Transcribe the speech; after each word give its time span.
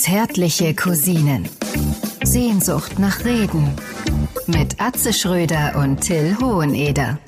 Zärtliche 0.00 0.74
Cousinen. 0.74 1.46
Sehnsucht 2.24 2.98
nach 2.98 3.22
Reden. 3.26 3.76
Mit 4.46 4.80
Atze 4.80 5.12
Schröder 5.12 5.76
und 5.76 6.00
Till 6.00 6.38
Hoheneder. 6.40 7.18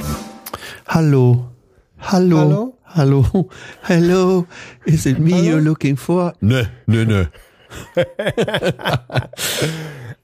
Hallo. 0.87 1.51
Hallo. 1.99 2.39
Hallo? 2.39 2.79
Hallo. 2.87 3.51
Hello. 3.83 4.47
Is 4.87 5.05
it 5.05 5.19
me 5.19 5.33
you're 5.33 5.61
looking 5.61 5.99
for? 5.99 6.33
Nö, 6.41 6.65
nö, 6.87 7.05
nö. 7.05 7.27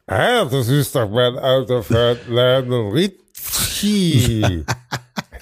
Ah, 0.07 0.47
das 0.47 0.69
ist 0.69 0.95
doch 0.95 1.11
mein 1.11 1.37
alter 1.37 1.83
Freund 1.83 2.21
Lionel 2.29 2.93
Richie. 2.93 4.65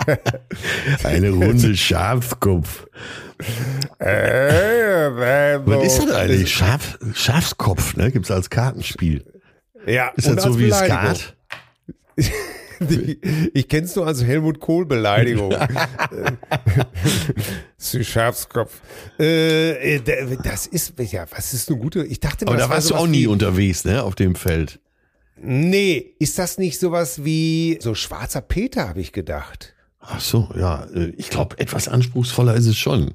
Eine 1.05 1.31
Runde 1.31 1.77
Schafskopf. 1.77 2.89
Äh. 3.99 5.11
Was 5.65 5.85
ist 5.87 5.99
das 6.03 6.15
eigentlich? 6.15 6.53
Schaf, 6.55 6.99
Schafskopf, 7.15 7.97
ne? 7.97 8.11
Gibt's 8.13 8.31
als 8.31 8.51
Kartenspiel. 8.51 9.25
Ja, 9.87 10.09
Ist 10.17 10.29
das 10.29 10.43
so 10.45 10.59
wie. 10.59 10.71
Skat? 10.73 11.37
Die- 12.17 13.21
Ich 13.55 13.69
kenn's 13.69 13.97
nur 13.97 14.07
als 14.07 14.23
Helmut 14.23 14.61
Kohl-Beleidigung. 14.61 15.55
Zu 17.79 18.05
Schafskopf. 18.05 18.81
Äh, 19.19 19.97
äh, 19.97 20.37
das 20.43 20.67
ist, 20.67 20.93
ja, 20.99 21.25
was 21.31 21.55
ist 21.55 21.71
eine 21.71 21.79
gute, 21.79 22.05
ich 22.05 22.21
dachte, 22.21 22.47
Aber 22.47 22.57
da 22.57 22.65
war 22.65 22.71
warst 22.77 22.87
du 22.87 22.95
sowas 22.95 23.03
auch 23.03 23.07
nie 23.07 23.23
wie- 23.23 23.27
unterwegs, 23.29 23.85
ne? 23.87 24.03
Auf 24.03 24.15
dem 24.15 24.35
Feld. 24.35 24.79
Nee, 25.39 26.15
ist 26.19 26.39
das 26.39 26.59
nicht 26.59 26.79
sowas 26.81 27.25
wie, 27.25 27.79
so 27.81 27.95
schwarzer 27.95 28.41
Peter, 28.43 28.89
habe 28.89 29.01
ich 29.01 29.13
gedacht. 29.13 29.75
Ach 30.09 30.21
so, 30.21 30.49
ja. 30.57 30.85
äh, 30.95 31.13
Ich 31.17 31.31
glaube, 31.31 31.59
etwas 31.59 31.89
anspruchsvoller 31.89 32.55
ist 32.55 32.67
es 32.67 32.77
schon. 32.77 33.13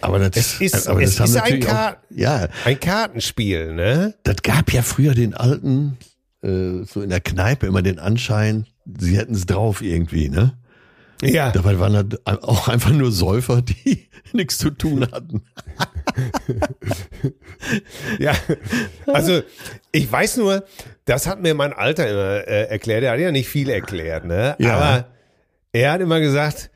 Aber 0.00 0.18
das 0.18 0.36
Es 0.36 0.60
ist- 0.60 0.88
aber 0.88 1.02
es 1.02 1.10
ist 1.10 1.20
ein 1.20 1.32
natürlich 1.32 1.64
Ka- 1.66 1.90
auch, 1.92 1.96
ja, 2.10 2.48
Ein 2.64 2.78
Kartenspiel, 2.80 3.74
ne? 3.74 4.14
das 4.22 4.36
gab 4.42 4.72
ja 4.72 4.82
früher 4.82 5.14
den 5.14 5.34
alten, 5.34 5.96
äh, 6.42 6.84
so 6.84 7.00
in 7.02 7.10
der 7.10 7.20
Kneipe 7.20 7.66
immer 7.66 7.80
den 7.82 7.98
Anschein, 7.98 8.66
sie 8.98 9.16
hätten 9.16 9.34
es 9.34 9.46
drauf 9.46 9.80
irgendwie, 9.82 10.28
ne? 10.28 10.58
Ja. 11.22 11.50
Dabei 11.52 11.78
waren 11.78 12.10
das 12.10 12.20
auch 12.26 12.68
einfach 12.68 12.90
nur 12.90 13.10
Säufer, 13.12 13.62
die 13.62 14.08
nichts 14.32 14.58
zu 14.58 14.70
tun 14.70 15.06
hatten. 15.10 15.42
Ja, 18.18 18.32
also 19.06 19.42
ich 19.92 20.10
weiß 20.10 20.36
nur, 20.36 20.64
das 21.06 21.26
hat 21.26 21.40
mir 21.40 21.54
mein 21.54 21.72
Alter 21.72 22.08
immer 22.08 22.46
äh, 22.46 22.64
erklärt. 22.68 23.02
Er 23.04 23.12
hat 23.12 23.20
ja 23.20 23.32
nicht 23.32 23.48
viel 23.48 23.68
erklärt, 23.70 24.24
ne? 24.26 24.54
Ja. 24.58 24.76
Aber 24.76 25.06
er 25.74 25.92
hat 25.92 26.00
immer 26.00 26.20
gesagt, 26.20 26.70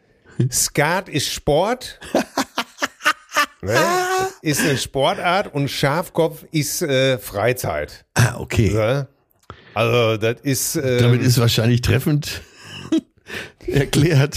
Skat 0.50 1.08
ist 1.08 1.32
Sport. 1.32 2.00
ne? 3.62 3.78
Ist 4.42 4.60
eine 4.60 4.76
Sportart 4.76 5.54
und 5.54 5.70
Schafkopf 5.70 6.44
ist 6.50 6.82
äh, 6.82 7.18
Freizeit. 7.18 8.04
Ah, 8.14 8.36
okay. 8.38 8.70
Ne? 8.70 9.08
Also 9.72 10.16
das 10.16 10.40
ist 10.42 10.76
äh, 10.76 11.00
Damit 11.00 11.22
ist 11.22 11.38
wahrscheinlich 11.38 11.80
treffend 11.80 12.42
erklärt. 13.68 14.36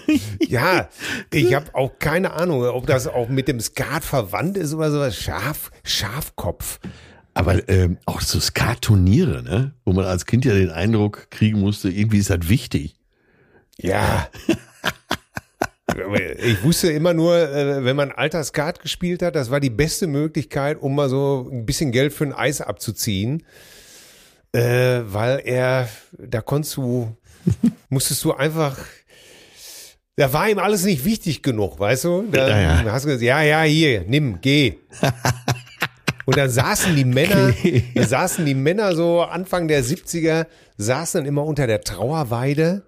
ja, 0.40 0.88
ich 1.32 1.52
habe 1.54 1.74
auch 1.74 1.98
keine 1.98 2.32
Ahnung, 2.32 2.64
ob 2.64 2.86
das 2.86 3.08
auch 3.08 3.28
mit 3.28 3.48
dem 3.48 3.58
Skat 3.58 4.04
verwandt 4.04 4.56
ist 4.56 4.72
oder 4.72 4.92
sowas. 4.92 5.16
Schaf, 5.16 5.72
Schafkopf. 5.82 6.78
Aber 7.34 7.68
ähm, 7.68 7.98
auch 8.06 8.20
so 8.20 8.38
Skat-Turniere, 8.38 9.42
ne? 9.42 9.74
wo 9.84 9.92
man 9.92 10.04
als 10.04 10.26
Kind 10.26 10.44
ja 10.44 10.54
den 10.54 10.70
Eindruck 10.70 11.28
kriegen 11.30 11.60
musste, 11.60 11.90
irgendwie 11.90 12.18
ist 12.18 12.30
das 12.30 12.48
wichtig. 12.48 12.95
Ja. 13.78 14.28
Ich 16.42 16.62
wusste 16.62 16.90
immer 16.92 17.14
nur, 17.14 17.36
äh, 17.36 17.82
wenn 17.82 17.96
man 17.96 18.12
alter 18.12 18.44
Skat 18.44 18.80
gespielt 18.80 19.22
hat, 19.22 19.34
das 19.34 19.50
war 19.50 19.60
die 19.60 19.70
beste 19.70 20.06
Möglichkeit, 20.06 20.82
um 20.82 20.94
mal 20.94 21.08
so 21.08 21.48
ein 21.50 21.64
bisschen 21.64 21.90
Geld 21.90 22.12
für 22.12 22.24
ein 22.24 22.34
Eis 22.34 22.60
abzuziehen. 22.60 23.44
Äh, 24.52 25.00
weil 25.06 25.40
er, 25.44 25.88
da 26.12 26.42
konntest 26.42 26.76
du, 26.76 27.16
musstest 27.88 28.22
du 28.24 28.34
einfach, 28.34 28.76
da 30.16 30.32
war 30.32 30.50
ihm 30.50 30.58
alles 30.58 30.84
nicht 30.84 31.04
wichtig 31.04 31.42
genug, 31.42 31.80
weißt 31.80 32.04
du? 32.04 32.24
Da 32.30 32.48
Ja, 32.48 32.82
ja. 32.82 32.92
hast 32.92 33.04
du 33.04 33.08
gesagt, 33.08 33.22
ja, 33.22 33.40
ja, 33.42 33.62
hier, 33.62 34.04
nimm, 34.06 34.40
geh. 34.42 34.74
Und 36.26 36.36
dann 36.36 36.50
saßen 36.50 36.96
die 36.96 37.04
Männer, 37.04 37.54
da 37.94 38.02
saßen 38.02 38.44
die 38.44 38.54
Männer 38.54 38.94
so 38.96 39.22
Anfang 39.22 39.68
der 39.68 39.84
70er, 39.84 40.46
saßen 40.76 41.20
dann 41.20 41.28
immer 41.28 41.44
unter 41.44 41.66
der 41.68 41.82
Trauerweide 41.82 42.82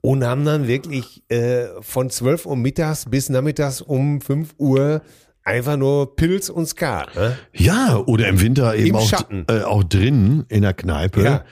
und 0.00 0.24
haben 0.24 0.44
dann 0.44 0.66
wirklich 0.66 1.22
äh, 1.28 1.66
von 1.80 2.10
12 2.10 2.46
Uhr 2.46 2.56
mittags 2.56 3.06
bis 3.06 3.28
nachmittags 3.28 3.80
um 3.80 4.20
5 4.20 4.54
Uhr 4.58 5.02
einfach 5.44 5.76
nur 5.76 6.16
Pilz 6.16 6.48
und 6.48 6.66
Skat. 6.66 7.14
Ne? 7.14 7.36
Ja, 7.54 7.96
oder 7.96 8.28
im 8.28 8.40
Winter 8.40 8.74
eben 8.74 8.88
Im 8.88 8.96
auch, 8.96 9.12
äh, 9.48 9.62
auch 9.62 9.84
drin 9.84 10.44
in 10.48 10.62
der 10.62 10.74
Kneipe. 10.74 11.22
Ja. 11.22 11.44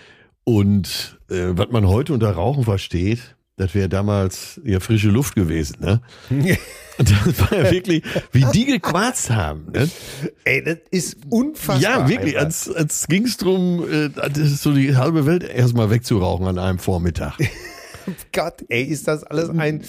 Und 0.44 1.18
äh, 1.30 1.48
was 1.50 1.68
man 1.70 1.86
heute 1.86 2.14
unter 2.14 2.30
Rauchen 2.30 2.64
versteht, 2.64 3.36
das 3.56 3.74
wäre 3.74 3.88
damals 3.88 4.60
ja 4.64 4.78
frische 4.78 5.08
Luft 5.08 5.34
gewesen. 5.34 5.78
Ne? 5.80 6.00
Und 6.30 7.10
das 7.26 7.40
war 7.40 7.58
ja 7.58 7.70
wirklich, 7.70 8.04
wie 8.30 8.44
die 8.52 8.66
gequarzt 8.66 9.30
haben. 9.30 9.66
Ne? 9.72 9.90
Ey, 10.44 10.62
das 10.62 10.78
ist 10.90 11.16
unfassbar. 11.28 11.80
Ja, 11.80 12.08
wirklich, 12.08 12.38
als, 12.38 12.72
als 12.72 13.08
ging 13.08 13.24
es 13.24 13.36
darum, 13.36 13.84
äh, 13.90 14.10
das 14.10 14.38
ist 14.38 14.62
so 14.62 14.72
die 14.72 14.96
halbe 14.96 15.26
Welt 15.26 15.42
erstmal 15.42 15.90
wegzurauchen 15.90 16.46
an 16.46 16.58
einem 16.58 16.78
Vormittag. 16.78 17.34
Gott, 18.32 18.64
ey, 18.68 18.82
ist 18.84 19.08
das 19.08 19.24
alles 19.24 19.50
ein. 19.50 19.82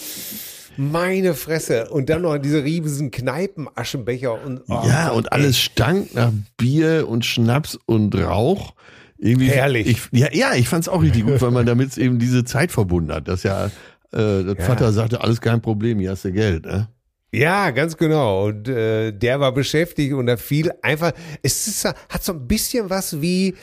Meine 0.78 1.34
Fresse. 1.34 1.90
Und 1.90 2.10
dann 2.10 2.22
noch 2.22 2.38
diese 2.38 2.64
riesigen 2.64 3.12
Kneipenaschenbecher 3.12 4.42
und. 4.46 4.62
oh 4.70 4.82
ja, 4.88 5.10
und 5.10 5.32
alles 5.34 5.60
stank 5.60 6.14
nach 6.16 6.32
Bier 6.58 7.08
und 7.10 7.26
Schnaps 7.26 7.78
und 7.86 8.16
Rauch. 8.16 8.74
Irgendwie, 9.18 9.50
Herrlich. 9.50 9.88
Ich, 9.88 10.02
ja, 10.18 10.30
ja, 10.32 10.54
ich 10.56 10.70
fand's 10.70 10.88
auch 10.88 11.02
richtig 11.02 11.26
gut, 11.26 11.42
weil 11.42 11.52
man 11.52 11.66
damit 11.66 11.98
eben 11.98 12.20
diese 12.20 12.46
Zeit 12.46 12.72
verbunden 12.72 13.12
hat. 13.12 13.28
Dass 13.28 13.44
ja, 13.44 13.66
äh, 13.66 13.72
der 14.14 14.56
Ja. 14.58 14.64
Vater 14.64 14.94
sagte, 14.94 15.22
alles 15.22 15.42
kein 15.42 15.62
Problem, 15.62 16.00
hier 16.00 16.12
hast 16.12 16.24
du 16.24 16.32
Geld. 16.32 16.66
Ne? 16.66 16.88
Ja, 17.34 17.72
ganz 17.72 17.98
genau. 17.98 18.46
Und 18.46 18.70
äh, 18.70 19.12
der 19.12 19.42
war 19.42 19.52
beschäftigt 19.54 20.14
und 20.14 20.28
da 20.28 20.38
fiel 20.38 20.72
einfach. 20.82 21.12
Es 21.44 21.68
ist, 21.68 21.84
hat 21.84 22.24
so 22.24 22.32
ein 22.32 22.48
bisschen 22.48 22.90
was 22.90 23.22
wie 23.22 23.56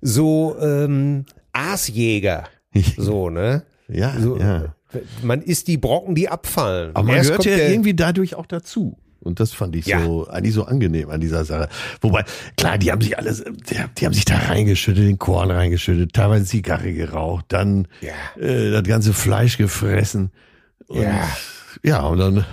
so 0.00 0.56
ähm, 0.60 1.24
Aasjäger. 1.52 2.44
So, 2.96 3.28
ne? 3.28 3.64
Ja, 3.92 4.14
So, 4.18 4.38
ja. 4.38 4.74
Man 5.22 5.40
isst 5.42 5.68
die 5.68 5.78
Brocken, 5.78 6.14
die 6.14 6.28
abfallen. 6.28 6.90
Aber 6.94 7.06
man 7.06 7.16
Erst 7.16 7.30
gehört 7.30 7.44
ja 7.46 7.56
irgendwie 7.56 7.94
dadurch 7.94 8.34
auch 8.34 8.46
dazu. 8.46 8.98
Und 9.20 9.38
das 9.40 9.52
fand 9.52 9.76
ich 9.76 9.86
Ja. 9.86 10.02
so, 10.04 10.26
eigentlich 10.28 10.52
so 10.54 10.64
angenehm 10.64 11.08
an 11.08 11.20
dieser 11.20 11.44
Sache. 11.44 11.68
Wobei, 12.00 12.24
klar, 12.56 12.76
die 12.76 12.90
haben 12.90 13.00
sich 13.00 13.16
alles, 13.16 13.44
die, 13.70 14.04
haben 14.04 14.12
sich 14.14 14.24
da 14.24 14.36
reingeschüttet, 14.36 15.04
den 15.06 15.18
Korn 15.18 15.50
reingeschüttet, 15.50 16.12
teilweise 16.12 16.44
Zigarre 16.44 16.92
geraucht, 16.92 17.44
dann 17.48 17.86
Ja. 18.00 18.12
äh, 18.44 18.70
das 18.72 18.82
ganze 18.82 19.12
Fleisch 19.12 19.56
gefressen. 19.58 20.30
Und, 20.88 21.02
Ja. 21.02 21.28
ja, 21.84 22.02
und 22.02 22.18
dann 22.18 22.44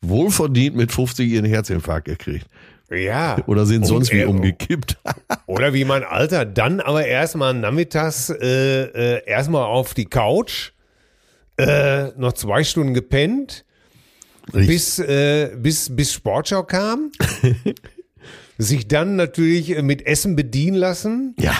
wohlverdient 0.00 0.76
mit 0.76 0.92
50 0.92 1.28
ihren 1.30 1.44
Herzinfarkt 1.44 2.06
gekriegt. 2.06 2.46
Ja. 2.90 3.36
Oder 3.46 3.66
sind 3.66 3.86
sonst 3.86 4.12
wie 4.12 4.20
äh, 4.20 4.24
umgekippt. 4.26 4.98
Oder 5.46 5.72
wie 5.74 5.84
mein 5.84 6.04
Alter, 6.04 6.44
dann 6.44 6.80
aber 6.80 7.04
erstmal 7.06 7.54
nachmittags 7.54 8.30
äh, 8.30 8.82
äh, 9.16 9.22
erstmal 9.26 9.64
auf 9.64 9.94
die 9.94 10.04
Couch, 10.04 10.72
äh, 11.56 12.08
noch 12.16 12.32
zwei 12.32 12.64
Stunden 12.64 12.94
gepennt, 12.94 13.64
bis, 14.52 14.98
äh, 14.98 15.50
bis, 15.56 15.94
bis 15.94 16.12
Sportschau 16.12 16.62
kam. 16.64 17.10
sich 18.58 18.86
dann 18.88 19.16
natürlich 19.16 19.76
äh, 19.76 19.82
mit 19.82 20.06
Essen 20.06 20.36
bedienen 20.36 20.76
lassen. 20.76 21.34
ja, 21.38 21.54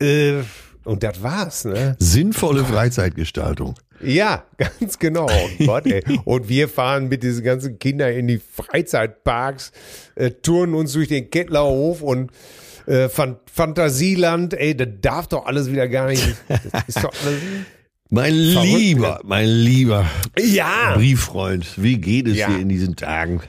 Äh, 0.00 0.42
und 0.84 1.02
das 1.02 1.22
war's, 1.22 1.66
ne? 1.66 1.96
sinnvolle 1.98 2.64
Freizeitgestaltung. 2.64 3.74
Ja, 4.02 4.44
ganz 4.56 4.98
genau. 4.98 5.26
Oh 5.30 5.64
Gott. 5.66 5.84
Und 6.24 6.48
wir 6.48 6.68
fahren 6.68 7.08
mit 7.08 7.22
diesen 7.22 7.44
ganzen 7.44 7.78
Kindern 7.78 8.12
in 8.14 8.26
die 8.26 8.38
Freizeitparks, 8.38 9.72
äh, 10.14 10.30
touren 10.30 10.74
uns 10.74 10.94
durch 10.94 11.08
den 11.08 11.28
Kettlerhof 11.28 12.00
und 12.00 12.30
äh, 12.86 13.10
Fan 13.10 13.36
Fantasieland. 13.52 14.54
Ey, 14.54 14.74
das 14.74 14.88
darf 15.02 15.26
doch 15.28 15.44
alles 15.44 15.70
wieder 15.70 15.86
gar 15.86 16.08
nicht. 16.08 16.26
Das 16.48 16.84
ist 16.88 17.04
doch 17.04 17.12
alles. 17.26 17.40
Mein 18.10 18.34
Verrückt, 18.52 18.72
lieber, 18.72 19.20
mein 19.24 19.46
lieber 19.48 20.04
Ja! 20.38 20.94
Brieffreund, 20.96 21.80
wie 21.80 21.98
geht 21.98 22.26
es 22.26 22.38
Ja. 22.38 22.48
dir 22.48 22.58
in 22.58 22.68
diesen 22.68 22.96
Tagen? 22.96 23.40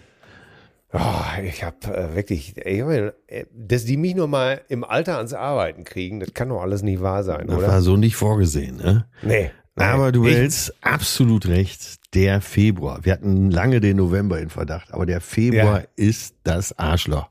Oh, 0.93 0.99
ich 1.43 1.63
habe 1.63 1.77
äh, 1.87 2.15
wirklich, 2.15 2.55
ich 2.57 2.79
äh, 2.79 3.11
dass 3.55 3.85
die 3.85 3.97
mich 3.97 4.13
noch 4.13 4.27
mal 4.27 4.61
im 4.67 4.83
Alter 4.83 5.17
ans 5.17 5.33
Arbeiten 5.33 5.83
kriegen, 5.83 6.19
das 6.19 6.33
kann 6.33 6.49
doch 6.49 6.61
alles 6.61 6.83
nicht 6.83 7.01
wahr 7.01 7.23
sein, 7.23 7.47
Das 7.47 7.57
oder? 7.57 7.67
war 7.69 7.81
so 7.81 7.97
nicht 7.97 8.15
vorgesehen, 8.15 8.75
ne? 8.77 9.05
Nee. 9.23 9.51
Aber 9.77 10.11
du 10.11 10.27
hältst 10.27 10.73
absolut 10.83 11.47
recht. 11.47 11.97
Der 12.13 12.41
Februar. 12.41 12.99
Wir 13.03 13.13
hatten 13.13 13.49
lange 13.49 13.79
den 13.79 13.95
November 13.95 14.37
in 14.41 14.49
Verdacht, 14.49 14.93
aber 14.93 15.05
der 15.05 15.21
Februar 15.21 15.79
Ja. 15.79 15.87
ist 15.95 16.35
das 16.43 16.77
Arschloch. 16.77 17.30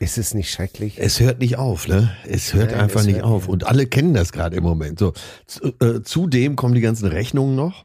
Ist 0.00 0.16
es 0.18 0.32
nicht 0.34 0.50
schrecklich? 0.52 0.94
Es 0.98 1.18
hört 1.20 1.40
nicht 1.40 1.58
auf, 1.58 1.88
ne? 1.88 2.10
Es 2.26 2.54
hört 2.54 2.70
Nein, 2.70 2.80
einfach 2.80 3.00
es 3.00 3.06
nicht 3.06 3.16
hört 3.16 3.24
auf. 3.26 3.48
Und 3.48 3.66
alle 3.66 3.86
kennen 3.86 4.14
das 4.14 4.30
gerade 4.32 4.56
im 4.56 4.62
Moment. 4.62 4.98
So, 4.98 5.12
zu, 5.46 5.72
äh, 5.80 6.02
zudem 6.02 6.54
kommen 6.56 6.74
die 6.74 6.80
ganzen 6.80 7.08
Rechnungen 7.08 7.56
noch. 7.56 7.84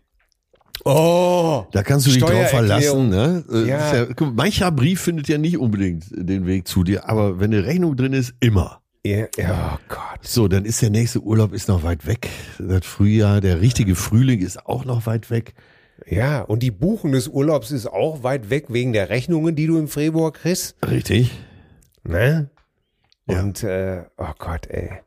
Oh, 0.86 1.66
Da 1.72 1.82
kannst 1.84 2.08
du 2.08 2.12
dich 2.12 2.22
drauf 2.24 2.50
verlassen. 2.50 3.10
Ne? 3.10 3.44
Äh, 3.52 3.68
Ja. 3.68 3.96
ja, 3.96 4.08
mancher 4.34 4.72
Brief 4.72 5.02
findet 5.02 5.28
ja 5.28 5.38
nicht 5.38 5.58
unbedingt 5.58 6.06
den 6.12 6.46
Weg 6.46 6.68
zu 6.68 6.84
dir, 6.84 7.08
aber 7.10 7.40
wenn 7.40 7.54
eine 7.54 7.66
Rechnung 7.66 7.96
drin 7.96 8.14
ist, 8.14 8.34
immer. 8.40 8.82
ja, 9.06 9.26
ja, 9.38 9.78
oh 9.78 9.80
Gott. 9.88 10.00
So, 10.22 10.48
dann 10.48 10.66
ist 10.66 10.82
der 10.82 10.90
nächste 10.90 11.20
Urlaub 11.22 11.54
ist 11.54 11.68
noch 11.68 11.84
weit 11.84 12.06
weg. 12.06 12.30
Das 12.60 12.86
Frühjahr, 12.86 13.40
der 13.42 13.62
richtige 13.62 13.96
Frühling 13.96 14.40
ist 14.42 14.66
auch 14.66 14.84
noch 14.86 15.06
weit 15.06 15.30
weg. 15.30 15.54
Ja, 16.08 16.42
und 16.42 16.64
die 16.64 16.72
Buchung 16.72 17.12
des 17.14 17.28
Urlaubs 17.28 17.72
ist 17.72 17.86
auch 17.88 18.24
weit 18.24 18.50
weg 18.50 18.66
wegen 18.70 18.94
der 18.94 19.10
Rechnungen, 19.10 19.56
die 19.56 19.68
du 19.68 19.78
im 19.78 19.88
Februar 19.88 20.32
kriegst. 20.34 20.76
Richtig. 20.90 21.32
Ne? 22.04 22.50
Ja. 23.28 23.40
Und, 23.42 23.64
äh, 23.64 24.04
oh 24.18 24.34
Gott, 24.38 24.68
ey. 24.68 25.00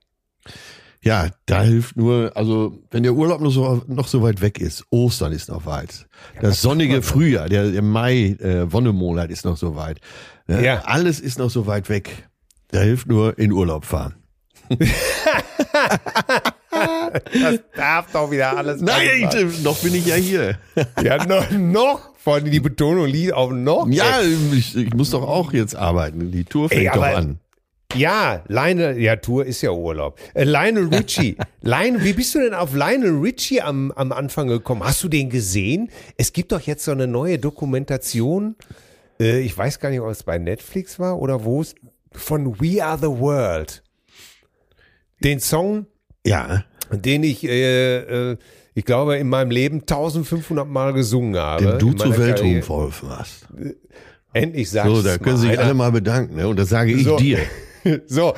Ja, 1.02 1.28
da 1.44 1.62
hilft 1.62 1.96
nur, 1.96 2.32
also 2.34 2.82
wenn 2.90 3.04
der 3.04 3.14
Urlaub 3.14 3.40
noch 3.40 3.50
so, 3.50 3.84
noch 3.86 4.08
so 4.08 4.22
weit 4.22 4.40
weg 4.40 4.58
ist, 4.58 4.84
Ostern 4.90 5.32
ist 5.32 5.48
noch 5.48 5.64
weit. 5.66 6.08
Das 6.40 6.60
sonnige 6.60 7.00
Frühjahr, 7.00 7.48
der, 7.48 7.70
der 7.70 7.82
Mai, 7.82 8.36
äh, 8.40 8.72
Wonnemonat 8.72 9.30
ist 9.30 9.44
noch 9.44 9.56
so 9.56 9.76
weit. 9.76 10.00
Ne? 10.48 10.64
Ja. 10.64 10.82
Alles 10.84 11.20
ist 11.20 11.38
noch 11.38 11.50
so 11.50 11.66
weit 11.66 11.88
weg. 11.88 12.28
Da 12.72 12.80
hilft 12.80 13.06
nur 13.06 13.38
in 13.38 13.52
Urlaub 13.52 13.84
fahren. 13.84 14.16
Das 17.32 17.60
darf 17.74 18.12
doch 18.12 18.30
wieder 18.30 18.56
alles 18.56 18.80
Nein, 18.80 19.28
sein. 19.30 19.50
äh, 19.50 19.62
noch 19.62 19.78
bin 19.78 19.94
ich 19.94 20.06
ja 20.06 20.14
hier. 20.16 20.58
Ja, 21.02 21.24
noch, 21.26 21.50
noch. 21.50 22.16
Vor 22.16 22.34
allem 22.34 22.50
die 22.50 22.60
Betonung 22.60 23.06
liegt 23.06 23.32
auf 23.32 23.52
noch. 23.52 23.86
Ja, 23.88 24.20
ich, 24.52 24.76
ich 24.76 24.94
muss 24.94 25.10
doch 25.10 25.22
auch 25.22 25.52
jetzt 25.52 25.76
arbeiten. 25.76 26.32
Die 26.32 26.44
Tour 26.44 26.68
fängt 26.68 26.82
Ey, 26.82 26.90
doch 26.92 27.02
an. 27.02 27.38
Ja, 27.94 28.42
Lionel, 28.48 28.98
ja, 29.00 29.16
Tour 29.16 29.46
ist 29.46 29.62
ja 29.62 29.70
Urlaub. 29.70 30.18
Äh, 30.34 30.44
Lionel 30.44 30.88
Richie. 30.92 31.36
Lionel, 31.62 32.04
wie 32.04 32.12
bist 32.12 32.34
du 32.34 32.40
denn 32.40 32.52
auf 32.52 32.74
Lionel 32.74 33.18
Richie 33.18 33.62
am, 33.62 33.92
am 33.92 34.12
Anfang 34.12 34.48
gekommen? 34.48 34.82
Hast 34.84 35.02
du 35.02 35.08
den 35.08 35.30
gesehen? 35.30 35.90
Es 36.16 36.32
gibt 36.32 36.52
doch 36.52 36.60
jetzt 36.60 36.84
so 36.84 36.90
eine 36.90 37.06
neue 37.06 37.38
Dokumentation. 37.38 38.56
Äh, 39.20 39.40
ich 39.40 39.56
weiß 39.56 39.78
gar 39.78 39.90
nicht, 39.90 40.00
ob 40.00 40.10
es 40.10 40.24
bei 40.24 40.36
Netflix 40.38 40.98
war 40.98 41.18
oder 41.20 41.44
wo 41.44 41.62
es 41.62 41.74
von 42.12 42.60
We 42.60 42.84
Are 42.84 42.98
the 42.98 43.06
World. 43.06 43.82
Den 45.22 45.40
Song, 45.40 45.86
Ja, 46.26 46.64
den 46.92 47.22
ich, 47.22 47.44
äh, 47.44 48.30
äh, 48.32 48.36
ich 48.74 48.84
glaube, 48.84 49.16
in 49.16 49.28
meinem 49.28 49.50
Leben 49.50 49.80
1500 49.80 50.68
Mal 50.68 50.92
gesungen 50.92 51.36
habe. 51.40 51.64
den 51.64 51.78
du 51.78 51.90
in 51.92 51.98
zu 51.98 52.08
meiner 52.08 52.18
Weltruhm 52.18 52.62
verholfen 52.62 53.08
hast. 53.10 53.46
Endlich 54.32 54.70
sagst 54.70 54.94
So, 54.94 55.02
da 55.02 55.16
können 55.16 55.38
sich 55.38 55.58
alle 55.58 55.72
mal 55.72 55.90
bedanken, 55.92 56.36
ne? 56.36 56.46
Und 56.46 56.58
das 56.58 56.68
sage 56.68 56.92
ich 56.92 57.04
So. 57.04 57.16
dir. 57.16 57.38
So. 58.06 58.34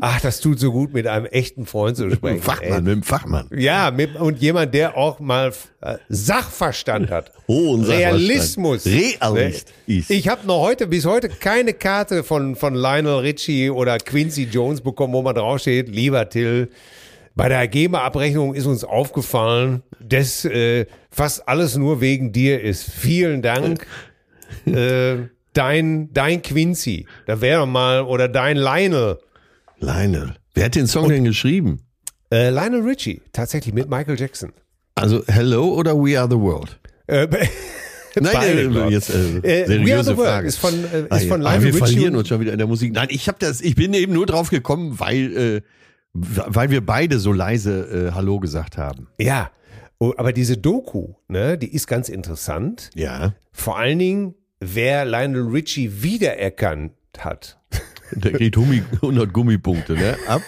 Ach, 0.00 0.20
das 0.20 0.40
tut 0.40 0.58
so 0.58 0.72
gut, 0.72 0.92
mit 0.92 1.06
einem 1.06 1.26
echten 1.26 1.66
Freund 1.66 1.96
zu 1.96 2.10
sprechen. 2.10 2.42
Fachmann, 2.42 2.84
mit 2.84 2.92
dem 2.92 3.02
Fachmann. 3.02 3.48
Ey. 3.50 3.62
Ja, 3.62 3.90
mit, 3.90 4.16
und 4.16 4.38
jemand, 4.38 4.74
der 4.74 4.96
auch 4.96 5.18
mal 5.18 5.52
äh, 5.80 5.96
Sachverstand 6.08 7.10
hat. 7.10 7.32
Hohen 7.48 7.84
Sachverstand. 7.84 8.14
Realismus. 8.14 8.86
Realist. 8.86 9.72
ist. 9.86 10.10
Ich 10.10 10.28
habe 10.28 10.46
noch 10.46 10.60
heute, 10.60 10.86
bis 10.86 11.04
heute 11.04 11.28
keine 11.28 11.74
Karte 11.74 12.22
von, 12.22 12.56
von 12.56 12.74
Lionel 12.74 13.18
Richie 13.18 13.70
oder 13.70 13.98
Quincy 13.98 14.44
Jones 14.44 14.80
bekommen, 14.80 15.12
wo 15.12 15.22
man 15.22 15.34
draufsteht, 15.34 15.88
lieber 15.88 16.28
Till, 16.28 16.70
bei 17.34 17.48
der 17.48 17.68
GEMA-Abrechnung 17.68 18.54
ist 18.54 18.66
uns 18.66 18.82
aufgefallen, 18.82 19.82
dass 20.00 20.44
äh, 20.44 20.86
fast 21.10 21.48
alles 21.48 21.76
nur 21.76 22.00
wegen 22.00 22.32
dir 22.32 22.60
ist. 22.60 22.90
Vielen 22.90 23.42
Dank. 23.42 23.86
äh, 24.66 25.28
dein, 25.58 26.12
dein 26.12 26.40
Quincy, 26.42 27.06
da 27.26 27.40
wäre 27.40 27.66
mal, 27.66 28.02
oder 28.02 28.28
dein 28.28 28.56
Lionel. 28.56 29.18
Lionel. 29.78 30.34
Wer 30.54 30.66
hat 30.66 30.74
den 30.74 30.86
Song 30.86 31.08
denn 31.08 31.24
geschrieben? 31.24 31.80
Äh, 32.32 32.50
Lionel 32.50 32.82
Richie, 32.82 33.22
tatsächlich 33.32 33.74
mit 33.74 33.88
Michael 33.90 34.18
Jackson. 34.18 34.52
Also 34.94 35.22
Hello 35.26 35.74
oder 35.74 35.94
We 35.96 36.18
Are 36.18 36.28
the 36.30 36.36
World? 36.38 36.78
Äh, 37.06 37.26
Nein, 38.20 38.32
beide, 38.32 38.60
äh, 38.62 38.84
ich. 38.86 38.90
jetzt 38.90 39.10
äh, 39.10 39.38
Äh, 39.62 39.66
seriöse 39.66 39.86
We 39.86 39.94
Are 39.94 40.04
the 40.04 40.16
World 40.16 40.28
Frage. 40.28 40.48
ist 40.48 40.58
von, 40.58 40.74
äh, 40.74 41.00
ist 41.02 41.06
Ah, 41.10 41.18
von 41.20 41.42
ja. 41.42 41.48
Ah, 41.48 41.54
Lionel 41.54 41.62
wir 41.62 41.66
Richie 41.74 41.78
verlieren 41.78 42.14
und- 42.14 42.18
uns 42.20 42.28
schon 42.28 42.40
wieder 42.40 42.52
in 42.52 42.58
der 42.58 42.66
Musik. 42.66 42.92
Nein, 42.92 43.08
ich 43.10 43.28
habe 43.28 43.38
das, 43.40 43.60
ich 43.60 43.74
bin 43.76 43.94
eben 43.94 44.12
nur 44.12 44.26
drauf 44.26 44.50
gekommen, 44.50 44.98
weil 44.98 45.36
äh, 45.36 45.60
weil 46.14 46.70
wir 46.70 46.84
beide 46.84 47.18
so 47.20 47.32
leise 47.32 48.08
äh, 48.08 48.14
Hallo 48.14 48.40
gesagt 48.40 48.76
haben. 48.76 49.06
Ja, 49.20 49.50
oh, 49.98 50.12
aber 50.16 50.32
diese 50.32 50.56
Doku, 50.56 51.14
ne, 51.28 51.56
die 51.58 51.72
ist 51.72 51.86
ganz 51.86 52.08
interessant. 52.08 52.90
Ja. 52.94 53.34
Vor 53.52 53.78
allen 53.78 53.98
Dingen, 54.00 54.34
wer 54.60 55.04
Lionel 55.04 55.48
Richie 55.48 56.02
wiedererkannt 56.02 56.92
hat. 57.18 57.58
Geht 58.12 58.54
Gummi, 58.54 58.82
100 58.94 59.32
Gummipunkte, 59.32 59.92
ne? 59.94 60.16
Ab, 60.26 60.40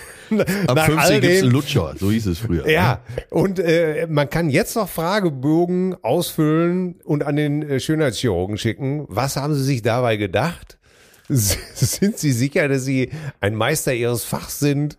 ab 0.66 0.76
Nach 0.76 0.88
all 0.88 0.96
50 0.96 1.20
gibt's 1.20 1.36
den- 1.36 1.42
einen 1.44 1.52
Lutscher. 1.52 1.94
So 1.98 2.10
hieß 2.10 2.26
es 2.26 2.38
früher. 2.38 2.68
Ja, 2.68 3.00
und 3.28 3.58
äh, 3.58 4.06
man 4.08 4.30
kann 4.30 4.48
jetzt 4.48 4.76
noch 4.76 4.88
Fragebögen 4.88 5.94
ausfüllen 6.02 6.94
und 7.04 7.22
an 7.22 7.36
den 7.36 7.62
äh, 7.62 7.78
Schönheitschirurgen 7.80 8.56
schicken. 8.56 9.04
Was 9.08 9.36
haben 9.36 9.54
Sie 9.54 9.62
sich 9.64 9.82
dabei 9.82 10.16
gedacht? 10.16 10.78
Sind 11.28 12.18
Sie 12.18 12.32
sicher, 12.32 12.66
dass 12.66 12.84
Sie 12.84 13.10
ein 13.40 13.54
Meister 13.54 13.92
Ihres 13.94 14.24
Fachs 14.24 14.58
sind? 14.58 14.96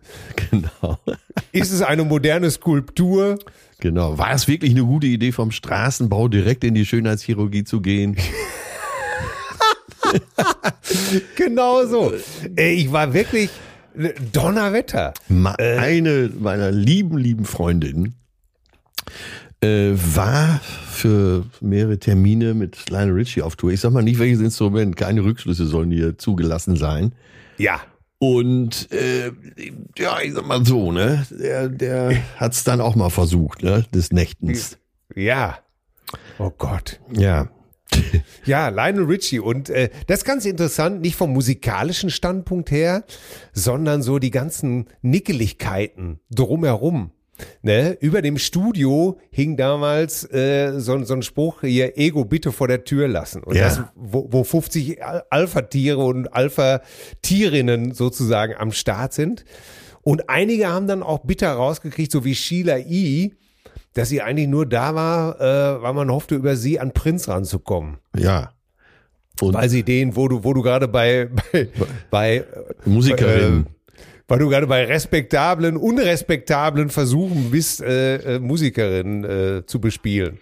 Genau. 0.50 0.98
Ist 1.50 1.72
es 1.72 1.82
eine 1.82 2.04
moderne 2.04 2.50
Skulptur? 2.50 3.38
Genau. 3.80 4.16
War 4.16 4.32
es 4.32 4.46
wirklich 4.48 4.70
eine 4.70 4.84
gute 4.84 5.08
Idee, 5.08 5.32
vom 5.32 5.50
Straßenbau 5.50 6.28
direkt 6.28 6.62
in 6.64 6.74
die 6.74 6.86
Schönheitschirurgie 6.86 7.64
zu 7.64 7.80
gehen? 7.80 8.16
Genau 11.36 11.86
so. 11.86 12.12
Äh, 12.56 12.74
ich 12.74 12.92
war 12.92 13.14
wirklich 13.14 13.50
äh, 13.96 14.12
Donnerwetter. 14.32 15.14
Ma 15.28 15.52
eine 15.52 16.30
meiner 16.38 16.70
lieben, 16.70 17.18
lieben 17.18 17.44
Freundinnen 17.44 18.14
äh, 19.62 19.92
war 19.94 20.60
für 20.90 21.46
mehrere 21.60 21.98
Termine 21.98 22.54
mit 22.54 22.90
Lionel 22.90 23.14
Richie 23.14 23.42
auf 23.42 23.56
Tour. 23.56 23.70
Ich 23.70 23.80
sag 23.80 23.92
mal 23.92 24.02
nicht 24.02 24.18
welches 24.18 24.40
Instrument, 24.40 24.96
keine 24.96 25.24
Rückschlüsse 25.24 25.66
sollen 25.66 25.90
hier 25.90 26.18
zugelassen 26.18 26.76
sein. 26.76 27.14
Ja. 27.58 27.80
Und 28.18 28.90
äh, 28.92 29.32
ja, 29.96 30.20
ich 30.20 30.34
sag 30.34 30.46
mal 30.46 30.64
so, 30.64 30.92
ne? 30.92 31.26
Der, 31.30 31.68
der 31.68 32.16
hat's 32.36 32.64
dann 32.64 32.80
auch 32.80 32.94
mal 32.94 33.10
versucht, 33.10 33.62
ne? 33.62 33.84
Des 33.94 34.12
Nächtens. 34.12 34.78
Ja. 35.14 35.58
Oh 36.38 36.50
Gott. 36.50 37.00
Ja. 37.12 37.48
Ja, 38.44 38.68
Lionel 38.68 39.04
Richie. 39.04 39.38
Und 39.40 39.70
äh, 39.70 39.88
das 40.06 40.18
ist 40.20 40.24
ganz 40.24 40.44
interessant, 40.44 41.00
nicht 41.00 41.16
vom 41.16 41.32
musikalischen 41.32 42.10
Standpunkt 42.10 42.70
her, 42.70 43.04
sondern 43.52 44.02
so 44.02 44.18
die 44.18 44.30
ganzen 44.30 44.86
Nickeligkeiten 45.02 46.20
drumherum. 46.30 47.10
Ne? 47.62 47.96
Über 48.00 48.22
dem 48.22 48.38
Studio 48.38 49.18
hing 49.30 49.56
damals 49.56 50.24
äh, 50.32 50.74
so, 50.78 51.02
so 51.04 51.14
ein 51.14 51.22
Spruch 51.22 51.62
hier, 51.62 51.98
Ego 51.98 52.24
bitte 52.24 52.52
vor 52.52 52.68
der 52.68 52.84
Tür 52.84 53.08
lassen. 53.08 53.42
Und 53.42 53.56
Ja. 53.56 53.64
das, 53.64 53.82
wo, 53.96 54.28
wo 54.30 54.44
50 54.44 55.02
Al- 55.04 55.24
Alpha-Tiere 55.30 55.98
und 56.04 56.32
Alpha-Tierinnen 56.32 57.94
sozusagen 57.94 58.54
am 58.56 58.72
Start 58.72 59.12
sind. 59.12 59.44
Und 60.02 60.28
einige 60.28 60.68
haben 60.68 60.86
dann 60.86 61.02
auch 61.02 61.20
bitter 61.20 61.52
rausgekriegt, 61.52 62.10
so 62.12 62.24
wie 62.24 62.34
Sheila 62.34 62.78
E., 62.78 63.32
dass 63.94 64.08
sie 64.08 64.22
eigentlich 64.22 64.48
nur 64.48 64.66
da 64.66 64.94
war, 64.94 65.40
äh, 65.40 65.82
weil 65.82 65.92
man 65.94 66.10
hoffte, 66.10 66.34
über 66.34 66.56
sie 66.56 66.80
an 66.80 66.92
Prinz 66.92 67.28
ranzukommen. 67.28 67.98
Ja. 68.16 68.52
Und 69.40 69.54
Weil 69.54 69.68
sie 69.70 69.82
den, 69.82 70.14
wo 70.14 70.28
du, 70.28 70.44
wo 70.44 70.52
du 70.52 70.62
gerade 70.62 70.88
bei, 70.88 71.28
bei, 71.52 71.68
bei 72.10 72.36
äh, 72.36 72.44
Musikerin. 72.84 73.66
weil 74.28 74.38
du 74.38 74.48
gerade 74.48 74.66
bei 74.66 74.84
respektablen, 74.84 75.76
unrespektablen 75.76 76.90
Versuchen 76.90 77.50
bist, 77.50 77.80
äh, 77.82 78.36
äh, 78.36 78.38
Musikerin 78.38 79.24
äh, 79.24 79.66
zu 79.66 79.80
bespielen. 79.80 80.38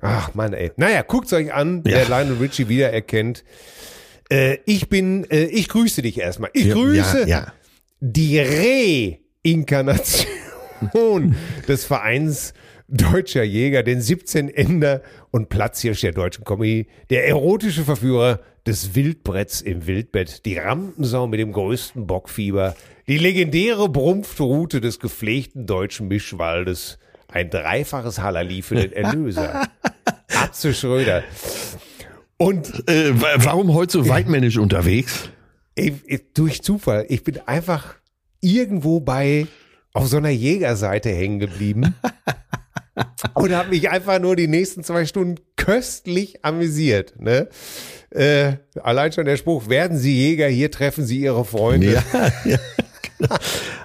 Ach 0.00 0.34
Mann, 0.34 0.52
ey. 0.52 0.72
Naja, 0.76 1.02
guckt's 1.02 1.32
euch 1.32 1.52
an, 1.52 1.82
wer 1.84 2.08
Lionel 2.08 2.36
Richie 2.38 2.68
wiedererkennt. 2.68 3.44
Äh, 4.30 4.58
ich 4.64 4.88
bin, 4.88 5.24
äh, 5.30 5.44
ich 5.44 5.68
grüße 5.68 6.02
dich 6.02 6.18
erstmal. 6.18 6.50
Ich 6.54 6.66
ja, 6.66 6.74
grüße 6.74 7.20
Ja, 7.22 7.26
ja. 7.26 7.52
die 8.00 8.38
Reinkarnation 9.44 10.26
des 11.68 11.84
Vereins 11.84 12.54
Deutscher 12.88 13.42
Jäger, 13.42 13.82
den 13.82 14.00
17 14.00 14.48
Ender 14.48 15.02
und 15.30 15.48
Platzhirsch 15.50 16.00
der 16.00 16.12
deutschen 16.12 16.44
Comedy, 16.44 16.86
der 17.10 17.28
erotische 17.28 17.82
Verführer 17.84 18.40
des 18.66 18.94
Wildbretts 18.94 19.60
im 19.60 19.86
Wildbett, 19.86 20.44
die 20.46 20.56
Rampensau 20.56 21.26
mit 21.26 21.38
dem 21.40 21.52
größten 21.52 22.06
Bockfieber, 22.06 22.74
die 23.06 23.18
legendäre 23.18 23.88
Brumpfroute 23.90 24.80
des 24.80 25.00
gepflegten 25.00 25.66
deutschen 25.66 26.08
Mischwaldes, 26.08 26.98
ein 27.30 27.50
dreifaches 27.50 28.20
Halali 28.20 28.62
für 28.62 28.76
den 28.76 28.92
Erlöser. 28.92 29.68
Atze 30.34 30.72
Schröder. 30.72 31.24
Und 32.38 32.88
Äh, 32.88 33.20
wa- 33.20 33.34
warum 33.36 33.74
heute 33.74 33.92
so 33.92 34.08
weitmännisch 34.08 34.56
unterwegs? 34.58 35.28
ich, 35.74 35.92
ich, 36.06 36.22
durch 36.34 36.62
Zufall, 36.62 37.04
ich 37.08 37.22
bin 37.22 37.38
einfach 37.46 37.96
irgendwo 38.40 39.00
bei 39.00 39.46
auf 39.92 40.06
so 40.06 40.16
einer 40.16 40.30
Jägerseite 40.30 41.10
hängen 41.10 41.38
geblieben 41.38 41.94
und 43.34 43.54
habe 43.54 43.70
mich 43.70 43.90
einfach 43.90 44.18
nur 44.18 44.36
die 44.36 44.48
nächsten 44.48 44.84
zwei 44.84 45.06
Stunden 45.06 45.36
köstlich 45.56 46.44
amüsiert. 46.44 47.14
Ne? 47.18 47.48
Äh, 48.10 48.54
allein 48.82 49.12
schon 49.12 49.24
der 49.24 49.36
Spruch, 49.36 49.68
werden 49.68 49.98
Sie 49.98 50.14
Jäger, 50.14 50.48
hier 50.48 50.70
treffen 50.70 51.04
Sie 51.04 51.20
Ihre 51.20 51.44
Freunde. 51.44 51.92
Ja, 51.92 52.02
ja. 52.44 52.58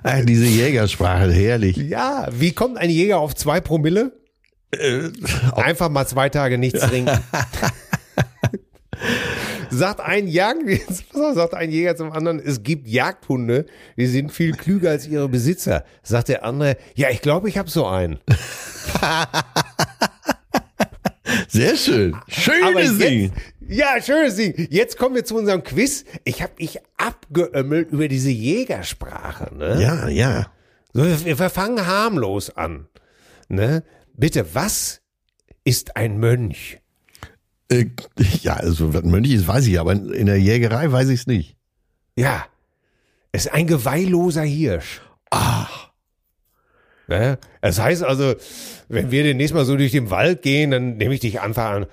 Ach, 0.03 0.22
diese 0.24 0.45
Jägersprache, 0.45 1.31
herrlich. 1.31 1.77
Ja, 1.77 2.27
wie 2.31 2.51
kommt 2.51 2.77
ein 2.77 2.89
Jäger 2.89 3.19
auf 3.19 3.36
zwei 3.36 3.60
Promille? 3.62 4.12
Einfach 5.55 5.89
mal 5.89 6.07
zwei 6.07 6.29
Tage 6.29 6.57
nichts 6.57 6.81
trinken. 6.81 7.19
sagt 9.74 10.00
ein 10.00 10.27
Jag, 10.27 10.58
sagt 11.34 11.53
ein 11.53 11.72
Jäger 11.72 11.96
zum 11.96 12.12
anderen, 12.12 12.39
es 12.39 12.63
gibt 12.63 12.88
Jagdhunde, 12.88 13.65
die 13.98 14.08
sind 14.08 14.32
viel 14.32 14.53
klüger 14.53 14.92
als 14.92 15.08
ihre 15.08 15.27
Besitzer. 15.30 15.84
Sagt 16.03 16.30
der 16.30 16.46
andere, 16.46 16.77
ja, 16.96 17.10
ich 17.10 17.22
glaube, 17.22 17.50
ich 17.50 17.58
habe 17.58 17.70
so 17.70 17.86
einen. 17.86 18.20
Sehr 21.48 21.75
schön. 21.75 22.15
Schönes 22.27 22.98
Ding. 22.98 23.32
Ja, 23.68 24.01
schönes 24.01 24.36
Ding. 24.36 24.68
Jetzt 24.70 24.98
kommen 24.98 25.15
wir 25.15 25.25
zu 25.25 25.36
unserem 25.36 25.63
Quiz. 25.63 26.06
Ich 26.24 26.42
habe 26.42 26.53
mich 26.60 26.80
abgeömmelt 26.98 27.92
über 27.92 28.08
diese 28.08 28.30
Jägersprache. 28.30 29.56
Ne? 29.56 29.82
Ja, 29.82 30.08
ja. 30.08 30.48
So, 30.94 31.03
wir, 31.06 31.39
wir 31.39 31.50
fangen 31.50 31.86
harmlos 31.86 32.50
an. 32.56 32.88
Ne? 33.50 33.84
Bitte, 34.13 34.53
was 34.53 35.01
ist 35.63 35.96
ein 35.96 36.18
Mönch? 36.18 36.82
Äh, 37.74 37.89
ja, 38.42 38.56
also 38.56 38.94
was 38.94 39.03
Mönch 39.03 39.32
ist, 39.32 39.48
weiß 39.48 39.68
ich, 39.68 39.80
aber 39.80 39.94
in 39.94 40.25
der 40.25 40.39
Jägerei 40.39 40.92
weiß 40.92 41.10
ich 41.10 41.22
es 41.22 41.27
nicht. 41.27 41.58
Ja, 42.15 42.46
es 43.32 43.46
ist 43.46 43.53
ein 43.53 43.68
geweihloser 43.68 44.44
Hirsch. 44.44 45.01
Ach, 45.32 45.94
Ne? 47.08 47.38
Das 47.62 47.80
heißt 47.80 48.03
also, 48.03 48.36
wenn 48.88 49.12
wir 49.12 49.24
demnächst 49.24 49.53
mal 49.53 49.65
so 49.65 49.75
durch 49.75 49.92
den 49.92 50.10
Wald 50.10 50.42
gehen, 50.42 50.72
dann 50.72 50.98
nehme 50.98 51.13
ich 51.13 51.20
dich 51.20 51.42
einfach 51.42 51.72
an. 51.72 51.86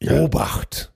Ja. 0.00 0.20
Obacht, 0.20 0.92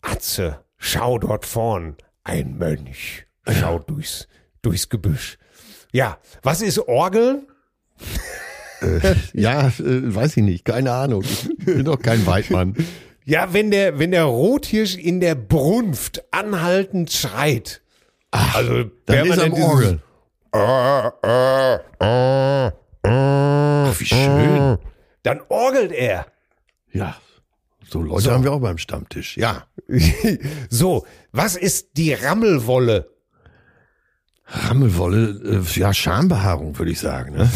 Atze, 0.00 0.60
schau 0.78 1.18
dort 1.18 1.44
vorn, 1.44 1.96
ein 2.24 2.56
Mönch, 2.56 3.26
schaut 3.46 3.90
durchs, 3.90 4.28
durchs 4.62 4.88
Gebüsch. 4.88 5.38
Ja, 5.92 6.18
was 6.42 6.62
ist 6.62 6.78
Orgeln? 6.78 7.46
ja, 9.32 9.68
äh, 9.68 9.72
weiß 10.14 10.36
ich 10.36 10.42
nicht, 10.42 10.64
keine 10.64 10.92
Ahnung. 10.92 11.22
Ich 11.22 11.64
bin 11.64 11.84
doch 11.84 12.00
kein 12.00 12.24
Weidmann. 12.26 12.74
Ja, 13.26 13.52
wenn 13.52 13.70
der, 13.72 13.98
wenn 13.98 14.12
der 14.12 14.24
Rothirsch 14.24 14.96
in 14.96 15.20
der 15.20 15.34
Brunft 15.34 16.24
anhaltend 16.30 17.12
schreit. 17.12 17.82
also 18.30 18.84
Dann 19.04 19.26
ist 19.26 19.38
er 19.38 19.44
am 19.46 19.52
Orgel. 19.52 20.00
Ach, 23.02 24.00
wie 24.00 24.04
schön. 24.06 24.78
Dann 25.24 25.40
orgelt 25.48 25.90
er. 25.92 26.26
Ja, 26.92 27.16
so 27.88 28.00
Leute 28.00 28.30
haben 28.30 28.44
wir 28.44 28.52
auch 28.52 28.60
beim 28.60 28.78
Stammtisch. 28.78 29.36
Ja, 29.36 29.66
So, 30.70 31.04
was 31.32 31.56
ist 31.56 31.96
die 31.96 32.12
Rammelwolle? 32.12 33.10
Rammelwolle, 34.46 35.60
äh, 35.60 35.78
ja, 35.80 35.92
Schambehaarung, 35.92 36.78
würde 36.78 36.92
ich 36.92 37.00
sagen. 37.00 37.34
Ne? 37.34 37.50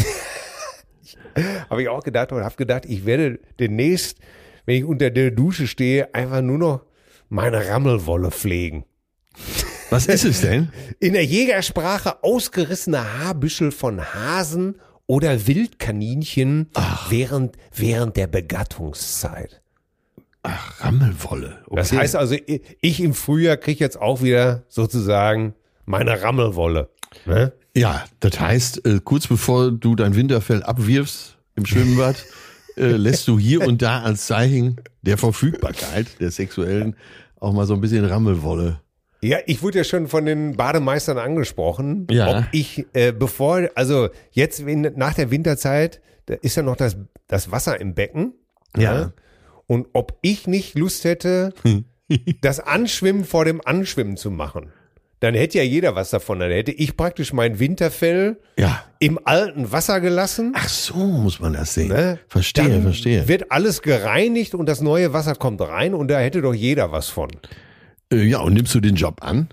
Habe 1.71 1.83
ich 1.83 1.89
auch 1.89 2.03
gedacht 2.03 2.33
und 2.33 2.43
habe 2.43 2.57
gedacht, 2.57 2.85
ich 2.87 3.07
werde 3.07 3.39
demnächst, 3.61 4.19
wenn 4.71 4.77
ich 4.77 4.85
unter 4.85 5.11
der 5.11 5.33
Dusche 5.33 5.67
stehe, 5.67 6.15
einfach 6.15 6.43
nur 6.43 6.57
noch 6.57 6.83
meine 7.29 7.69
Rammelwolle 7.69 8.31
pflegen. 8.31 8.85
Was 9.91 10.07
ist 10.07 10.25
es 10.25 10.43
denn? 10.43 10.71
In 11.01 11.15
der 11.15 11.25
Jägersprache 11.25 12.23
ausgerissene 12.23 13.19
Haarbüschel 13.19 13.73
von 13.73 14.01
Hasen 14.01 14.77
oder 15.09 15.49
Wildkaninchen 15.49 16.71
während, 17.09 17.57
während 17.75 18.17
der 18.17 18.29
Begattungszeit. 18.29 19.61
Ach, 20.45 20.85
Rammelwolle. 20.85 21.65
Okay. 21.67 21.75
Das 21.75 21.91
heißt 21.91 22.15
also, 22.15 22.37
ich 22.81 23.01
im 23.01 23.15
Frühjahr 23.15 23.57
kriege 23.57 23.81
jetzt 23.81 24.01
auch 24.01 24.23
wieder 24.23 24.63
sozusagen 24.69 25.55
meine 25.85 26.23
Rammelwolle. 26.23 26.91
Ne? 27.27 27.53
Ja, 27.75 28.05
das 28.21 28.39
heißt, 28.39 28.87
äh, 28.87 29.01
kurz 29.03 29.27
bevor 29.27 29.73
du 29.73 29.97
dein 29.97 30.15
Winterfell 30.15 30.63
abwirfst 30.63 31.39
im 31.57 31.67
Schwimmbad, 31.67 32.25
äh, 32.81 32.97
lässt 32.97 33.29
du 33.29 33.39
hier 33.39 33.67
und 33.67 33.83
da 33.83 34.03
als 34.03 34.27
Zeichen 34.27 34.77
der 35.03 35.19
Verfügbarkeit 35.19 36.21
der 36.21 36.31
sexuellen 36.31 36.97
auch 37.39 37.53
mal 37.53 37.67
so 37.67 37.75
ein 37.75 37.81
bisschen 37.81 38.05
Rammelwolle. 38.05 38.81
Ja, 39.23 39.39
ich 39.47 39.63
wurde 39.63 39.79
ja 39.79 39.85
schon 39.85 40.09
von 40.09 40.25
den 40.25 40.57
Bademeistern 40.57 41.19
angesprochen, 41.19 42.07
Ja. 42.11 42.39
ob 42.39 42.45
ich, 42.53 42.87
äh, 42.95 43.13
bevor, 43.13 43.69
also 43.75 44.09
jetzt 44.31 44.61
in, 44.61 44.83
nach 44.97 45.15
der 45.15 45.31
Winterzeit, 45.31 46.01
da 46.27 46.35
ist 46.35 46.57
ja 46.57 46.63
noch 46.63 46.77
das, 46.77 46.97
das 47.27 47.51
Wasser 47.51 47.81
im 47.81 47.95
Becken. 47.95 48.33
Ja. 48.77 49.13
Und 49.67 49.89
ob 49.93 50.19
ich 50.23 50.47
nicht 50.47 50.77
Lust 50.79 51.05
hätte, 51.05 51.53
das 52.41 52.61
Anschwimmen 52.61 53.25
vor 53.25 53.45
dem 53.45 53.61
Anschwimmen 53.65 54.17
zu 54.17 54.31
machen. 54.31 54.73
Dann 55.21 55.35
hätte 55.35 55.59
ja 55.59 55.65
jeder 55.65 55.95
was 55.95 56.11
davon. 56.11 56.39
Dann 56.41 56.51
hätte 56.51 56.73
ich 56.73 56.97
praktisch 56.97 57.33
mein 57.33 57.59
Winterfell 57.59 58.39
Ja. 58.59 58.85
im 59.01 59.19
alten 59.25 59.71
Wasser 59.71 60.01
gelassen. 60.01 60.53
Ach 60.57 60.69
so, 60.69 60.95
muss 60.97 61.41
man 61.41 61.53
das 61.53 61.75
sehen. 61.75 61.89
Ne? 61.89 62.19
Verstehe, 62.29 62.69
Dann 62.69 62.83
verstehe. 62.83 63.29
Wird 63.29 63.53
alles 63.53 63.83
gereinigt 63.83 64.55
und 64.55 64.67
das 64.67 64.81
neue 64.81 65.13
Wasser 65.13 65.35
kommt 65.35 65.61
rein 65.61 65.93
und 65.95 66.09
da 66.09 66.19
hätte 66.19 66.41
doch 66.43 66.55
jeder 66.55 66.91
was 66.91 67.09
von. 67.09 67.29
Äh, 68.13 68.23
ja, 68.25 68.41
und 68.41 68.55
nimmst 68.55 68.75
du 68.75 68.81
den 68.81 68.95
Job 68.97 69.19
an? 69.23 69.49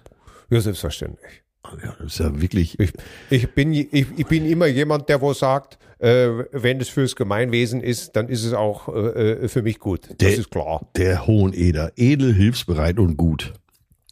Ja, 0.50 0.62
selbstverständlich. 0.62 1.44
Ja, 1.84 1.96
das 2.00 2.14
ist 2.14 2.20
ja 2.20 2.42
wirklich. 2.42 2.80
Ich, 2.80 2.94
ich, 3.30 3.50
bin, 3.52 3.74
ich, 3.74 3.90
ich 3.92 4.26
bin 4.26 4.46
immer 4.46 4.68
jemand, 4.68 5.10
der 5.10 5.20
wo 5.20 5.34
sagt, 5.34 5.78
äh, 6.00 6.30
wenn 6.54 6.80
es 6.80 6.88
fürs 6.88 7.18
Gemeinwesen 7.18 7.82
ist, 7.82 8.16
dann 8.16 8.30
ist 8.30 8.46
es 8.46 8.54
auch 8.54 8.88
äh, 8.88 9.32
äh, 9.32 9.48
für 9.50 9.64
mich 9.64 9.80
gut. 9.80 10.08
Das 10.12 10.18
Der- 10.20 10.38
ist 10.38 10.50
klar. 10.50 10.88
Der 10.96 11.28
Hoheneder, 11.28 11.92
edel, 11.98 12.34
hilfsbereit 12.34 13.00
und 13.00 13.18
gut. 13.18 13.52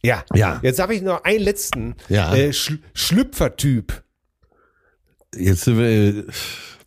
Ja. 0.06 0.24
Ja. 0.34 0.60
Jetzt 0.62 0.78
habe 0.78 0.94
ich 0.94 1.02
noch 1.02 1.24
einen 1.24 1.40
letzten 1.40 1.94
Ja. 2.08 2.34
äh, 2.34 2.52
Schl 2.52 2.78
Schlüpfertyp. 2.94 4.02
Jetzt 5.36 5.62
sind 5.64 5.78
wir 5.78 5.86
äh, 5.88 6.24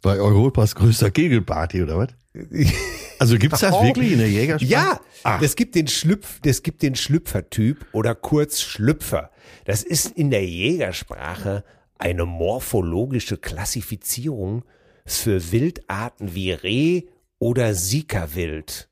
bei 0.02 0.18
Europas 0.20 0.74
größter 0.76 1.12
Kegelparty, 1.12 1.84
oder 1.84 1.98
was? 1.98 2.10
Also 3.20 3.38
gibt's 3.38 3.60
das 3.60 3.74
Oh. 3.74 3.84
wirklich 3.84 4.14
in 4.14 4.20
der 4.20 4.30
Jägersprache? 4.30 4.72
Ja, 4.72 5.02
Ach. 5.24 5.42
es 5.42 5.58
gibt 5.58 5.76
den 5.76 5.88
Schlüpf, 5.90 6.40
es 6.46 6.64
gibt 6.64 6.82
den 6.84 6.96
Schlüpfertyp 6.96 7.86
oder 7.92 8.16
kurz 8.16 8.62
Schlüpfer. 8.62 9.30
Das 9.66 9.84
ist 9.84 10.16
in 10.16 10.32
der 10.32 10.46
Jägersprache 10.46 11.66
eine 11.98 12.26
morphologische 12.26 13.36
Klassifizierung 13.36 14.64
für 15.06 15.52
Wildarten 15.52 16.34
wie 16.34 16.54
Reh 16.54 17.02
oder 17.40 17.74
Sikawild. 17.76 18.88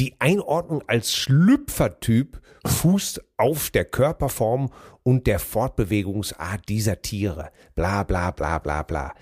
Die 0.00 0.16
Einordnung 0.18 0.82
als 0.88 1.14
Schlüpfertyp 1.14 2.40
fußt 2.66 3.22
auf 3.36 3.70
der 3.70 3.84
Körperform 3.84 4.70
und 5.02 5.26
der 5.26 5.38
Fortbewegungsart 5.38 6.68
dieser 6.68 7.02
Tiere. 7.02 7.50
Bla 7.74 8.02
bla 8.04 8.30
bla 8.30 8.58
bla 8.58 8.82
bla. 8.82 9.12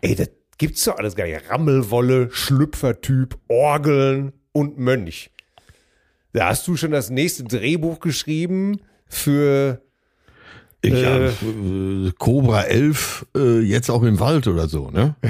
Ey, 0.00 0.14
das 0.14 0.30
gibt's 0.56 0.84
doch 0.84 0.96
alles 0.96 1.14
gar 1.14 1.26
nicht. 1.26 1.50
Rammelwolle, 1.50 2.28
Schlüpfertyp, 2.30 3.36
Orgeln 3.48 4.32
und 4.52 4.78
Mönch. 4.78 5.30
Da 6.32 6.48
hast 6.48 6.66
du 6.68 6.76
schon 6.76 6.90
das 6.90 7.10
nächste 7.10 7.44
Drehbuch 7.44 8.00
geschrieben 8.00 8.80
für 9.06 9.80
Ich, 10.82 10.92
Äh. 10.92 11.28
äh, 11.28 12.12
Cobra 12.18 12.62
11, 12.62 13.26
äh, 13.36 13.60
jetzt 13.60 13.90
auch 13.90 14.02
im 14.02 14.20
Wald 14.20 14.46
oder 14.46 14.68
so, 14.68 14.90
ne? 14.90 15.16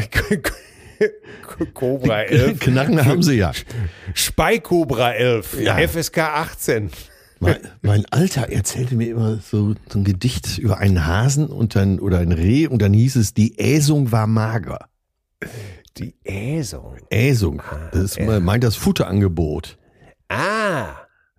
Cobra 1.74 2.22
11. 2.22 2.60
Knacken 2.60 3.04
haben 3.04 3.22
sie 3.22 3.36
ja. 3.36 3.52
Speikobra 4.14 5.12
11. 5.12 5.60
Ja. 5.60 5.76
FSK 5.88 6.18
18. 6.18 6.90
Mein, 7.40 7.56
mein 7.82 8.04
Alter 8.10 8.48
erzählte 8.50 8.94
mir 8.96 9.08
immer 9.10 9.36
so, 9.36 9.74
so 9.88 9.98
ein 9.98 10.04
Gedicht 10.04 10.58
über 10.58 10.78
einen 10.78 11.06
Hasen 11.06 11.46
und 11.46 11.76
dann, 11.76 12.00
oder 12.00 12.18
ein 12.18 12.32
Reh 12.32 12.66
und 12.66 12.82
dann 12.82 12.92
hieß 12.92 13.16
es, 13.16 13.34
die 13.34 13.58
Äsung 13.58 14.10
war 14.12 14.26
mager. 14.26 14.88
Die 15.96 16.14
Äsung. 16.24 16.96
Äsung, 17.10 17.62
das 17.92 18.16
ist, 18.16 18.20
meint 18.40 18.64
das 18.64 18.76
Futterangebot. 18.76 19.78
Ah. 20.28 20.86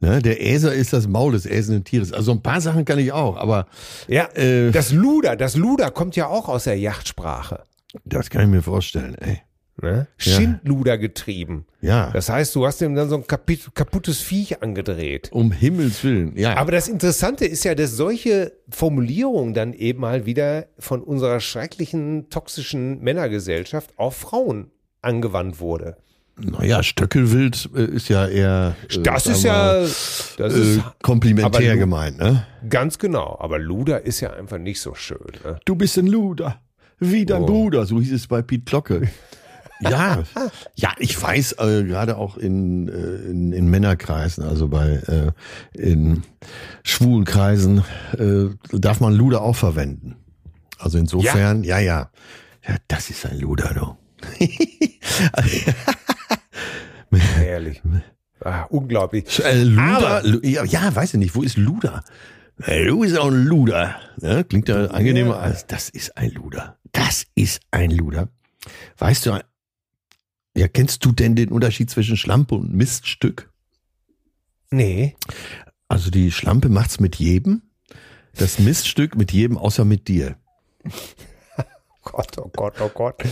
Ne? 0.01 0.21
Der 0.21 0.41
Äser 0.45 0.73
ist 0.73 0.93
das 0.93 1.07
Maul 1.07 1.33
des 1.33 1.45
äsenden 1.45 1.83
Tieres. 1.83 2.13
Also 2.13 2.31
ein 2.31 2.41
paar 2.41 2.61
Sachen 2.61 2.85
kann 2.85 2.99
ich 2.99 3.11
auch, 3.11 3.35
aber 3.37 3.67
Ja, 4.07 4.29
Äh. 4.35 4.71
das 4.71 4.91
Luder, 4.93 5.35
das 5.35 5.55
Luder 5.57 5.91
kommt 5.91 6.15
ja 6.15 6.27
auch 6.27 6.47
aus 6.47 6.63
der 6.63 6.77
Yachtsprache. 6.79 7.63
das 8.05 8.29
kann 8.29 8.43
ich 8.43 8.47
mir 8.49 8.61
vorstellen, 8.61 9.15
ey. 9.15 9.41
Ne? 9.81 10.07
Ja. 10.19 10.33
Schindluder 10.33 10.97
getrieben. 10.97 11.65
Ja, 11.81 12.09
Das 12.11 12.29
heißt, 12.29 12.53
du 12.55 12.65
hast 12.65 12.81
ihm 12.81 12.95
dann 12.95 13.07
so 13.09 13.15
ein 13.15 13.25
kaputtes 13.27 14.19
Viech 14.19 14.61
angedreht. 14.61 15.29
um 15.31 15.51
Himmels 15.51 16.03
Willen, 16.03 16.35
ja. 16.37 16.57
Aber 16.57 16.71
das 16.71 16.87
Interessante 16.87 17.45
ist 17.45 17.63
ja, 17.63 17.75
dass 17.75 17.91
solche 17.91 18.51
Formulierungen 18.69 19.53
dann 19.53 19.73
eben 19.73 20.01
mal 20.01 20.25
wieder 20.25 20.65
von 20.77 21.01
unserer 21.01 21.39
schrecklichen, 21.39 22.29
toxischen 22.29 22.99
Männergesellschaft 23.01 23.91
auf 23.97 24.15
Frauen 24.17 24.71
angewandt 25.01 25.59
wurde. 25.61 25.95
naja, 26.37 26.83
Stöckelwild 26.83 27.69
äh, 27.75 27.85
ist 27.85 28.09
ja 28.09 28.27
eher 28.27 28.75
äh, 28.89 28.99
Das 29.01 29.27
ist 29.27 29.43
wir 29.43 29.51
ja, 29.51 29.57
mal, 29.57 29.81
das 29.83 30.53
äh, 30.53 30.59
ist 30.59 30.81
komplimentär 31.01 31.59
aber 31.71 31.73
Lu- 31.73 31.79
gemeint, 31.79 32.17
ne? 32.17 32.45
ganz 32.69 32.97
genau. 32.97 33.37
Aber 33.39 33.59
Luder 33.59 34.05
ist 34.05 34.19
ja 34.19 34.31
einfach 34.33 34.57
nicht 34.57 34.81
so 34.81 34.93
schön. 34.95 35.17
Ne? 35.45 35.59
Du 35.65 35.75
bist 35.75 35.97
ein 35.97 36.07
Luder, 36.07 36.59
wie 36.99 37.25
dein 37.25 37.43
Oh. 37.43 37.45
Bruder, 37.45 37.85
so 37.85 37.99
hieß 38.01 38.11
es 38.11 38.27
bei 38.27 38.41
Piet 38.41 38.65
Glocke. 38.65 39.07
Ja, 39.81 40.23
ja, 40.75 40.91
ich 40.97 41.21
weiß, 41.21 41.53
äh, 41.53 41.83
gerade 41.85 42.17
auch 42.17 42.35
in, 42.37 42.89
äh, 42.89 43.29
in, 43.31 43.53
in 43.53 43.67
Männerkreisen, 43.69 44.43
also 44.43 44.67
bei 44.67 44.95
äh, 45.07 45.31
in 45.77 46.23
schwulen 46.83 47.23
Kreisen, 47.25 47.83
äh, 48.17 48.47
darf 48.77 48.99
man 48.99 49.13
Luder 49.13 49.41
auch 49.41 49.55
verwenden. 49.55 50.15
Also 50.77 50.97
insofern, 50.97 51.63
ja, 51.63 51.79
ja, 51.79 52.09
ja, 52.67 52.75
das 52.89 53.09
ist 53.09 53.25
ein 53.25 53.39
Luder, 53.39 53.73
du. 53.73 53.95
Herrlich. 57.11 57.81
Ah, 58.43 58.63
unglaublich. 58.69 59.43
Äh, 59.43 59.63
Luda, 59.63 59.97
Aber- 60.19 60.45
ja, 60.45 60.63
ja, 60.63 60.95
weiß 60.95 61.13
ich 61.13 61.19
nicht, 61.19 61.35
wo 61.35 61.41
ist 61.41 61.57
Luda? 61.57 62.03
Äh, 62.63 62.85
Du 62.85 62.99
bist 63.01 63.17
auch 63.17 63.27
ein 63.31 63.45
Luder. 63.45 63.95
Ja, 64.21 64.43
klingt 64.43 64.69
ja 64.69 64.85
angenehmer 64.87 65.39
als 65.39 65.67
das 65.67 65.89
ist 65.89 66.17
ein 66.17 66.31
Luder. 66.31 66.77
Das 66.91 67.25
ist 67.35 67.61
ein 67.71 67.91
Luder. 67.91 68.29
Weißt 68.97 69.25
du, 69.25 69.39
ja, 70.59 70.67
kennst 70.67 71.05
du 71.05 71.13
denn 71.13 71.35
den 71.35 71.49
Unterschied 71.49 71.89
zwischen 71.89 72.17
Schlampe 72.17 72.55
und 72.55 72.73
Miststück? 72.73 73.49
Nee. 74.71 75.15
Also 75.87 76.11
die 76.11 76.31
Schlampe 76.31 76.67
macht's 76.67 76.99
mit 76.99 77.15
jedem, 77.15 77.61
das 78.35 78.59
Miststück 78.59 79.15
mit 79.15 79.31
jedem 79.31 79.57
außer 79.57 79.85
mit 79.85 80.09
dir. 80.09 80.35
Gott, 82.03 82.37
oh 82.37 82.51
Gott, 82.53 82.81
oh 82.81 82.89
Gott. 82.93 83.23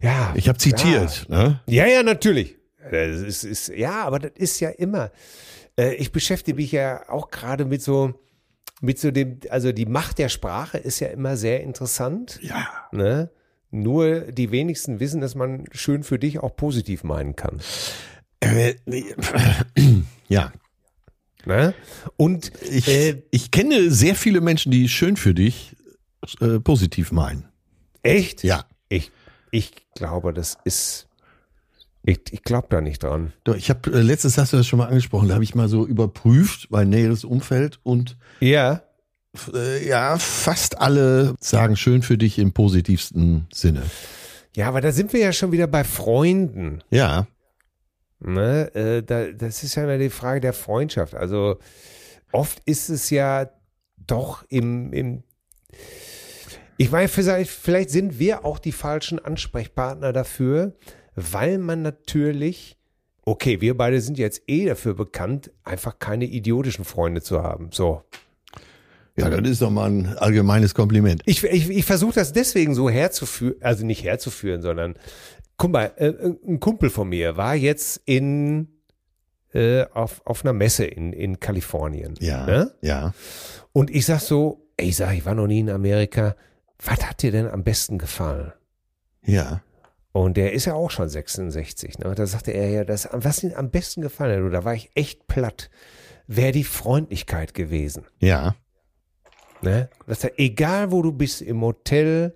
Ja. 0.00 0.32
Ich 0.34 0.48
habe 0.48 0.58
zitiert, 0.58 1.28
ne? 1.28 1.60
Ja, 1.66 1.86
ja, 1.86 2.02
natürlich. 2.02 2.56
Das 2.90 3.20
ist, 3.20 3.44
ist, 3.44 3.68
ja, 3.68 4.04
aber 4.04 4.18
das 4.18 4.32
ist 4.34 4.58
ja 4.58 4.70
immer. 4.70 5.12
Äh, 5.78 5.94
ich 5.94 6.10
beschäftige 6.10 6.56
mich 6.56 6.72
ja 6.72 7.08
auch 7.08 7.30
gerade 7.30 7.66
mit 7.66 7.82
so, 7.82 8.14
mit 8.80 8.98
so 8.98 9.12
dem, 9.12 9.38
also 9.50 9.70
die 9.70 9.86
Macht 9.86 10.18
der 10.18 10.28
Sprache 10.28 10.78
ist 10.78 10.98
ja 10.98 11.08
immer 11.08 11.36
sehr 11.36 11.62
interessant. 11.62 12.40
Ja. 12.42 12.66
Ne? 12.90 13.30
Nur 13.70 14.20
die 14.20 14.50
wenigsten 14.50 14.98
wissen, 15.00 15.20
dass 15.20 15.34
man 15.34 15.64
schön 15.72 16.02
für 16.02 16.18
dich 16.18 16.38
auch 16.38 16.56
positiv 16.56 17.04
meinen 17.04 17.36
kann. 17.36 17.60
Äh, 18.40 18.74
ja, 20.28 20.52
Ne? 21.46 21.72
Und 22.16 22.52
ich, 22.70 22.88
Äh, 22.88 23.22
ich 23.30 23.50
kenne 23.50 23.90
sehr 23.90 24.14
viele 24.14 24.40
Menschen, 24.40 24.70
die 24.70 24.88
schön 24.88 25.16
für 25.16 25.34
dich 25.34 25.76
äh, 26.40 26.58
positiv 26.60 27.10
meinen. 27.12 27.44
echt? 28.02 28.42
Ja. 28.44 28.64
Ich, 28.90 29.10
ich 29.50 29.72
glaube, 29.94 30.32
das 30.34 30.58
ist. 30.64 31.08
Ich, 32.04 32.20
ich 32.30 32.42
glaube 32.42 32.68
da 32.70 32.80
nicht 32.80 33.02
dran. 33.02 33.32
Doch, 33.44 33.54
ich 33.54 33.70
habe 33.70 33.90
äh, 33.92 34.00
letztens 34.02 34.36
hast 34.38 34.52
du 34.52 34.56
das 34.56 34.66
schon 34.66 34.78
mal 34.78 34.88
angesprochen, 34.88 35.28
da 35.28 35.34
habe 35.34 35.44
ich 35.44 35.54
mal 35.54 35.68
so 35.68 35.86
überprüft 35.86 36.68
mein 36.70 36.88
näheres 36.88 37.24
Umfeld 37.24 37.80
und 37.82 38.16
Ja. 38.40 38.82
Äh, 39.54 39.86
ja, 39.86 40.18
fast 40.18 40.80
alle 40.80 41.34
sagen 41.40 41.76
schön 41.76 42.02
für 42.02 42.18
dich 42.18 42.38
im 42.38 42.52
positivsten 42.52 43.46
Sinne. 43.52 43.82
Ja, 44.54 44.68
aber 44.68 44.80
da 44.80 44.92
sind 44.92 45.12
wir 45.12 45.20
ja 45.20 45.32
schon 45.32 45.52
wieder 45.52 45.66
bei 45.66 45.84
Freunden. 45.84 46.82
Ja, 46.90 47.26
Ne? 48.20 48.74
Äh, 48.74 49.02
da, 49.02 49.30
das 49.32 49.62
ist 49.62 49.76
ja 49.76 49.84
immer 49.84 49.98
die 49.98 50.10
Frage 50.10 50.40
der 50.40 50.52
Freundschaft. 50.52 51.14
Also 51.14 51.58
oft 52.32 52.60
ist 52.66 52.88
es 52.88 53.10
ja 53.10 53.48
doch 53.96 54.44
im, 54.48 54.92
im 54.92 55.22
ich 56.76 56.90
meine, 56.90 57.08
vielleicht, 57.08 57.50
vielleicht 57.50 57.90
sind 57.90 58.18
wir 58.18 58.44
auch 58.44 58.58
die 58.58 58.72
falschen 58.72 59.18
Ansprechpartner 59.18 60.12
dafür, 60.12 60.76
weil 61.16 61.58
man 61.58 61.82
natürlich, 61.82 62.76
okay, 63.24 63.60
wir 63.60 63.76
beide 63.76 64.00
sind 64.00 64.16
jetzt 64.16 64.42
eh 64.46 64.66
dafür 64.66 64.94
bekannt, 64.94 65.50
einfach 65.64 65.98
keine 65.98 66.24
idiotischen 66.24 66.84
Freunde 66.84 67.20
zu 67.20 67.42
haben. 67.42 67.70
So. 67.72 68.04
Ja, 69.18 69.28
das 69.30 69.50
ist 69.50 69.62
doch 69.62 69.70
mal 69.70 69.90
ein 69.90 70.16
allgemeines 70.18 70.74
Kompliment. 70.74 71.22
Ich, 71.26 71.42
ich, 71.44 71.68
ich 71.70 71.84
versuche 71.84 72.14
das 72.14 72.32
deswegen 72.32 72.74
so 72.74 72.88
herzuführen, 72.88 73.56
also 73.60 73.84
nicht 73.84 74.04
herzuführen, 74.04 74.62
sondern 74.62 74.94
guck 75.56 75.72
mal, 75.72 75.92
äh, 75.96 76.12
ein 76.46 76.60
Kumpel 76.60 76.90
von 76.90 77.08
mir 77.08 77.36
war 77.36 77.54
jetzt 77.54 78.00
in 78.04 78.68
äh, 79.52 79.84
auf, 79.92 80.20
auf 80.24 80.44
einer 80.44 80.52
Messe 80.52 80.84
in, 80.84 81.12
in 81.12 81.40
Kalifornien. 81.40 82.14
Ja, 82.20 82.46
Ne? 82.46 82.74
ja. 82.82 83.12
Und 83.72 83.90
ich 83.90 84.06
sag 84.06 84.20
so, 84.20 84.68
ey, 84.76 84.88
ich 84.88 84.96
sag, 84.96 85.14
ich 85.14 85.24
war 85.26 85.34
noch 85.34 85.46
nie 85.46 85.60
in 85.60 85.70
Amerika. 85.70 86.36
Was 86.84 87.04
hat 87.08 87.22
dir 87.22 87.32
denn 87.32 87.48
am 87.48 87.64
besten 87.64 87.98
gefallen? 87.98 88.52
Ja, 89.24 89.62
Und 90.12 90.36
der 90.36 90.52
ist 90.52 90.64
ja 90.66 90.74
auch 90.74 90.90
schon 90.90 91.08
66. 91.08 91.98
Ne? 91.98 92.14
Da 92.14 92.26
sagte 92.26 92.52
er 92.52 92.68
ja, 92.70 92.84
das, 92.84 93.08
was 93.12 93.42
ihm 93.42 93.52
am 93.54 93.70
besten 93.70 94.00
gefallen 94.02 94.44
hat, 94.44 94.52
da 94.52 94.64
war 94.64 94.74
ich 94.74 94.90
echt 94.94 95.26
platt, 95.26 95.70
wäre 96.26 96.52
die 96.52 96.64
Freundlichkeit 96.64 97.52
gewesen. 97.54 98.04
ja, 98.20 98.54
Ne? 99.62 99.88
Dass 100.06 100.24
er, 100.24 100.38
egal 100.38 100.90
wo 100.90 101.02
du 101.02 101.12
bist, 101.12 101.42
im 101.42 101.60
Hotel 101.62 102.34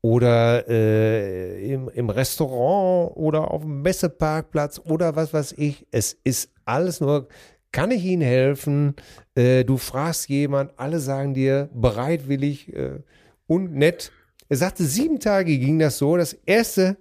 oder 0.00 0.68
äh, 0.68 1.72
im, 1.72 1.88
im 1.88 2.10
Restaurant 2.10 3.16
oder 3.16 3.50
auf 3.50 3.62
dem 3.62 3.82
Messeparkplatz 3.82 4.80
oder 4.84 5.16
was 5.16 5.32
weiß 5.32 5.54
ich, 5.56 5.86
es 5.90 6.16
ist 6.24 6.50
alles 6.64 7.00
nur, 7.00 7.28
kann 7.72 7.90
ich 7.90 8.04
Ihnen 8.04 8.22
helfen? 8.22 8.94
Äh, 9.34 9.64
du 9.64 9.78
fragst 9.78 10.28
jemand, 10.28 10.72
alle 10.76 11.00
sagen 11.00 11.34
dir 11.34 11.68
bereitwillig 11.74 12.72
äh, 12.74 13.00
und 13.46 13.74
nett. 13.74 14.12
Er 14.48 14.58
sagte, 14.58 14.84
sieben 14.84 15.18
Tage 15.18 15.58
ging 15.58 15.78
das 15.78 15.98
so. 15.98 16.16
Das 16.16 16.34
erste 16.46 16.96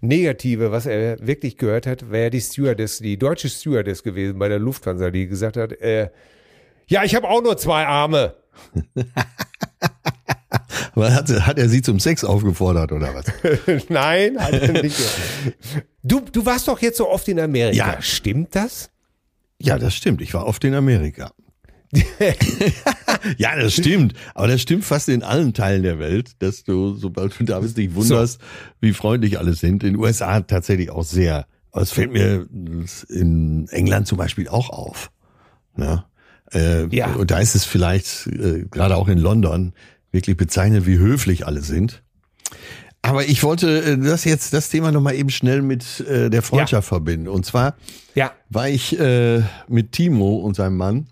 Negative, 0.00 0.72
was 0.72 0.86
er 0.86 1.24
wirklich 1.26 1.56
gehört 1.56 1.86
hat, 1.86 2.10
wäre 2.10 2.30
die 2.30 2.40
Stewardess, 2.40 2.98
die 2.98 3.16
deutsche 3.16 3.48
Stewardess 3.48 4.02
gewesen 4.02 4.38
bei 4.38 4.48
der 4.48 4.58
Lufthansa, 4.58 5.10
die 5.10 5.26
gesagt 5.28 5.56
hat, 5.56 5.72
äh, 5.80 6.10
ja, 6.86 7.04
ich 7.04 7.14
habe 7.14 7.28
auch 7.28 7.42
nur 7.42 7.56
zwei 7.56 7.86
Arme. 7.86 8.34
aber 10.94 11.14
hat, 11.14 11.28
hat 11.28 11.58
er 11.58 11.68
sie 11.68 11.82
zum 11.82 12.00
Sex 12.00 12.24
aufgefordert 12.24 12.92
oder 12.92 13.14
was? 13.14 13.26
Nein, 13.88 14.38
hat 14.38 14.52
er 14.52 14.82
nicht. 14.82 14.96
Du, 16.02 16.20
du 16.20 16.44
warst 16.46 16.68
doch 16.68 16.80
jetzt 16.80 16.98
so 16.98 17.08
oft 17.08 17.28
in 17.28 17.40
Amerika. 17.40 17.94
Ja. 17.94 18.02
Stimmt 18.02 18.54
das? 18.54 18.90
Ja, 19.58 19.78
das 19.78 19.94
stimmt. 19.94 20.20
Ich 20.20 20.34
war 20.34 20.46
oft 20.46 20.64
in 20.64 20.74
Amerika. 20.74 21.30
ja, 23.36 23.54
das 23.56 23.74
stimmt. 23.74 24.14
Aber 24.34 24.48
das 24.48 24.62
stimmt 24.62 24.84
fast 24.84 25.08
in 25.08 25.22
allen 25.22 25.52
Teilen 25.52 25.82
der 25.82 25.98
Welt, 25.98 26.32
dass 26.42 26.64
du, 26.64 26.94
sobald 26.94 27.38
du 27.38 27.44
da 27.44 27.60
bist, 27.60 27.76
dich 27.76 27.94
wunderst, 27.94 28.40
wie 28.80 28.92
freundlich 28.92 29.38
alle 29.38 29.54
sind. 29.54 29.84
In 29.84 29.94
den 29.94 29.96
USA 29.96 30.40
tatsächlich 30.40 30.90
auch 30.90 31.04
sehr. 31.04 31.46
Aber 31.70 31.82
es 31.82 31.92
fällt 31.92 32.12
mir 32.12 32.46
in 33.08 33.68
England 33.70 34.06
zum 34.06 34.18
Beispiel 34.18 34.48
auch 34.48 34.70
auf. 34.70 35.10
Ne? 35.76 36.04
Äh, 36.52 36.86
Ja. 36.94 37.14
Und 37.14 37.30
da 37.30 37.38
ist 37.38 37.54
es 37.54 37.64
vielleicht, 37.64 38.26
äh, 38.28 38.64
gerade 38.70 38.96
auch 38.96 39.08
in 39.08 39.18
London, 39.18 39.72
wirklich 40.10 40.36
bezeichnet, 40.36 40.86
wie 40.86 40.98
höflich 40.98 41.46
alle 41.46 41.62
sind. 41.62 42.02
Aber 43.00 43.24
ich 43.26 43.42
wollte 43.42 43.82
äh, 43.82 43.98
das 43.98 44.24
jetzt, 44.24 44.52
das 44.52 44.68
Thema 44.68 44.92
nochmal 44.92 45.14
eben 45.14 45.30
schnell 45.30 45.62
mit 45.62 46.00
äh, 46.00 46.30
der 46.30 46.42
Freundschaft 46.42 46.86
verbinden. 46.88 47.28
Und 47.28 47.44
zwar 47.44 47.74
Ja. 48.14 48.32
war 48.48 48.68
ich 48.68 48.98
äh, 49.00 49.42
mit 49.68 49.92
Timo 49.92 50.36
und 50.36 50.54
seinem 50.54 50.76
Mann 50.76 51.06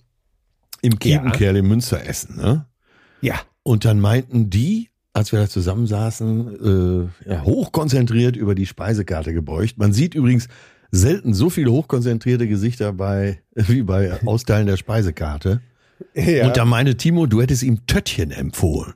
im 0.83 0.99
Kiepenkerl 0.99 1.57
in 1.57 1.67
Münster 1.67 2.07
essen. 2.07 2.37
Ne? 2.37 2.67
Ja. 3.23 3.35
Und 3.63 3.85
dann 3.85 4.01
meinten 4.01 4.51
die, 4.51 4.89
als 5.13 5.33
wir 5.33 5.41
da 5.41 5.49
zusammensaßen, 5.49 7.11
äh, 7.27 7.31
ja, 7.31 7.43
hochkonzentriert 7.43 8.37
über 8.37 8.55
die 8.55 8.67
Speisekarte 8.67 9.33
gebeugt. 9.35 9.77
Man 9.77 9.93
sieht 9.93 10.15
übrigens 10.15 10.47
selten 10.91 11.35
so 11.35 11.51
viele 11.51 11.71
hochkonzentrierte 11.73 12.49
Gesichter 12.49 12.93
bei, 12.93 13.43
wie 13.55 13.83
bei 13.83 14.21
Austeilen 14.27 14.67
der 14.67 14.77
Speisekarte. 14.77 15.61
ja. 16.15 16.47
Und 16.47 16.57
da 16.57 16.65
meinte 16.65 16.97
Timo, 16.97 17.27
du 17.27 17.41
hättest 17.43 17.63
ihm 17.63 17.87
Töttchen 17.87 18.31
empfohlen. 18.31 18.95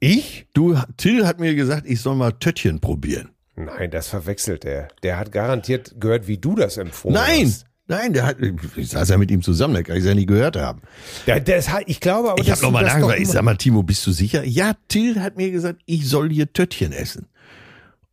ich? 0.00 0.46
Du, 0.54 0.76
Till 0.96 1.26
hat 1.26 1.40
mir 1.40 1.54
gesagt, 1.54 1.86
ich 1.86 2.00
soll 2.00 2.14
mal 2.16 2.32
Töttchen 2.32 2.80
probieren. 2.80 3.30
Nein, 3.56 3.90
das 3.90 4.08
verwechselt 4.08 4.64
er. 4.64 4.88
Der 5.02 5.18
hat 5.18 5.30
garantiert 5.32 5.94
gehört, 6.00 6.26
wie 6.26 6.38
du 6.38 6.54
das 6.56 6.76
empfohlen 6.76 7.14
Nein, 7.14 7.44
hast. 7.46 7.66
nein, 7.86 8.12
der 8.12 8.26
hat, 8.26 8.36
ich 8.76 8.88
saß 8.88 9.08
ja 9.10 9.16
mit 9.18 9.30
ihm 9.30 9.42
zusammen, 9.42 9.74
der 9.74 9.84
kann 9.84 9.96
ich 9.96 10.04
ja 10.04 10.12
nie 10.14 10.26
gehört 10.26 10.56
haben. 10.56 10.82
Ja, 11.26 11.38
das, 11.38 11.68
hat- 11.70 11.84
ich 11.86 12.00
glaube 12.00 12.32
aber, 12.32 12.42
Ich 12.42 12.50
habe 12.50 12.60
nochmal 12.62 12.84
nachgefragt, 12.84 13.20
ich 13.20 13.28
sag 13.28 13.42
mal, 13.44 13.56
Timo, 13.56 13.82
bist 13.84 14.04
du 14.06 14.10
sicher? 14.10 14.42
Ja, 14.44 14.72
Till 14.88 15.20
hat 15.20 15.36
mir 15.36 15.50
gesagt, 15.52 15.80
ich 15.86 16.08
soll 16.08 16.30
hier 16.30 16.52
Töttchen 16.52 16.92
essen. 16.92 17.26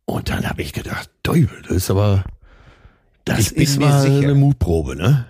Und 0.04 0.28
dann 0.28 0.48
habe 0.48 0.62
ich 0.62 0.72
gedacht, 0.72 1.10
Teufel, 1.24 1.62
das 1.66 1.76
ist 1.78 1.90
aber, 1.90 2.24
das 3.24 3.52
ist 3.52 3.78
mir 3.78 3.86
mal 3.86 4.02
sicher. 4.02 4.18
eine 4.18 4.34
Mutprobe, 4.34 4.96
ne? 4.96 5.26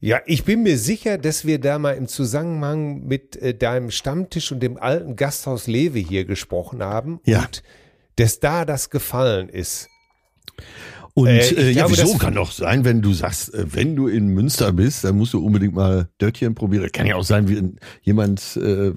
Ja, 0.00 0.20
ich 0.26 0.44
bin 0.44 0.64
mir 0.64 0.78
sicher, 0.78 1.16
dass 1.16 1.46
wir 1.46 1.60
da 1.60 1.78
mal 1.78 1.92
im 1.92 2.08
Zusammenhang 2.08 3.06
mit 3.06 3.36
äh, 3.36 3.54
deinem 3.54 3.92
Stammtisch 3.92 4.50
und 4.50 4.60
dem 4.60 4.76
alten 4.76 5.14
Gasthaus 5.14 5.68
Lewe 5.68 6.00
hier 6.00 6.24
gesprochen 6.24 6.82
haben. 6.82 7.20
Ja. 7.24 7.42
Und 7.42 7.62
dass 8.16 8.40
da 8.40 8.64
das 8.64 8.90
gefallen 8.90 9.48
ist. 9.48 9.88
Und 11.14 11.28
Äh, 11.28 11.38
äh, 11.40 11.70
ja, 11.70 11.86
glaube, 11.86 12.02
wieso 12.02 12.18
kann 12.18 12.34
doch 12.34 12.50
sein, 12.50 12.84
wenn 12.84 13.02
du 13.02 13.12
sagst, 13.12 13.54
äh, 13.54 13.64
wenn 13.74 13.94
du 13.94 14.08
in 14.08 14.28
Münster 14.28 14.72
bist, 14.72 15.04
dann 15.04 15.16
musst 15.16 15.34
du 15.34 15.44
unbedingt 15.44 15.74
mal 15.74 16.08
Döttchen 16.20 16.54
probieren. 16.54 16.90
Kann 16.90 17.06
ja 17.06 17.16
auch 17.16 17.24
sein, 17.24 17.48
wie 17.48 17.76
jemand, 18.02 18.56
äh, 18.56 18.92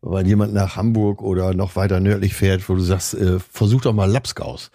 weil 0.00 0.26
jemand 0.26 0.52
nach 0.52 0.76
Hamburg 0.76 1.22
oder 1.22 1.54
noch 1.54 1.76
weiter 1.76 2.00
nördlich 2.00 2.34
fährt, 2.34 2.68
wo 2.68 2.74
du 2.74 2.82
sagst, 2.82 3.14
äh, 3.14 3.38
versuch 3.38 3.80
doch 3.80 3.94
mal 3.94 4.10
Lapskaus. 4.10 4.70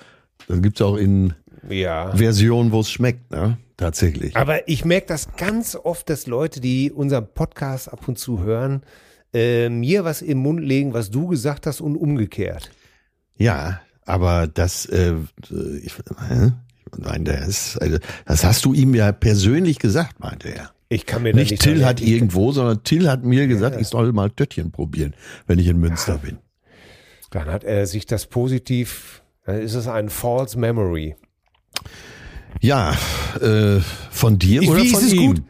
Das 0.48 0.62
gibt's 0.62 0.82
auch 0.82 0.96
in 0.96 1.34
Ja. 1.69 2.15
Versionen, 2.15 2.71
wo 2.71 2.80
es 2.80 2.89
schmeckt, 2.89 3.32
ne? 3.32 3.58
Tatsächlich. 3.77 4.36
Aber 4.36 4.67
ich 4.67 4.86
merke 4.86 5.08
das 5.08 5.36
ganz 5.36 5.75
oft, 5.75 6.10
dass 6.10 6.25
Leute, 6.25 6.60
die 6.60 6.91
unseren 6.91 7.27
Podcast 7.34 7.91
ab 7.91 8.08
und 8.08 8.17
zu 8.17 8.41
hören, 8.41 8.82
äh, 9.34 9.69
mir 9.69 10.03
was 10.03 10.21
im 10.21 10.39
Mund 10.39 10.62
legen, 10.62 10.93
was 10.93 11.12
du 11.12 11.27
gesagt 11.27 11.67
hast 11.67 11.82
und 11.82 11.95
umgekehrt. 11.95 12.71
Ja, 13.38 13.82
aber 14.06 14.47
das, 14.47 14.86
äh, 14.88 15.13
ich, 15.84 15.93
hä? 16.27 16.53
Nein, 16.97 17.25
ist, 17.25 17.77
also, 17.82 17.97
das 18.25 18.43
hast 18.43 18.65
du 18.65 18.73
ihm 18.73 18.95
ja 18.95 19.12
persönlich 19.12 19.77
gesagt, 19.77 20.19
meinte 20.19 20.49
er. 20.49 20.71
Ich 20.89 21.06
kann 21.06 21.21
mir 21.21 21.36
Nicht 21.36 21.51
nicht 21.51 21.63
Till 21.63 21.86
hat 21.86 21.99
irgendwo, 22.01 22.53
sondern 22.53 22.82
Till 22.84 23.10
hat 23.10 23.23
mir 23.23 23.47
gesagt, 23.47 23.80
ich 23.80 23.88
soll 23.88 24.13
mal 24.13 24.30
Töttchen 24.30 24.71
probieren, 24.71 25.13
wenn 25.45 25.60
ich 25.60 25.67
in 25.67 25.77
Münster 25.77 26.17
bin. 26.19 26.38
Dann 27.32 27.47
hat 27.47 27.65
er 27.65 27.86
sich 27.88 28.06
das 28.06 28.25
positiv, 28.25 29.21
dann 29.45 29.60
ist 29.60 29.73
es 29.73 29.88
ein 29.88 30.10
False 30.10 30.58
Memory. 30.58 31.15
Ja, 32.62 32.96
äh, 33.42 33.80
von 34.12 34.40
dir 34.40 34.62
Ich- 34.62 34.70
oder 34.70 34.84
ist 34.84 34.94
von 34.94 35.04
es 35.04 35.14
ihm? 35.14 35.28
gut? 35.36 35.44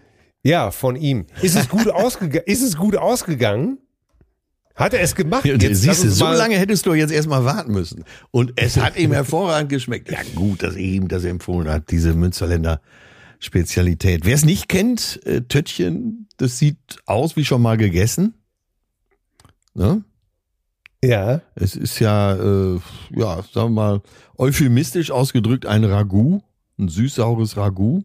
Ja, 0.44 0.72
von 0.72 0.96
ihm. 0.96 1.26
Ist 1.42 1.56
es 1.56 1.68
gut 1.70 1.88
ausgegangen? 1.90 2.44
Ist 2.46 2.62
es 2.62 2.78
gut 2.78 2.96
ausgegangen? 2.96 3.80
Hat 4.76 4.94
er 4.94 5.02
es 5.02 5.16
gemacht? 5.16 5.44
Ja, 5.44 5.56
Jetzt 5.56 5.82
siehst 5.82 6.04
du, 6.04 6.10
so 6.12 6.26
lange 6.28 6.56
hättest 6.58 6.86
du 6.86 6.94
jetzt 6.94 7.12
erstmal 7.12 7.44
warten 7.44 7.72
müssen. 7.72 8.04
Und 8.30 8.54
es 8.58 8.78
hat 8.78 8.96
ihm 8.98 9.12
hervorragend 9.12 9.70
geschmeckt. 9.70 10.12
Ja, 10.12 10.20
gut, 10.36 10.62
dass 10.62 10.76
er 10.76 10.82
ihm 10.82 11.08
das 11.08 11.24
empfohlen 11.24 11.68
hat, 11.68 11.90
diese 11.90 12.14
Münsterländer 12.14 12.80
Spezialität. 13.40 14.26
Wer 14.26 14.36
es 14.36 14.46
nicht 14.46 14.68
kennt, 14.70 15.20
äh, 15.26 15.42
Töttchen, 15.42 16.28
das 16.38 16.60
sieht 16.60 16.78
aus 17.06 17.36
wie 17.36 17.46
schon 17.46 17.62
mal 17.62 17.78
gegessen. 17.78 18.36
Ne? 19.74 20.04
Ja. 21.04 21.42
Es 21.56 21.76
ist 21.76 22.00
ja, 22.00 22.34
äh, 22.36 22.80
ja, 23.12 23.44
sagen 23.54 23.70
wir 23.70 23.70
mal, 23.70 24.02
euphemistisch 24.38 25.12
ausgedrückt 25.12 25.66
ein 25.66 25.84
Ragout, 25.84 26.42
ein 26.78 26.90
süß-saures 26.90 27.58
Ragout. 27.58 28.04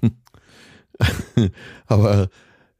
Aber 1.86 2.28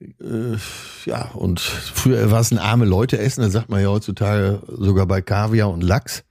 äh, 0.01 0.57
ja, 1.05 1.31
und 1.35 1.61
früher 1.61 2.31
war 2.31 2.41
es 2.41 2.51
ein 2.51 2.59
arme 2.59 2.85
Leute 2.85 3.19
essen, 3.19 3.43
da 3.43 3.51
sagt 3.51 3.69
man 3.69 3.83
ja 3.83 3.89
heutzutage 3.89 4.63
sogar 4.69 5.07
bei 5.07 5.23
Kaviar 5.23 5.71
und 5.71 5.83
Lachs. 5.83 6.25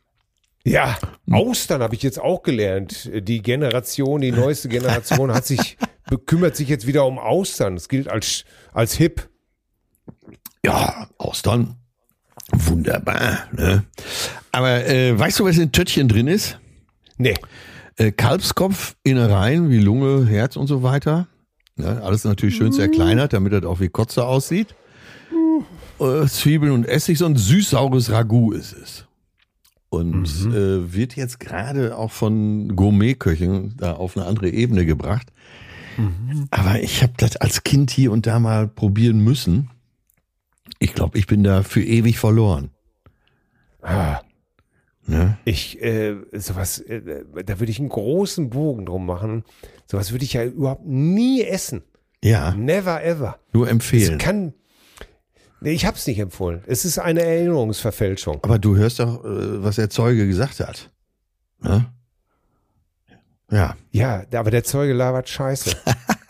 Ja, 0.63 0.97
Austern 1.31 1.81
habe 1.81 1.95
ich 1.95 2.03
jetzt 2.03 2.19
auch 2.19 2.43
gelernt. 2.43 3.09
Die 3.13 3.41
Generation, 3.41 4.21
die 4.21 4.31
neueste 4.31 4.69
Generation 4.69 5.33
hat 5.33 5.45
sich, 5.45 5.77
bekümmert 6.07 6.55
sich 6.55 6.69
jetzt 6.69 6.85
wieder 6.85 7.05
um 7.05 7.17
Austern. 7.17 7.75
Das 7.75 7.89
gilt 7.89 8.07
als, 8.07 8.45
als 8.71 8.93
hip. 8.93 9.27
Ja, 10.63 11.07
Austern. 11.17 11.77
Wunderbar. 12.51 13.39
Ne? 13.53 13.85
Aber 14.51 14.85
äh, 14.85 15.17
weißt 15.17 15.39
du, 15.39 15.45
was 15.45 15.57
in 15.57 15.71
Töttchen 15.71 16.07
drin 16.07 16.27
ist? 16.27 16.59
Nee. 17.17 17.35
Äh, 17.97 18.11
Kalbskopf, 18.11 18.95
Innereien 19.03 19.69
wie 19.69 19.79
Lunge, 19.79 20.25
Herz 20.25 20.55
und 20.55 20.67
so 20.67 20.83
weiter. 20.83 21.27
Ne? 21.75 22.01
Alles 22.03 22.23
natürlich 22.23 22.55
schön 22.55 22.71
zerkleinert, 22.71 23.33
damit 23.33 23.53
das 23.53 23.63
auch 23.65 23.79
wie 23.79 23.89
Kotze 23.89 24.25
aussieht. 24.25 24.75
Äh, 25.99 26.25
Zwiebeln 26.27 26.71
und 26.71 26.87
Essig, 26.87 27.17
so 27.17 27.25
ein 27.25 27.35
süß-saures 27.35 28.11
Ragout 28.11 28.53
ist 28.53 28.73
es. 28.73 29.05
Und 29.89 30.25
äh, 30.53 30.93
wird 30.93 31.15
jetzt 31.17 31.39
gerade 31.39 31.97
auch 31.97 32.11
von 32.11 32.75
Gourmetköchen 32.75 33.75
da 33.77 33.93
auf 33.93 34.15
eine 34.15 34.25
andere 34.25 34.49
Ebene 34.49 34.85
gebracht. 34.85 35.31
Aber 36.49 36.81
ich 36.81 37.03
habe 37.03 37.13
das 37.17 37.35
als 37.35 37.63
Kind 37.63 37.91
hier 37.91 38.11
und 38.11 38.25
da 38.25 38.39
mal 38.39 38.67
probieren 38.67 39.19
müssen. 39.19 39.69
Ich 40.79 40.93
glaube, 40.93 41.17
ich 41.17 41.27
bin 41.27 41.43
da 41.43 41.63
für 41.63 41.83
ewig 41.83 42.17
verloren. 42.17 42.69
Ah, 43.81 44.21
Ne? 45.07 45.37
Ich, 45.45 45.81
äh, 45.81 46.15
sowas, 46.33 46.79
äh, 46.79 47.23
da 47.45 47.59
würde 47.59 47.71
ich 47.71 47.79
einen 47.79 47.89
großen 47.89 48.49
Bogen 48.49 48.85
drum 48.85 49.05
machen. 49.05 49.43
Sowas 49.87 50.11
würde 50.11 50.23
ich 50.25 50.33
ja 50.33 50.43
überhaupt 50.45 50.85
nie 50.85 51.41
essen. 51.43 51.81
Ja, 52.23 52.53
Never 52.53 53.03
ever. 53.03 53.39
nur 53.51 53.65
Es 53.65 53.71
empfehlen. 53.71 54.17
kann. 54.19 54.53
Nee, 55.59 55.71
ich 55.71 55.85
habe 55.85 55.97
es 55.97 56.05
nicht 56.07 56.19
empfohlen. 56.19 56.63
Es 56.67 56.85
ist 56.85 56.99
eine 56.99 57.21
Erinnerungsverfälschung. 57.23 58.39
Aber 58.43 58.59
du 58.59 58.75
hörst 58.77 58.99
doch, 58.99 59.23
äh, 59.25 59.63
was 59.63 59.75
der 59.77 59.89
Zeuge 59.89 60.27
gesagt 60.27 60.59
hat. 60.59 60.91
Ne? 61.61 61.85
Ja. 63.51 63.75
Ja, 63.91 64.23
aber 64.33 64.49
der 64.51 64.63
Zeuge 64.63 64.93
labert 64.93 65.29
Scheiße. 65.29 65.75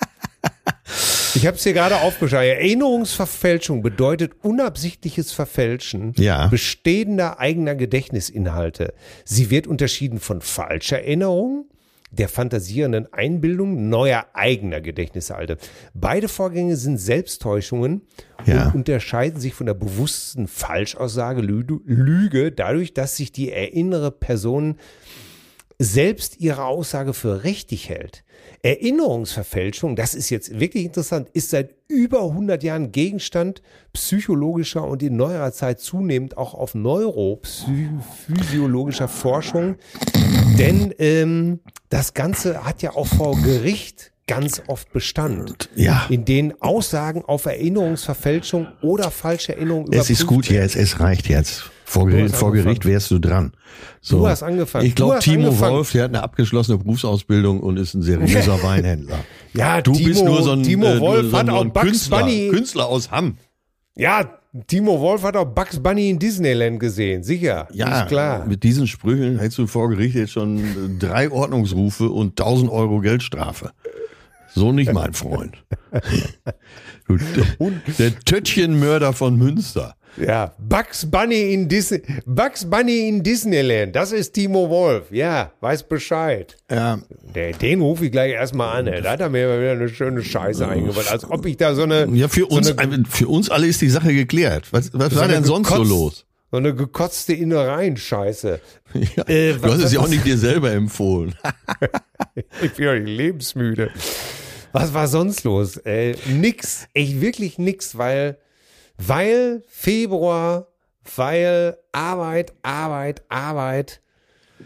Ich 1.33 1.47
habe 1.47 1.55
es 1.57 1.63
dir 1.63 1.73
gerade 1.73 1.97
aufgeschrieben. 2.01 2.43
Erinnerungsverfälschung 2.45 3.81
bedeutet 3.81 4.33
unabsichtliches 4.41 5.31
Verfälschen 5.31 6.13
Ja. 6.17 6.47
bestehender 6.47 7.39
eigener 7.39 7.75
Gedächtnisinhalte. 7.75 8.93
Sie 9.23 9.49
wird 9.49 9.65
unterschieden 9.67 10.19
von 10.19 10.41
falscher 10.41 10.99
Erinnerung, 10.99 11.65
der 12.11 12.27
fantasierenden 12.27 13.11
Einbildung 13.13 13.87
neuer 13.87 14.25
eigener 14.33 14.81
Gedächtnisinhalte. 14.81 15.57
Beide 15.93 16.27
Vorgänge 16.27 16.75
sind 16.75 16.97
Selbsttäuschungen 16.97 18.01
Ja. 18.45 18.65
und 18.67 18.75
unterscheiden 18.75 19.39
sich 19.39 19.53
von 19.53 19.67
der 19.67 19.73
bewussten 19.75 20.47
Falschaussage, 20.49 21.41
Lü- 21.41 21.79
Lüge, 21.85 22.51
dadurch, 22.51 22.93
dass 22.93 23.15
sich 23.15 23.31
die 23.31 23.51
erinnere 23.51 24.11
Person 24.11 24.75
selbst 25.79 26.39
ihre 26.41 26.65
Aussage 26.65 27.13
für 27.13 27.43
richtig 27.45 27.87
hält. 27.87 28.23
Erinnerungsverfälschung, 28.63 29.95
das 29.95 30.13
ist 30.13 30.29
jetzt 30.29 30.59
wirklich 30.59 30.85
interessant, 30.85 31.29
ist 31.33 31.49
seit 31.49 31.73
über 31.87 32.21
100 32.23 32.61
Jahren 32.63 32.91
Gegenstand 32.91 33.61
psychologischer 33.93 34.87
und 34.87 35.01
in 35.03 35.15
neuerer 35.15 35.51
Zeit 35.51 35.79
zunehmend 35.79 36.37
auch 36.37 36.53
auf 36.53 36.75
neurophysiologischer 36.75 39.07
Forschung. 39.07 39.75
Denn 40.57 40.93
ähm, 40.99 41.59
das 41.89 42.13
Ganze 42.13 42.63
hat 42.65 42.81
ja 42.81 42.95
auch 42.95 43.07
vor 43.07 43.39
Gericht 43.41 44.11
ganz 44.27 44.61
oft 44.67 44.91
Bestand, 44.93 45.69
Ja. 45.75 46.05
in 46.09 46.23
denen 46.25 46.53
Aussagen 46.61 47.23
auf 47.25 47.45
Erinnerungsverfälschung 47.45 48.67
oder 48.81 49.11
falsche 49.11 49.55
Erinnerung 49.55 49.91
Es 49.91 50.09
ist 50.09 50.25
gut 50.25 50.49
jetzt, 50.49 50.75
es 50.77 50.99
reicht 51.01 51.27
jetzt. 51.27 51.69
Vor 51.91 52.07
Gericht, 52.07 52.35
vor 52.37 52.53
Gericht 52.53 52.85
wärst 52.85 53.11
du 53.11 53.19
dran. 53.19 53.51
So. 53.99 54.19
Du 54.19 54.27
hast 54.27 54.43
angefangen. 54.43 54.85
Ich 54.85 54.95
glaube, 54.95 55.19
Timo 55.19 55.47
angefangen. 55.47 55.75
Wolf, 55.75 55.91
der 55.91 56.03
hat 56.05 56.11
eine 56.11 56.23
abgeschlossene 56.23 56.77
Berufsausbildung 56.77 57.59
und 57.59 57.75
ist 57.75 57.93
ein 57.95 58.01
seriöser 58.01 58.63
Weinhändler. 58.63 59.19
Ja, 59.53 59.81
Du 59.81 59.91
Timo, 59.91 60.07
bist 60.07 60.23
nur 60.23 60.41
so 60.41 60.51
ein, 60.51 60.63
Timo 60.63 60.85
äh, 60.85 60.99
Wolf 61.01 61.31
so 61.31 61.37
hat 61.37 61.47
so 61.47 61.51
auch 61.51 61.65
Bugs 61.65 61.85
Künstler, 61.85 62.19
Bunny. 62.19 62.47
Künstler 62.49 62.85
aus 62.87 63.11
Hamm. 63.11 63.35
Ja, 63.95 64.37
Timo 64.67 65.01
Wolf 65.01 65.23
hat 65.23 65.35
auch 65.35 65.45
Bugs 65.45 65.83
Bunny 65.83 66.09
in 66.09 66.17
Disneyland 66.17 66.79
gesehen, 66.79 67.23
sicher. 67.23 67.67
Ja, 67.73 68.03
ist 68.03 68.07
klar. 68.07 68.45
mit 68.45 68.63
diesen 68.63 68.87
Sprüchen 68.87 69.39
hättest 69.39 69.57
du 69.57 69.67
vor 69.67 69.89
Gericht 69.89 70.15
jetzt 70.15 70.31
schon 70.31 70.59
äh, 70.59 70.63
drei 70.97 71.29
Ordnungsrufe 71.29 72.09
und 72.09 72.39
1000 72.39 72.71
Euro 72.71 72.99
Geldstrafe. 72.99 73.71
So 74.53 74.71
nicht, 74.71 74.91
mein 74.93 75.13
Freund. 75.13 75.63
Der, 77.09 77.45
der 77.99 78.19
Töttchenmörder 78.19 79.11
von 79.11 79.35
Münster. 79.37 79.95
Ja, 80.17 80.53
Bugs 80.59 81.09
Bunny 81.09 81.53
in 81.53 81.67
Disney, 81.67 82.01
Bugs 82.25 82.69
Bunny 82.69 83.07
in 83.09 83.23
Disneyland. 83.23 83.95
Das 83.95 84.11
ist 84.11 84.33
Timo 84.33 84.69
Wolf. 84.69 85.11
Ja, 85.11 85.51
weiß 85.61 85.83
Bescheid. 85.89 86.57
Ja, 86.69 86.99
Der, 87.35 87.51
den 87.53 87.81
rufe 87.81 88.05
ich 88.05 88.11
gleich 88.11 88.31
erstmal 88.33 88.77
an. 88.79 88.87
ey. 88.87 89.01
Da 89.01 89.11
hat 89.11 89.21
er 89.21 89.29
mir 89.29 89.59
wieder 89.59 89.71
eine 89.71 89.89
schöne 89.89 90.21
Scheiße 90.23 90.67
eingebaut. 90.67 91.07
Als 91.09 91.29
ob 91.29 91.45
ich 91.45 91.57
da 91.57 91.75
so 91.75 91.83
eine, 91.83 92.07
ja 92.13 92.27
für, 92.27 92.45
uns, 92.45 92.67
so 92.67 92.75
eine, 92.77 93.03
für 93.09 93.27
uns 93.27 93.49
alle 93.49 93.67
ist 93.67 93.81
die 93.81 93.89
Sache 93.89 94.13
geklärt. 94.13 94.67
Was, 94.71 94.91
was 94.93 95.15
war 95.15 95.27
denn 95.27 95.43
sonst 95.43 95.69
so 95.69 95.83
los? 95.83 96.25
so 96.51 96.57
eine 96.57 96.75
gekotzte 96.75 97.33
Innereien-Scheiße. 97.33 98.59
Ja, 99.15 99.23
Äh, 99.29 99.53
du 99.53 99.71
hast 99.71 99.83
es 99.83 99.93
ja 99.93 100.01
auch 100.01 100.09
nicht 100.09 100.25
dir 100.25 100.37
selber 100.37 100.71
empfohlen. 100.71 101.33
Ich 102.61 102.71
bin 102.73 102.85
ja 102.85 102.93
lebensmüde. 102.93 103.89
Was 104.73 104.93
war 104.93 105.07
sonst 105.07 105.43
los? 105.43 105.77
Äh, 105.77 106.15
nix. 106.27 106.87
Echt 106.93 107.21
wirklich 107.21 107.57
nix, 107.57 107.97
weil, 107.97 108.37
weil 108.97 109.63
Februar, 109.67 110.67
weil 111.15 111.77
Arbeit, 111.91 112.53
Arbeit, 112.61 113.23
Arbeit. 113.29 114.01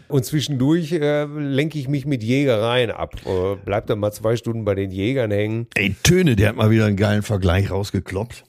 Und 0.08 0.24
zwischendurch 0.24 0.92
äh, 0.92 1.24
lenke 1.24 1.78
ich 1.78 1.88
mich 1.88 2.06
mit 2.06 2.22
Jägereien 2.22 2.90
ab. 2.90 3.14
Äh, 3.24 3.56
bleib 3.64 3.86
dann 3.86 3.98
mal 3.98 4.12
zwei 4.12 4.36
Stunden 4.36 4.64
bei 4.64 4.74
den 4.74 4.90
Jägern 4.90 5.30
hängen. 5.30 5.66
Ey, 5.74 5.96
Töne, 6.02 6.36
der 6.36 6.50
hat 6.50 6.56
mal 6.56 6.70
wieder 6.70 6.86
einen 6.86 6.96
geilen 6.96 7.22
Vergleich 7.22 7.70
rausgekloppt. 7.70 8.44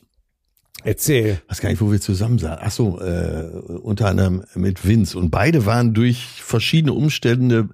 Erzähl. 0.84 1.42
weiß 1.48 1.60
gar 1.60 1.70
nicht, 1.70 1.82
wo 1.82 1.92
wir 1.92 2.00
zusammen 2.00 2.38
saßen. 2.38 2.60
Ach 2.62 2.72
so, 2.72 3.02
äh, 3.02 3.44
unter 3.82 4.08
anderem 4.08 4.44
mit 4.56 4.88
Vince. 4.88 5.18
Und 5.18 5.32
beide 5.32 5.66
waren 5.66 5.94
durch 5.94 6.24
verschiedene 6.42 6.94
Umstände 6.94 7.70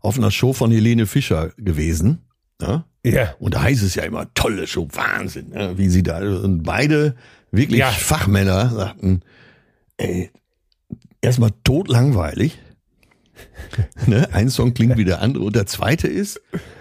auf 0.00 0.18
einer 0.18 0.30
Show 0.30 0.52
von 0.52 0.70
Helene 0.70 1.06
Fischer 1.06 1.52
gewesen. 1.56 2.18
Ja? 2.60 2.84
Ja. 3.12 3.34
Und 3.38 3.54
da 3.54 3.62
heißt 3.62 3.82
es 3.82 3.94
ja 3.94 4.04
immer, 4.04 4.32
tolle 4.34 4.66
Show, 4.66 4.88
Wahnsinn, 4.92 5.50
ne? 5.50 5.76
wie 5.76 5.88
sie 5.88 6.02
da, 6.02 6.18
und 6.18 6.62
beide 6.62 7.14
wirklich 7.50 7.80
Ja. 7.80 7.90
Fachmänner 7.90 8.70
sagten, 8.70 9.22
ey, 9.96 10.30
erstmal 11.20 11.50
totlangweilig. 11.64 12.58
ne? 14.06 14.28
Ein 14.32 14.50
Song 14.50 14.74
klingt 14.74 14.96
wie 14.96 15.04
der 15.04 15.20
andere. 15.20 15.44
Und 15.44 15.56
der 15.56 15.66
zweite 15.66 16.08
ist, 16.08 16.40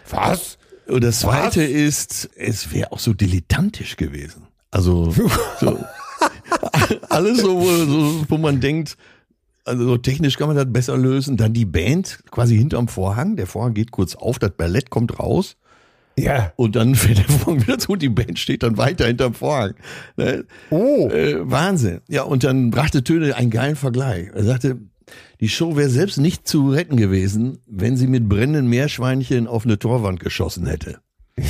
Was? 0.10 0.58
und 0.88 1.04
das 1.04 1.22
zweite 1.22 1.64
ist, 1.64 2.30
es 2.36 2.74
wäre 2.74 2.92
auch 2.92 3.00
so 3.00 3.14
dilettantisch 3.14 3.96
gewesen. 3.98 4.48
Also 4.72 5.12
so, 5.60 5.84
alles 7.10 7.42
so 7.42 7.60
wo, 7.60 7.70
so, 7.86 8.26
wo 8.28 8.38
man 8.38 8.60
denkt, 8.60 8.98
also 9.66 9.84
so 9.84 9.98
technisch 9.98 10.38
kann 10.38 10.48
man 10.48 10.56
das 10.58 10.72
besser 10.72 10.98
lösen. 10.98 11.38
Dann 11.38 11.54
die 11.54 11.66
Band 11.66 12.20
quasi 12.32 12.58
hinterm 12.58 12.88
Vorhang. 12.88 13.36
Der 13.36 13.48
Vorhang 13.48 13.74
geht 13.74 13.92
kurz 13.92 14.16
auf, 14.16 14.40
das 14.40 14.52
Ballett 14.52 14.90
kommt 14.90 15.20
raus 15.20 15.58
Ja. 16.18 16.54
und 16.56 16.76
dann 16.76 16.96
fährt 16.96 17.20
der 17.20 17.26
Vorhang 17.26 17.62
wieder 17.62 17.78
zu 17.78 17.94
und 17.94 18.02
die 18.02 18.10
Band 18.10 18.40
steht 18.40 18.64
dann 18.64 18.78
weiter 18.78 19.06
hinterm 19.06 19.34
Vorhang. 19.34 19.74
Ne? 20.16 20.46
Oh. 20.70 21.10
Äh, 21.10 21.50
Wahnsinn. 21.50 22.02
Ja, 22.08 22.24
und 22.24 22.44
dann 22.44 22.72
brachte 22.72 23.04
Töne 23.04 23.36
einen 23.36 23.52
geilen 23.52 23.76
Vergleich. 23.76 24.30
Er 24.34 24.44
sagte, 24.44 24.80
die 25.40 25.50
Show 25.50 25.76
wäre 25.76 25.90
selbst 25.90 26.18
nicht 26.18 26.48
zu 26.48 26.70
retten 26.70 26.98
gewesen, 26.98 27.60
wenn 27.68 27.96
sie 27.96 28.08
mit 28.08 28.28
brennenden 28.28 28.68
Meerschweinchen 28.68 29.48
auf 29.48 29.66
eine 29.66 29.80
Torwand 29.80 30.20
geschossen 30.20 30.66
hätte. 30.66 31.00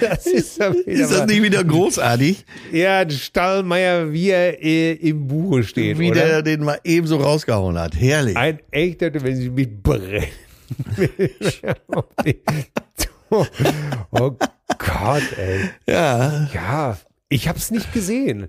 das 0.00 0.26
ist, 0.26 0.58
ja 0.58 0.68
Ist 0.68 1.12
das 1.12 1.26
nicht 1.26 1.42
wieder 1.42 1.64
großartig? 1.64 2.44
Ja, 2.72 3.08
Stallmeier, 3.08 4.12
wie 4.12 4.30
er 4.30 4.62
äh, 4.62 4.92
im 4.92 5.26
Buche 5.26 5.64
steht, 5.64 5.98
Wie 5.98 6.10
oder? 6.10 6.20
der 6.26 6.42
den 6.42 6.64
mal 6.64 6.78
eben 6.84 7.06
so 7.06 7.16
rausgehauen 7.16 7.78
hat. 7.78 7.94
Herrlich. 7.98 8.36
Ein 8.36 8.60
echter, 8.70 9.12
wenn 9.22 9.36
sie 9.36 9.50
mit 9.50 9.82
brennen. 9.82 10.24
oh 13.30 13.44
Gott, 14.78 15.22
ey. 15.36 15.60
Ja, 15.86 16.48
Ja, 16.54 16.98
ich 17.28 17.48
hab's 17.48 17.70
nicht 17.70 17.92
gesehen. 17.92 18.48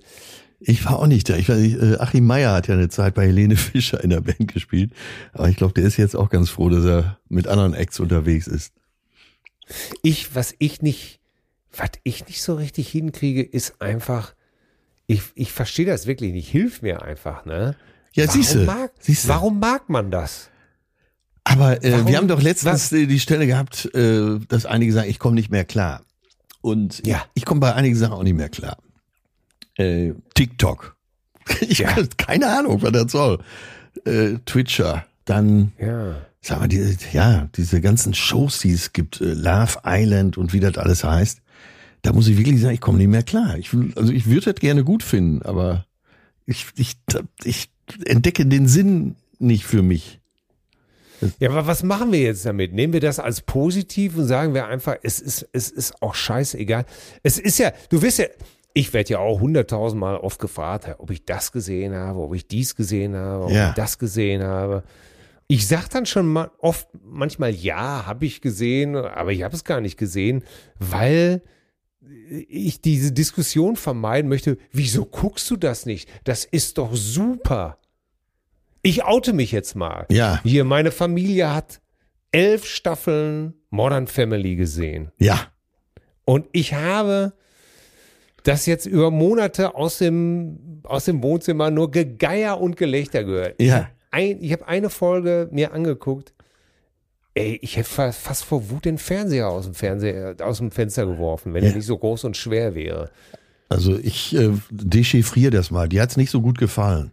ich 0.60 0.86
war 0.86 1.00
auch 1.00 1.08
nicht 1.08 1.30
da. 1.30 1.36
Ich 1.36 1.50
weiß 1.50 1.58
nicht, 1.58 1.82
äh, 1.82 1.98
Achim 1.98 2.26
Meyer 2.26 2.54
hat 2.54 2.68
ja 2.68 2.76
eine 2.76 2.90
Zeit 2.90 3.14
bei 3.16 3.26
Helene 3.28 3.56
Fischer 3.56 4.04
in 4.04 4.10
der 4.12 4.22
Band 4.22 4.54
gespielt. 4.54 4.92
Aber 5.34 5.50
ich 5.50 5.56
glaube, 5.56 5.74
der 5.74 5.84
ist 5.86 5.98
jetzt 5.98 6.16
auch 6.16 6.30
ganz 6.30 6.50
froh, 6.50 6.70
dass 6.70 6.86
er 6.86 7.18
mit 7.30 7.48
anderen 7.48 7.74
Acts 7.74 8.00
unterwegs 8.00 8.48
ist. 8.48 8.74
Ich, 10.02 10.36
was 10.36 10.54
ich 10.60 10.82
nicht, 10.82 11.20
was 11.76 11.92
ich 12.04 12.28
nicht 12.28 12.42
so 12.42 12.56
richtig 12.56 12.90
hinkriege, 12.90 13.42
ist 13.44 13.82
einfach, 13.82 14.34
ich, 15.08 15.22
ich 15.36 15.52
verstehe 15.52 15.86
das 15.86 16.08
wirklich 16.08 16.34
nicht. 16.34 16.50
Hilf 16.50 16.82
mir 16.82 17.02
einfach, 17.02 17.46
ne? 17.46 17.76
Ja, 18.14 18.26
mag, 18.66 18.92
siehste. 19.00 19.30
warum 19.30 19.60
mag 19.60 19.90
man 19.90 20.12
das? 20.12 20.50
Aber 21.44 21.84
äh, 21.84 22.06
wir 22.06 22.18
haben 22.18 22.28
doch 22.28 22.42
letztens 22.42 22.92
äh, 22.92 23.08
die 23.08 23.20
Stelle 23.20 23.48
gehabt, 23.48 23.86
äh, 23.96 24.38
dass 24.48 24.66
einige 24.66 24.92
sagen, 24.94 25.10
ich 25.10 25.18
komme 25.20 25.36
nicht 25.36 25.50
mehr 25.50 25.66
klar. 25.66 26.04
Und 26.62 27.06
Ja. 27.08 27.26
ich 27.34 27.46
komme 27.46 27.62
bei 27.62 27.74
einigen 27.74 27.96
Sachen 27.96 28.14
auch 28.14 28.24
nicht 28.24 28.36
mehr 28.36 28.50
klar. 28.50 28.78
Äh, 29.78 30.14
TikTok. 30.36 30.96
Ich 31.62 31.80
Ja. 31.80 31.96
habe 31.96 32.08
keine 32.18 32.48
Ahnung, 32.48 32.82
was 32.84 32.92
das 32.92 33.12
soll. 33.12 33.40
Äh, 34.06 34.36
Twitcher. 34.46 35.06
Dann, 35.26 35.72
Ja. 35.80 36.16
sag 36.42 36.60
mal, 36.60 36.68
die, 36.68 36.98
ja, 37.14 37.48
diese 37.56 37.82
ganzen 37.82 38.14
Shows, 38.14 38.60
die 38.60 38.72
es 38.74 38.94
gibt, 38.94 39.22
äh, 39.22 39.34
Love 39.34 39.80
Island 39.86 40.38
und 40.38 40.54
wie 40.54 40.60
das 40.60 40.78
alles 40.78 41.04
heißt. 41.04 41.42
Da 42.02 42.14
muss 42.14 42.28
ich 42.28 42.38
wirklich 42.38 42.60
sagen, 42.62 42.74
ich 42.74 42.82
komme 42.82 42.98
nicht 42.98 43.08
mehr 43.10 43.24
klar. 43.24 43.58
Ich, 43.58 43.74
will- 43.74 43.94
also 43.96 44.12
ich 44.12 44.26
würde 44.28 44.52
das 44.54 44.60
gerne 44.60 44.84
gut 44.84 45.04
finden, 45.04 45.44
aber 45.44 45.86
ich, 46.48 46.66
ich, 46.76 46.98
ich 47.44 47.70
entdecke 48.06 48.46
den 48.46 48.68
Sinn 48.68 49.16
nicht 49.38 49.66
für 49.66 49.84
mich. 49.84 50.20
Ja, 51.40 51.50
aber 51.52 51.68
was 51.68 51.84
machen 51.84 52.12
wir 52.12 52.20
jetzt 52.20 52.48
damit? 52.48 52.74
Nehmen 52.74 52.94
wir 52.94 53.00
das 53.00 53.20
als 53.20 53.42
positiv 53.42 54.18
und 54.18 54.26
sagen 54.26 54.56
wir 54.56 54.66
einfach, 54.66 54.96
es 55.04 55.20
ist, 55.20 55.48
es 55.54 55.70
ist 55.70 56.02
auch 56.02 56.16
scheißegal. 56.16 56.86
Es 57.22 57.38
ist 57.38 57.60
ja, 57.60 57.72
du 57.90 58.02
wirst 58.02 58.18
ja, 58.18 58.26
ich 58.74 58.92
werde 58.94 59.12
ja 59.12 59.20
auch 59.20 59.40
hunderttausendmal 59.40 60.16
oft 60.18 60.40
gefragt, 60.40 60.88
ob 60.98 61.12
ich 61.12 61.24
das 61.26 61.52
gesehen 61.52 61.94
habe, 61.94 62.20
ob 62.22 62.34
ich 62.34 62.48
dies 62.48 62.76
gesehen 62.76 63.16
habe, 63.16 63.46
ob 63.46 63.52
Ja. 63.52 63.70
ich 63.70 63.76
das 63.76 64.00
gesehen 64.00 64.42
habe. 64.42 64.82
Ich 65.52 65.68
sag 65.68 65.90
dann 65.90 66.06
schon 66.06 66.28
mal 66.28 66.50
oft, 66.60 66.88
manchmal 67.04 67.54
ja, 67.54 68.06
habe 68.06 68.26
ich 68.26 68.40
gesehen, 68.40 68.96
aber 68.96 69.34
ich 69.34 69.44
habe 69.44 69.54
es 69.54 69.66
gar 69.66 69.82
nicht 69.82 69.98
gesehen, 69.98 70.46
weil 70.80 71.42
ich 72.48 72.80
diese 72.80 73.12
Diskussion 73.12 73.76
vermeiden 73.76 74.30
möchte. 74.30 74.58
Wieso 74.72 75.04
guckst 75.04 75.52
du 75.52 75.58
das 75.58 75.86
nicht? 75.86 76.08
Das 76.24 76.46
ist 76.46 76.78
doch 76.78 76.96
super. 76.96 77.80
Ich 78.82 79.04
oute 79.04 79.34
mich 79.34 79.52
jetzt 79.52 79.76
mal. 79.76 80.06
Ja. 80.10 80.40
Hier, 80.44 80.64
meine 80.64 80.90
Familie 80.90 81.54
hat 81.54 81.82
elf 82.32 82.66
Staffeln 82.66 83.54
Modern 83.72 84.08
Family 84.08 84.56
gesehen. 84.56 85.12
Ja. 85.18 85.48
Und 86.24 86.48
ich 86.54 86.76
habe 86.76 87.34
das 88.44 88.68
jetzt 88.68 88.86
über 88.86 89.12
Monate 89.12 89.76
aus 89.76 89.98
dem, 89.98 90.82
aus 90.86 91.04
dem 91.04 91.22
Wohnzimmer 91.22 91.72
nur 91.72 91.92
Gegeier 91.92 92.62
und 92.62 92.78
Gelächter 92.78 93.26
gehört. 93.26 93.62
Ja. 93.62 93.90
Ein, 94.12 94.41
ich 94.43 94.52
habe 94.52 94.67
eine 94.67 94.89
Folge 94.89 95.47
mir 95.52 95.74
angeguckt. 95.74 96.34
Ey, 97.34 97.58
ich 97.62 97.78
hätte 97.78 97.89
fa- 97.89 98.12
fast 98.12 98.43
vor 98.43 98.69
Wut 98.69 98.84
den 98.86 98.97
Fernseher 98.97 99.47
aus 99.47 99.63
dem 99.65 99.74
Fernseher, 99.74 100.36
aus 100.43 100.58
dem 100.58 100.69
Fenster 100.71 101.06
geworfen, 101.06 101.54
wenn 101.54 101.63
Ja. 101.63 101.69
er 101.69 101.76
nicht 101.78 101.86
so 101.86 101.97
groß 101.97 102.26
und 102.26 102.36
schwer 102.36 102.76
wäre. 102.76 103.10
Also 103.69 103.97
ich 103.97 104.36
äh, 104.36 104.50
dechiffriere 104.69 105.52
das 105.52 105.71
mal. 105.71 105.88
Die 105.88 106.02
hat's 106.02 106.17
nicht 106.17 106.30
so 106.30 106.41
gut 106.41 106.58
gefallen. 106.58 107.12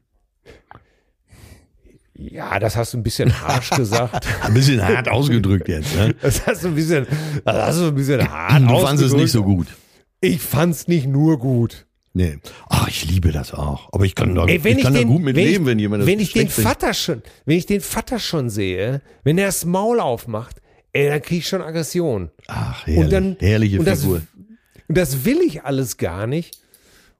Ja, 2.14 2.58
das 2.58 2.74
hast 2.76 2.94
du 2.94 2.98
ein 2.98 3.04
bisschen 3.04 3.40
harsch 3.42 3.70
gesagt. 3.70 4.26
Ein 4.42 4.52
bisschen 4.54 4.84
hart 4.84 5.08
ausgedrückt 5.08 5.68
jetzt. 5.68 5.94
Ne? 5.94 6.16
Das 6.20 6.44
hast 6.46 6.64
du 6.64 6.68
ein 6.68 6.74
bisschen, 6.74 7.06
das 7.44 7.54
hast 7.68 7.78
du 7.80 7.84
ein 7.87 7.94
bisschen 7.94 8.28
hart 8.28 8.62
Du 8.62 8.66
fandest 8.66 8.82
es 8.82 8.90
ausgedrückt. 8.90 9.20
nicht 9.22 9.30
so 9.32 9.44
gut. 9.44 9.68
Ich 10.20 10.40
fand's 10.40 10.88
nicht 10.88 11.06
nur 11.06 11.38
gut. 11.38 11.87
Nee. 12.14 12.38
Ach, 12.68 12.88
ich 12.88 13.05
liebe 13.09 13.31
das 13.33 13.53
auch. 13.55 13.88
Aber 13.92 14.05
ich 14.05 14.14
kann 14.14 14.35
da, 14.35 14.47
Ey, 14.47 14.64
wenn 14.64 14.73
ich 14.73 14.79
ich, 14.79 14.85
kann 14.85 14.94
den, 14.94 15.03
da 15.03 15.09
gut 15.09 15.23
mit 15.23 15.37
wenn 15.37 15.44
leben, 15.47 15.64
ich, 15.64 15.71
wenn 15.71 15.79
jemand 15.79 16.01
das 16.03 16.07
wenn 16.09 16.21
ich 16.21 16.33
den. 16.33 16.49
Vater 16.49 16.94
schon, 16.94 17.23
wenn 17.44 17.57
ich 17.59 17.66
den 17.66 17.81
Vater 17.81 18.18
schon 18.18 18.51
sehe, 18.51 19.03
wenn 19.25 19.38
er 19.38 19.47
das 19.47 19.64
Maul 19.64 20.01
aufmacht, 20.01 20.57
ey, 20.92 21.09
dann 21.09 21.23
krieg 21.23 21.38
ich 21.38 21.49
schon 21.49 21.62
Aggression. 21.62 22.31
Ach, 22.49 22.87
herrlich, 22.87 23.05
und 23.05 23.12
dann, 23.12 23.37
herrliche 23.40 23.79
und 23.79 23.85
das, 23.85 24.01
Figur. 24.01 24.23
Und 24.88 24.97
das 24.99 25.25
will 25.25 25.38
ich 25.47 25.62
alles 25.64 25.97
gar 25.97 26.27
nicht. 26.27 26.59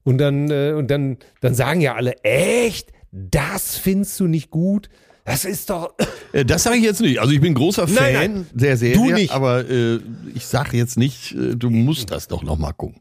Und 0.05 0.18
dann, 0.18 0.51
äh, 0.51 0.72
und 0.72 0.90
dann, 0.90 1.18
dann 1.42 1.55
sagen 1.55 1.81
ja 1.83 1.94
alle, 1.94 2.16
echt? 2.24 2.92
Das 3.12 3.77
findest 3.77 4.18
du 4.20 4.27
nicht 4.27 4.51
gut? 4.51 4.88
Das 5.24 5.44
ist 5.44 5.70
doch. 5.70 5.94
Äh, 6.33 6.44
Das 6.44 6.64
sage 6.64 6.77
ich 6.77 6.83
jetzt 6.85 7.01
nicht. 7.01 7.20
Also 7.22 7.33
ich 7.33 7.40
bin 7.40 7.55
großer 7.55 7.88
Fan 7.88 8.12
Nein, 8.12 8.33
nein. 8.35 8.46
der 8.53 8.77
Serie, 8.77 8.96
Du 8.96 9.11
nicht. 9.11 9.31
aber 9.33 9.66
äh, 9.70 9.98
ich 10.35 10.44
sage 10.44 10.77
jetzt 10.77 10.98
nicht, 10.98 11.33
äh, 11.33 11.57
du 11.57 11.70
musst 11.70 12.11
das 12.11 12.29
doch 12.29 12.42
noch 12.42 12.59
mal 12.59 12.72
gucken. 12.72 13.01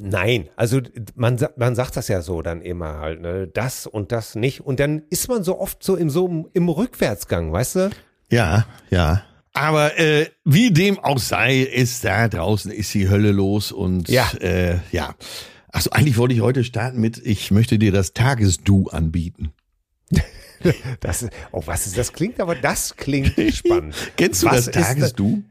Nein, 0.00 0.48
also 0.56 0.80
man, 1.14 1.38
man 1.56 1.74
sagt 1.74 1.96
das 1.96 2.08
ja 2.08 2.22
so 2.22 2.42
dann 2.42 2.62
immer 2.62 2.98
halt, 2.98 3.20
ne? 3.20 3.46
Das 3.46 3.86
und 3.86 4.12
das 4.12 4.34
nicht. 4.34 4.60
Und 4.60 4.80
dann 4.80 5.02
ist 5.10 5.28
man 5.28 5.42
so 5.42 5.58
oft 5.58 5.82
so 5.82 5.96
im, 5.96 6.10
so 6.10 6.48
im, 6.52 6.68
Rückwärtsgang, 6.68 7.52
weißt 7.52 7.76
du? 7.76 7.90
Ja, 8.30 8.66
ja. 8.90 9.22
Aber 9.52 9.98
äh, 9.98 10.26
wie 10.44 10.70
dem 10.70 10.98
auch 10.98 11.18
sei, 11.18 11.60
ist 11.60 12.04
da 12.04 12.28
draußen 12.28 12.70
ist 12.70 12.92
die 12.92 13.08
Hölle 13.08 13.32
los 13.32 13.72
und 13.72 14.08
Ja. 14.08 14.30
äh, 14.40 14.78
ja. 14.92 15.14
Also 15.68 15.90
eigentlich 15.90 16.16
wollte 16.18 16.34
ich 16.34 16.40
heute 16.40 16.64
starten 16.64 17.00
mit, 17.00 17.18
ich 17.18 17.50
möchte 17.50 17.78
dir 17.78 17.92
das 17.92 18.12
Tagesdu 18.12 18.88
anbieten. 18.88 19.52
Das, 21.00 21.28
oh, 21.52 21.62
was 21.66 21.86
ist 21.86 21.98
das? 21.98 22.14
Klingt 22.14 22.40
aber, 22.40 22.54
das 22.54 22.96
klingt 22.96 23.34
spannend. 23.54 23.94
Kennst 24.16 24.42
du 24.42 24.46
Was 24.46 24.64
das 24.64 24.74
Tagesdu? 24.74 25.42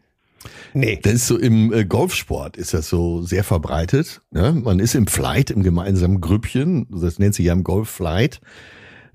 Nee. 0.73 0.99
Das 1.01 1.13
ist 1.13 1.27
so 1.27 1.37
im 1.37 1.73
äh, 1.73 1.85
Golfsport 1.85 2.57
ist 2.57 2.73
das 2.73 2.89
so 2.89 3.21
sehr 3.21 3.43
verbreitet. 3.43 4.21
Ne? 4.31 4.51
Man 4.53 4.79
ist 4.79 4.95
im 4.95 5.07
Flight, 5.07 5.51
im 5.51 5.63
gemeinsamen 5.63 6.21
Grüppchen, 6.21 6.87
das 6.89 7.19
nennt 7.19 7.35
sich 7.35 7.45
ja 7.45 7.53
im 7.53 7.63
Golf 7.63 7.89
Flight, 7.89 8.41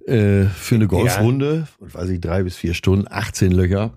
äh, 0.06 0.44
für 0.44 0.76
eine 0.76 0.86
Golfrunde, 0.86 1.68
weiß 1.80 2.10
ich, 2.10 2.20
drei 2.20 2.42
bis 2.42 2.56
vier 2.56 2.74
Stunden, 2.74 3.06
18 3.08 3.52
Löcher. 3.52 3.92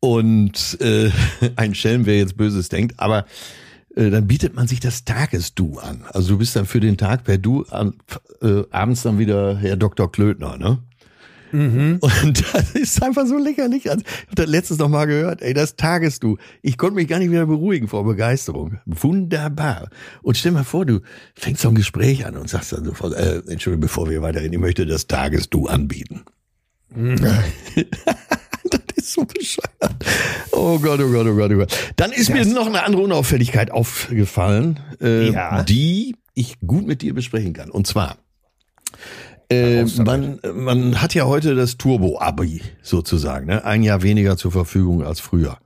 Und 0.00 0.78
äh, 0.80 1.10
ein 1.56 1.74
Schelm, 1.74 2.06
wer 2.06 2.18
jetzt 2.18 2.36
Böses 2.36 2.68
denkt, 2.68 2.94
aber 2.98 3.24
äh, 3.96 4.10
dann 4.10 4.26
bietet 4.26 4.54
man 4.54 4.68
sich 4.68 4.80
das 4.80 5.04
Tagesdu 5.04 5.78
an. 5.78 6.04
Also 6.12 6.34
du 6.34 6.38
bist 6.38 6.54
dann 6.56 6.66
für 6.66 6.80
den 6.80 6.96
Tag 6.96 7.24
per 7.24 7.38
Du 7.38 7.64
an, 7.70 7.94
äh, 8.42 8.62
abends 8.70 9.02
dann 9.02 9.18
wieder 9.18 9.56
Herr 9.56 9.76
Dr. 9.76 10.10
Klötner, 10.10 10.56
ne? 10.56 10.78
Und 11.52 12.54
das 12.54 12.72
ist 12.74 13.02
einfach 13.02 13.26
so 13.26 13.38
lächerlich. 13.38 13.90
Also, 13.90 14.02
ich 14.04 14.26
habe 14.26 14.34
das 14.36 14.46
letztes 14.46 14.78
noch 14.78 14.88
mal 14.88 15.06
gehört. 15.06 15.42
Ey, 15.42 15.54
das 15.54 15.76
Tagesdu. 15.76 16.36
Ich 16.62 16.76
konnte 16.76 16.94
mich 16.96 17.08
gar 17.08 17.18
nicht 17.18 17.30
wieder 17.30 17.46
beruhigen 17.46 17.88
vor 17.88 18.04
Begeisterung. 18.04 18.78
Wunderbar. 18.86 19.88
Und 20.22 20.36
stell 20.36 20.52
mal 20.52 20.64
vor, 20.64 20.84
du 20.86 21.00
fängst 21.34 21.62
so 21.62 21.68
ein 21.68 21.74
Gespräch 21.74 22.26
an 22.26 22.36
und 22.36 22.48
sagst 22.50 22.72
dann 22.72 22.84
sofort, 22.84 23.14
äh, 23.14 23.38
Entschuldigung, 23.48 23.80
bevor 23.80 24.08
wir 24.10 24.22
weiterreden, 24.22 24.52
ich 24.52 24.58
möchte 24.58 24.86
das 24.86 25.06
Tagesdu 25.06 25.66
anbieten. 25.66 26.22
das 26.94 28.80
ist 28.96 29.12
so 29.12 29.24
bescheuert. 29.24 30.04
Oh 30.52 30.78
Gott, 30.78 31.00
oh 31.00 31.10
Gott, 31.10 31.26
oh 31.26 31.34
Gott, 31.36 31.50
oh 31.52 31.56
Gott. 31.56 31.76
Dann 31.96 32.12
ist 32.12 32.30
mir 32.30 32.44
noch 32.44 32.66
eine 32.66 32.82
andere 32.82 33.02
Unauffälligkeit 33.02 33.70
aufgefallen, 33.70 34.80
äh, 35.00 35.30
Ja. 35.30 35.62
die 35.62 36.16
ich 36.34 36.58
gut 36.66 36.86
mit 36.86 37.02
dir 37.02 37.14
besprechen 37.14 37.52
kann. 37.52 37.70
Und 37.70 37.86
zwar, 37.86 38.16
äh, 39.50 39.84
man, 40.04 40.38
man 40.54 41.00
hat 41.00 41.14
ja 41.14 41.24
heute 41.26 41.54
das 41.54 41.76
Turbo-Abi 41.78 42.62
sozusagen, 42.82 43.46
ne? 43.46 43.64
ein 43.64 43.82
Jahr 43.82 44.02
weniger 44.02 44.36
zur 44.36 44.52
Verfügung 44.52 45.02
als 45.04 45.20
früher. 45.20 45.58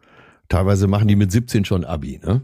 Teilweise 0.48 0.86
machen 0.86 1.08
die 1.08 1.16
mit 1.16 1.32
17 1.32 1.64
schon 1.64 1.84
Abi. 1.84 2.20
Ne? 2.24 2.42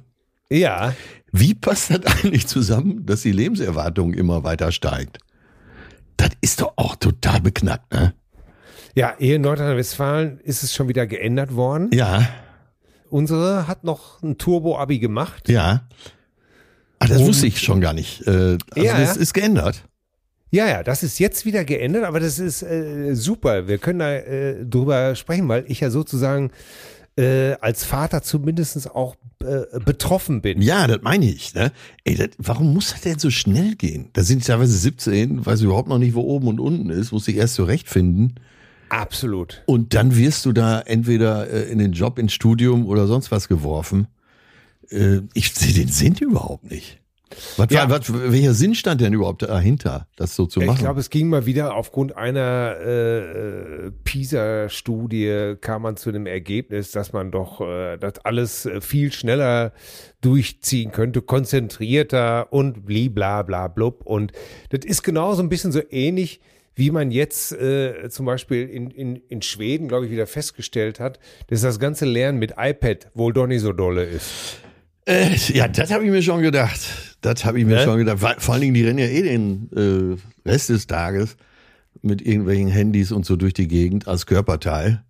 Ja. 0.51 0.94
Wie 1.31 1.55
passt 1.55 1.90
das 1.90 2.01
eigentlich 2.07 2.46
zusammen, 2.46 3.05
dass 3.07 3.22
die 3.22 3.33
Lebenserwartung 3.33 4.14
immer 4.14 4.44
weiter 4.44 4.72
steigt? 4.72 5.18
Das 6.16 6.31
ist 6.40 6.61
doch 6.61 6.72
auch 6.77 6.96
total 6.96 7.40
beknackt, 7.40 7.92
ne? 7.92 8.14
Ja, 8.94 9.14
hier 9.18 9.37
in 9.37 9.42
Nordrhein-Westfalen 9.42 10.40
ist 10.40 10.64
es 10.64 10.74
schon 10.74 10.88
wieder 10.88 11.07
geändert 11.07 11.55
worden. 11.55 11.90
Ja, 11.92 12.27
Unsere 13.11 13.66
hat 13.68 13.85
noch 13.85 14.22
ein 14.22 14.37
Turbo-Abi 14.38 14.98
gemacht. 14.98 15.48
ja. 15.48 15.87
Ah, 16.98 17.07
das 17.07 17.18
Und- 17.20 17.29
wusste 17.29 17.46
ich 17.46 17.61
schon 17.61 17.81
gar 17.81 17.92
nicht. 17.92 18.27
Äh, 18.27 18.31
also 18.31 18.59
Ja, 18.74 18.98
das 18.98 19.16
ist 19.16 19.33
geändert. 19.33 19.85
Ja, 20.51 20.67
ja, 20.67 20.83
das 20.83 21.03
ist 21.03 21.19
jetzt 21.19 21.45
wieder 21.45 21.65
geändert, 21.65 22.05
aber 22.05 22.21
das 22.21 22.39
ist 22.39 22.63
äh, 22.63 23.15
super. 23.15 23.69
Wir 23.69 23.79
können 23.79 23.99
da 23.99 24.15
äh, 24.15 24.65
drüber 24.65 25.15
sprechen, 25.15 25.49
weil 25.49 25.65
ich 25.69 25.81
ja 25.81 25.91
sozusagen 25.91 26.51
äh, 27.17 27.55
als 27.61 27.85
Vater 27.85 28.23
zumindest 28.23 28.91
auch 28.95 29.17
äh, 29.41 29.81
betroffen 29.85 30.41
bin. 30.41 30.63
Ja, 30.63 30.87
das 30.87 31.03
meine 31.03 31.27
ich. 31.27 31.53
Ne? 31.55 31.73
Ey, 32.05 32.15
das, 32.15 32.29
warum 32.39 32.73
muss 32.73 32.93
das 32.93 33.03
denn 33.03 33.19
so 33.19 33.29
schnell 33.29 33.75
gehen? 33.75 34.09
Da 34.13 34.23
sind 34.23 34.47
teilweise 34.47 34.77
17, 34.77 35.45
weiß 35.45 35.63
überhaupt 35.63 35.89
noch 35.89 35.99
nicht, 35.99 36.15
wo 36.15 36.23
oben 36.23 36.49
und 36.49 36.61
unten 36.61 36.91
ist, 36.91 37.13
muss 37.13 37.25
sich 37.27 37.37
erst 37.37 37.55
zurechtfinden. 37.55 38.41
Absolut. 38.89 39.63
Und 39.67 39.95
dann 39.95 40.17
wirst 40.17 40.47
du 40.47 40.53
da 40.53 40.81
entweder 40.81 41.51
äh, 41.51 41.71
in 41.71 41.79
den 41.79 41.93
Job, 41.93 42.19
ins 42.19 42.33
Studium 42.33 42.87
oder 42.87 43.07
sonst 43.07 43.31
was 43.31 43.49
geworfen. 43.49 44.07
Äh, 44.91 45.21
ich 45.35 45.53
sehe 45.53 45.75
den 45.75 45.89
Sinn 45.89 46.15
überhaupt 46.15 46.71
nicht. 46.71 47.01
Was, 47.57 47.69
Ja. 47.71 47.88
was, 47.91 48.12
welcher 48.12 48.55
Sinn 48.55 48.75
stand 48.75 49.01
denn 49.01 49.12
überhaupt 49.12 49.43
dahinter, 49.43 50.07
das 50.17 50.35
so 50.35 50.47
zu 50.47 50.61
machen? 50.61 50.73
Ich 50.75 50.79
glaube, 50.81 51.01
es 51.01 51.11
ging 51.11 51.29
mal 51.29 51.47
wieder 51.47 51.75
aufgrund 51.75 52.17
einer 52.17 52.77
äh, 52.81 53.19
äh, 53.87 53.91
PISA-Studie 54.05 55.55
kam 55.61 55.83
man 55.83 55.97
zu 55.97 56.12
dem 56.12 56.27
Ergebnis, 56.27 56.91
dass 56.93 57.12
man 57.12 57.31
doch 57.31 57.61
äh, 57.61 57.97
das 57.99 58.19
alles 58.25 58.67
äh, 58.67 58.81
viel 58.81 59.12
schneller 59.12 59.73
durchziehen 60.21 60.91
könnte, 60.93 61.23
konzentrierter 61.23 62.53
und 62.53 62.87
blibla 62.87 63.43
bla 63.43 63.69
blub. 63.69 64.03
Und 64.05 64.33
das 64.71 64.85
ist 64.85 65.03
genauso 65.03 65.43
ein 65.43 65.49
bisschen 65.49 65.73
so 65.73 65.81
ähnlich, 65.91 66.41
wie 66.75 66.91
man 66.93 67.11
jetzt 67.11 67.53
äh, 67.53 68.09
zum 68.09 68.25
Beispiel 68.27 68.69
in, 68.69 68.91
in, 68.91 69.17
in 69.17 69.43
Schweden, 69.43 69.88
glaube 69.88 70.07
ich, 70.07 70.12
wieder 70.12 70.29
festgestellt 70.29 71.01
hat, 71.01 71.19
dass 71.49 71.61
das 71.61 71.81
ganze 71.81 72.05
Lernen 72.05 72.38
mit 72.38 72.55
iPad 72.57 73.11
wohl 73.14 73.33
doch 73.33 73.49
nicht 73.49 73.62
so 73.62 73.73
dolle 73.73 74.05
ist. 74.05 74.59
Äh, 75.09 75.35
ja, 75.55 75.66
das 75.68 75.90
habe 75.90 76.05
ich 76.05 76.11
mir 76.11 76.23
schon 76.23 76.42
gedacht. 76.42 76.79
Das 77.23 77.44
habe 77.44 77.59
ich 77.59 77.64
mir 77.64 77.77
Ne? 77.77 77.83
schon 77.85 77.99
gedacht. 77.99 78.18
Vor 78.42 78.53
allen 78.55 78.61
Dingen, 78.61 78.75
die 78.75 78.85
rennen 78.85 78.99
ja 78.99 79.07
eh 79.07 79.23
den 79.23 79.71
äh, 80.44 80.49
Rest 80.49 80.68
des 80.68 80.87
Tages 80.87 81.37
mit 82.03 82.21
irgendwelchen 82.21 82.68
Handys 82.68 83.11
und 83.11 83.25
so 83.25 83.35
durch 83.37 83.55
die 83.55 83.68
Gegend 83.68 84.07
als 84.07 84.27
Körperteil. 84.27 85.03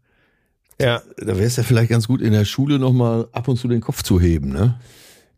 Ja. 0.80 1.02
Da 1.16 1.26
wäre 1.26 1.42
es 1.42 1.56
ja 1.56 1.64
vielleicht 1.64 1.90
ganz 1.90 2.06
gut, 2.06 2.22
in 2.22 2.32
der 2.32 2.44
Schule 2.44 2.78
nochmal 2.78 3.28
ab 3.32 3.48
und 3.48 3.56
zu 3.56 3.66
den 3.66 3.80
Kopf 3.80 4.02
zu 4.04 4.20
heben, 4.20 4.50
ne? 4.52 4.78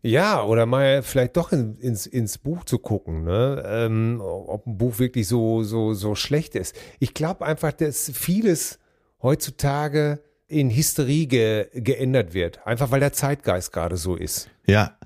Ja, 0.03 0.43
oder 0.43 0.65
mal 0.65 1.03
vielleicht 1.03 1.37
doch 1.37 1.51
in, 1.51 1.75
ins, 1.75 2.05
ins 2.07 2.37
Buch 2.39 2.63
zu 2.65 2.79
gucken, 2.79 3.23
ne? 3.23 3.63
ähm, 3.67 4.19
ob 4.21 4.65
ein 4.65 4.77
Buch 4.77 4.97
wirklich 4.97 5.27
so, 5.27 5.61
so, 5.63 5.93
so 5.93 6.15
schlecht 6.15 6.55
ist. 6.55 6.75
Ich 6.99 7.13
glaube 7.13 7.45
einfach, 7.45 7.71
dass 7.71 8.11
vieles 8.13 8.79
heutzutage 9.21 10.19
in 10.51 10.69
Hysterie 10.69 11.27
ge, 11.27 11.67
geändert 11.73 12.33
wird, 12.33 12.65
einfach 12.67 12.91
weil 12.91 12.99
der 12.99 13.13
Zeitgeist 13.13 13.71
gerade 13.71 13.97
so 13.97 14.15
ist. 14.15 14.49
Ja. 14.67 14.97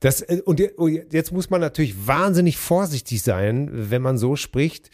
Das, 0.00 0.22
äh, 0.22 0.42
und 0.44 0.60
und 0.76 1.12
jetzt 1.12 1.32
muss 1.32 1.50
man 1.50 1.60
natürlich 1.60 2.06
wahnsinnig 2.06 2.56
vorsichtig 2.56 3.22
sein, 3.22 3.70
wenn 3.72 4.02
man 4.02 4.18
so 4.18 4.36
spricht. 4.36 4.90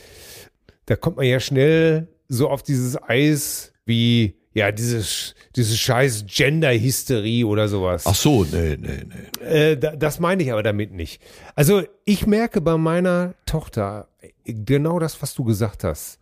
Da 0.85 0.97
kommt 0.97 1.17
man 1.17 1.27
ja 1.27 1.41
schnell 1.41 2.09
so 2.29 2.49
auf 2.49 2.63
dieses 2.63 3.01
Eis 3.03 3.73
wie, 3.85 4.37
ja, 4.53 4.73
dieses, 4.73 5.35
diese 5.55 5.77
scheiß 5.77 6.25
Gender-Hysterie 6.27 7.45
oder 7.45 7.69
sowas. 7.69 8.05
Ach 8.07 8.15
so, 8.15 8.45
nee, 8.45 8.77
nee, 8.77 9.05
nee. 9.05 9.47
Äh, 9.47 9.77
da, 9.77 9.97
das 9.97 10.19
meine 10.19 10.43
ich 10.43 10.53
aber 10.53 10.63
damit 10.63 10.93
nicht. 10.93 11.23
Also 11.55 11.83
ich 12.05 12.27
merke 12.27 12.61
bei 12.61 12.77
meiner 12.77 13.35
Tochter 13.47 14.09
genau 14.45 14.99
das, 14.99 15.21
was 15.23 15.35
du 15.35 15.45
gesagt 15.45 15.85
hast. 15.85 16.19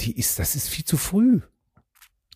Die 0.00 0.18
ist, 0.18 0.38
das 0.38 0.54
ist 0.54 0.68
viel 0.68 0.84
zu 0.84 0.96
früh. 0.96 1.40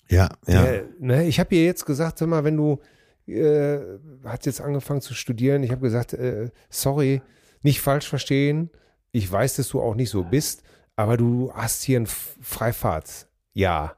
Ja, 0.09 0.29
ja. 0.47 0.65
Äh, 0.65 0.85
ne? 0.99 1.27
Ich 1.27 1.41
habe 1.41 1.55
ihr 1.55 1.65
jetzt 1.65 1.87
gesagt, 1.87 2.19
sag 2.19 2.29
mal, 2.29 2.45
wenn 2.45 2.57
du 2.57 2.81
äh, 3.27 3.79
hat 4.25 4.45
jetzt 4.47 4.61
angefangen 4.61 5.01
zu 5.01 5.15
studieren, 5.15 5.63
ich 5.63 5.71
habe 5.71 5.81
gesagt, 5.81 6.13
äh, 6.13 6.51
sorry, 6.69 7.23
nicht 7.63 7.81
falsch 7.81 8.09
verstehen. 8.09 8.71
Ich 9.13 9.31
weiß, 9.31 9.57
dass 9.57 9.69
du 9.69 9.81
auch 9.81 9.95
nicht 9.95 10.11
so 10.11 10.23
bist, 10.25 10.63
aber 10.97 11.17
du 11.17 11.51
hast 11.55 11.83
hier 11.85 12.01
ein 12.01 12.05
F- 12.05 12.37
Freifahrt. 12.41 13.27
Ja, 13.55 13.97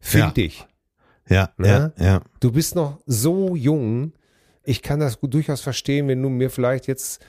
finde 0.00 0.40
ich. 0.42 0.66
Ja, 1.28 1.50
Ne? 1.56 1.92
ja, 1.98 2.04
ja. 2.04 2.20
Du 2.40 2.50
bist 2.52 2.74
noch 2.74 3.00
so 3.06 3.54
jung. 3.54 4.12
Ich 4.64 4.82
kann 4.82 5.00
das 5.00 5.20
gut 5.20 5.32
durchaus 5.34 5.60
verstehen, 5.60 6.08
wenn 6.08 6.22
du 6.22 6.28
mir 6.28 6.50
vielleicht 6.50 6.86
jetzt, 6.86 7.24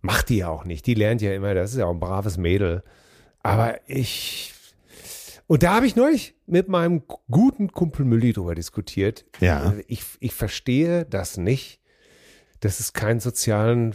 macht 0.00 0.28
die 0.28 0.38
ja 0.38 0.48
auch 0.48 0.64
nicht, 0.64 0.86
die 0.86 0.94
lernt 0.94 1.22
ja 1.22 1.32
immer, 1.32 1.54
das 1.54 1.72
ist 1.72 1.78
ja 1.78 1.86
auch 1.86 1.92
ein 1.94 2.00
braves 2.00 2.36
Mädel. 2.36 2.82
Aber 3.42 3.76
ich, 3.88 4.51
und 5.52 5.62
da 5.62 5.74
habe 5.74 5.86
ich 5.86 5.96
neulich 5.96 6.34
mit 6.46 6.68
meinem 6.68 7.02
guten 7.30 7.72
Kumpel 7.72 8.06
Mülli 8.06 8.32
drüber 8.32 8.54
diskutiert. 8.54 9.26
Ja. 9.38 9.74
Ich, 9.86 10.02
ich 10.18 10.32
verstehe 10.32 11.04
das 11.04 11.36
nicht, 11.36 11.78
dass 12.60 12.80
es 12.80 12.94
keinen 12.94 13.20
sozialen 13.20 13.94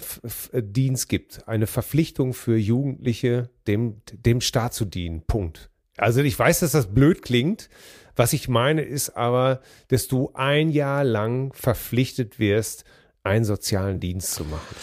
Dienst 0.54 1.10
gibt. 1.10 1.48
Eine 1.48 1.66
Verpflichtung 1.66 2.36
für 2.36 2.58
Jugendliche, 2.58 3.50
dem, 3.66 4.04
dem 4.12 4.40
Staat 4.40 4.76
zu 4.76 4.86
dienen. 4.86 5.24
Punkt. 5.26 5.72
Also 5.98 6.22
ich 6.22 6.38
weiß, 6.38 6.60
dass 6.60 6.74
das 6.74 6.94
blöd 6.94 7.24
klingt. 7.24 7.70
Was 8.16 8.34
ich 8.34 8.48
meine 8.48 8.84
ist 8.84 9.18
aber, 9.18 9.62
dass 9.88 10.08
du 10.08 10.30
ein 10.36 10.70
Jahr 10.70 11.04
lang 11.04 11.54
verpflichtet 11.54 12.38
wirst, 12.38 12.84
einen 13.24 13.46
sozialen 13.46 14.00
Dienst 14.00 14.36
zu 14.36 14.44
machen. 14.44 14.76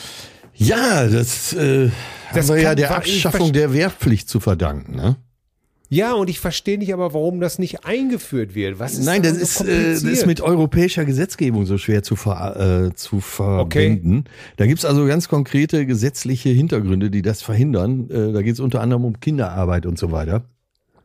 Ja, 0.55 1.07
das, 1.07 1.53
äh, 1.53 1.91
Das 2.33 2.49
haben 2.49 2.57
wir 2.57 2.63
ja 2.65 2.75
der 2.75 2.97
Abschaffung 2.97 3.53
der 3.53 3.73
Wehrpflicht 3.73 4.29
zu 4.29 4.41
verdanken, 4.41 4.97
ne? 4.97 5.19
Ja, 5.95 6.15
und 6.15 6.29
ich 6.29 6.41
verstehe 6.41 6.77
nicht 6.77 6.93
aber, 6.93 7.15
warum 7.15 7.39
das 7.39 7.61
nicht 7.61 7.85
eingeführt 7.85 8.57
wird. 8.57 8.81
Was 8.81 8.95
ist 8.95 9.05
Nein, 9.05 9.23
das 9.23 9.37
ist, 9.37 9.59
so 9.59 9.65
äh, 9.65 9.93
das 9.93 10.03
ist 10.03 10.27
mit 10.27 10.41
europäischer 10.41 11.05
Gesetzgebung 11.05 11.67
so 11.67 11.79
schwer 11.79 12.03
zu, 12.03 12.17
ver, 12.17 12.89
äh, 12.89 12.95
zu 12.97 13.21
verbinden. 13.21 14.25
Da 14.57 14.67
gibt's 14.67 14.85
also 14.85 15.07
ganz 15.07 15.29
konkrete 15.29 15.87
gesetzliche 15.87 16.49
Hintergründe, 16.49 17.11
die 17.13 17.23
das 17.23 17.43
verhindern. 17.43 18.11
Äh, 18.11 18.33
da 18.33 18.43
geht's 18.43 18.59
unter 18.59 18.81
anderem 18.81 19.05
um 19.05 19.21
Kinderarbeit 19.21 19.87
und 19.87 19.97
so 19.97 20.11
weiter. 20.11 20.45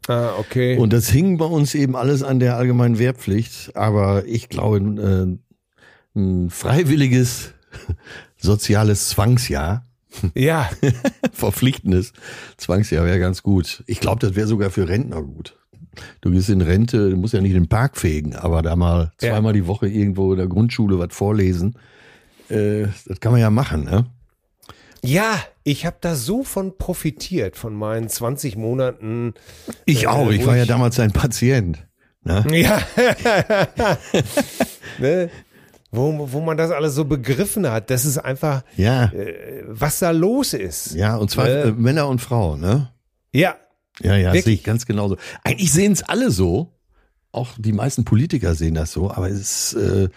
Ah, 0.08 0.32
okay. 0.40 0.76
Und 0.78 0.92
das 0.92 1.08
hing 1.08 1.38
bei 1.38 1.46
uns 1.46 1.76
eben 1.76 1.96
alles 1.96 2.24
an 2.24 2.40
der 2.40 2.58
allgemeinen 2.58 2.98
Wehrpflicht. 2.98 3.76
Aber 3.76 4.26
ich 4.26 4.50
glaube, 4.50 4.80
äh, 4.80 6.20
ein 6.20 6.50
freiwilliges 6.50 7.54
soziales 8.38 9.10
Zwangsjahr, 9.10 9.86
ja, 10.36 10.70
verpflichtendes 11.34 12.14
Zwangsjahr 12.58 13.06
wäre 13.06 13.20
ganz 13.20 13.44
gut. 13.44 13.84
Ich 13.88 14.00
glaube, 14.00 14.20
das 14.26 14.36
wäre 14.36 14.48
sogar 14.48 14.70
für 14.70 14.88
Rentner 14.88 15.22
gut. 15.22 15.56
Du 16.22 16.32
gehst 16.32 16.50
in 16.50 16.62
Rente, 16.62 17.10
du 17.10 17.18
musst 17.18 17.34
ja 17.34 17.42
nicht 17.42 17.56
den 17.56 17.68
Park 17.68 17.98
fegen, 17.98 18.36
aber 18.36 18.62
da 18.62 18.76
mal 18.76 19.12
Ja. 19.22 19.30
zweimal 19.32 19.54
die 19.54 19.68
Woche 19.68 19.88
irgendwo 19.88 20.32
in 20.32 20.38
der 20.38 20.48
Grundschule 20.48 20.98
was 21.00 21.14
vorlesen, 21.14 21.76
äh, 22.50 22.88
das 23.06 23.20
kann 23.20 23.32
man 23.34 23.42
ja 23.42 23.50
machen, 23.50 23.84
ne? 23.86 24.06
ja, 25.04 25.40
ich 25.64 25.86
habe 25.86 25.96
da 26.02 26.16
so 26.16 26.44
von 26.44 26.78
profitiert, 26.78 27.56
von 27.56 27.74
meinen 27.74 28.10
20 28.10 28.58
Monaten. 28.58 29.34
Ich 29.86 30.04
Äh, 30.04 30.08
auch, 30.08 30.30
ich 30.32 30.46
war 30.46 30.58
ja 30.58 30.66
damals 30.66 31.00
ein 31.00 31.12
Patient. 31.12 31.86
Ne? 32.24 32.44
Ja. 32.52 32.82
ne? 35.00 35.30
Wo, 35.92 36.32
wo 36.32 36.42
man 36.42 36.58
das 36.58 36.72
alles 36.72 36.96
so 36.96 37.06
begriffen 37.06 37.70
hat, 37.70 37.90
dass 37.90 38.06
es 38.06 38.18
einfach, 38.18 38.64
Ja, 38.76 39.06
äh, 39.06 39.64
was 39.68 40.00
da 40.00 40.12
los 40.12 40.54
ist. 40.54 40.94
ja, 40.96 41.16
und 41.16 41.32
zwar 41.32 41.48
Äh. 41.50 41.72
Männer 41.72 42.08
und 42.08 42.20
Frauen, 42.22 42.60
ne? 42.62 42.90
Ja, 43.34 43.56
Ja, 44.02 44.16
ja, 44.16 44.32
sehe 44.34 44.54
ich 44.54 44.64
ganz 44.64 44.86
genauso. 44.86 45.18
Eigentlich 45.44 45.72
sehen 45.74 45.92
es 45.92 46.04
alle 46.04 46.32
so. 46.32 46.74
Auch 47.32 47.50
die 47.58 47.74
meisten 47.74 48.06
Politiker 48.06 48.56
sehen 48.56 48.74
das 48.76 48.92
so, 48.92 49.12
aber 49.12 49.30
es 49.30 49.74
ist 49.74 49.74
äh, 49.74 50.10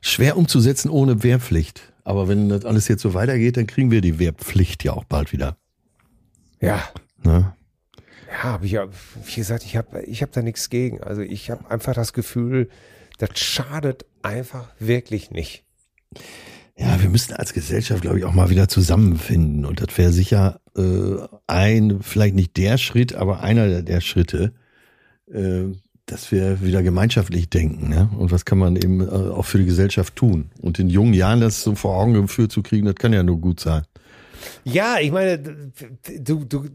schwer 0.00 0.36
umzusetzen 0.36 0.88
ohne 0.90 1.22
Wehrpflicht. 1.22 1.82
Aber 2.04 2.28
wenn 2.28 2.48
das 2.48 2.64
alles 2.64 2.86
jetzt 2.88 3.02
so 3.02 3.12
weitergeht, 3.14 3.56
dann 3.56 3.66
kriegen 3.66 3.90
wir 3.90 4.00
die 4.00 4.18
Wehrpflicht 4.18 4.84
ja 4.84 4.92
auch 4.92 5.04
bald 5.04 5.32
wieder. 5.32 5.56
ja. 6.60 6.82
Ne? 7.22 7.52
Ja, 8.42 8.54
aber 8.54 8.64
ich 8.64 8.72
wie 8.78 9.34
gesagt, 9.34 9.64
ich 9.64 9.76
habe 9.76 10.02
ich 10.02 10.22
hab 10.22 10.30
da 10.32 10.40
nichts 10.42 10.70
gegen. 10.70 11.02
Also 11.02 11.20
ich 11.20 11.50
habe 11.50 11.68
einfach 11.70 11.94
das 11.94 12.12
Gefühl, 12.12 12.68
das 13.20 13.38
schadet 13.38 14.06
einfach 14.22 14.68
wirklich 14.78 15.30
nicht. 15.30 15.64
Ja, 16.76 17.00
wir 17.00 17.10
müssen 17.10 17.34
als 17.34 17.52
Gesellschaft, 17.52 18.00
glaube 18.00 18.18
ich, 18.18 18.24
auch 18.24 18.32
mal 18.32 18.48
wieder 18.48 18.68
zusammenfinden. 18.68 19.66
Und 19.66 19.82
das 19.82 19.96
wäre 19.98 20.12
sicher 20.12 20.60
äh, 20.76 21.16
ein, 21.46 22.00
vielleicht 22.00 22.34
nicht 22.34 22.56
der 22.56 22.78
Schritt, 22.78 23.14
aber 23.14 23.40
einer 23.40 23.68
der, 23.68 23.82
der 23.82 24.00
Schritte, 24.00 24.54
äh, 25.30 25.64
dass 26.06 26.32
wir 26.32 26.62
wieder 26.62 26.82
gemeinschaftlich 26.82 27.50
denken. 27.50 27.90
Ne? 27.90 28.08
Und 28.16 28.32
was 28.32 28.46
kann 28.46 28.58
man 28.58 28.76
eben 28.76 29.02
äh, 29.02 29.10
auch 29.10 29.44
für 29.44 29.58
die 29.58 29.66
Gesellschaft 29.66 30.16
tun? 30.16 30.50
Und 30.60 30.78
in 30.78 30.88
jungen 30.88 31.12
Jahren 31.12 31.40
das 31.40 31.62
so 31.62 31.74
vor 31.74 31.96
Augen 31.96 32.14
geführt 32.14 32.50
zu 32.50 32.62
kriegen, 32.62 32.86
das 32.86 32.94
kann 32.94 33.12
ja 33.12 33.22
nur 33.22 33.38
gut 33.38 33.60
sein. 33.60 33.82
Ja, 34.64 34.98
ich 35.00 35.10
meine, 35.10 35.38
du, 35.38 36.44
du, 36.44 36.66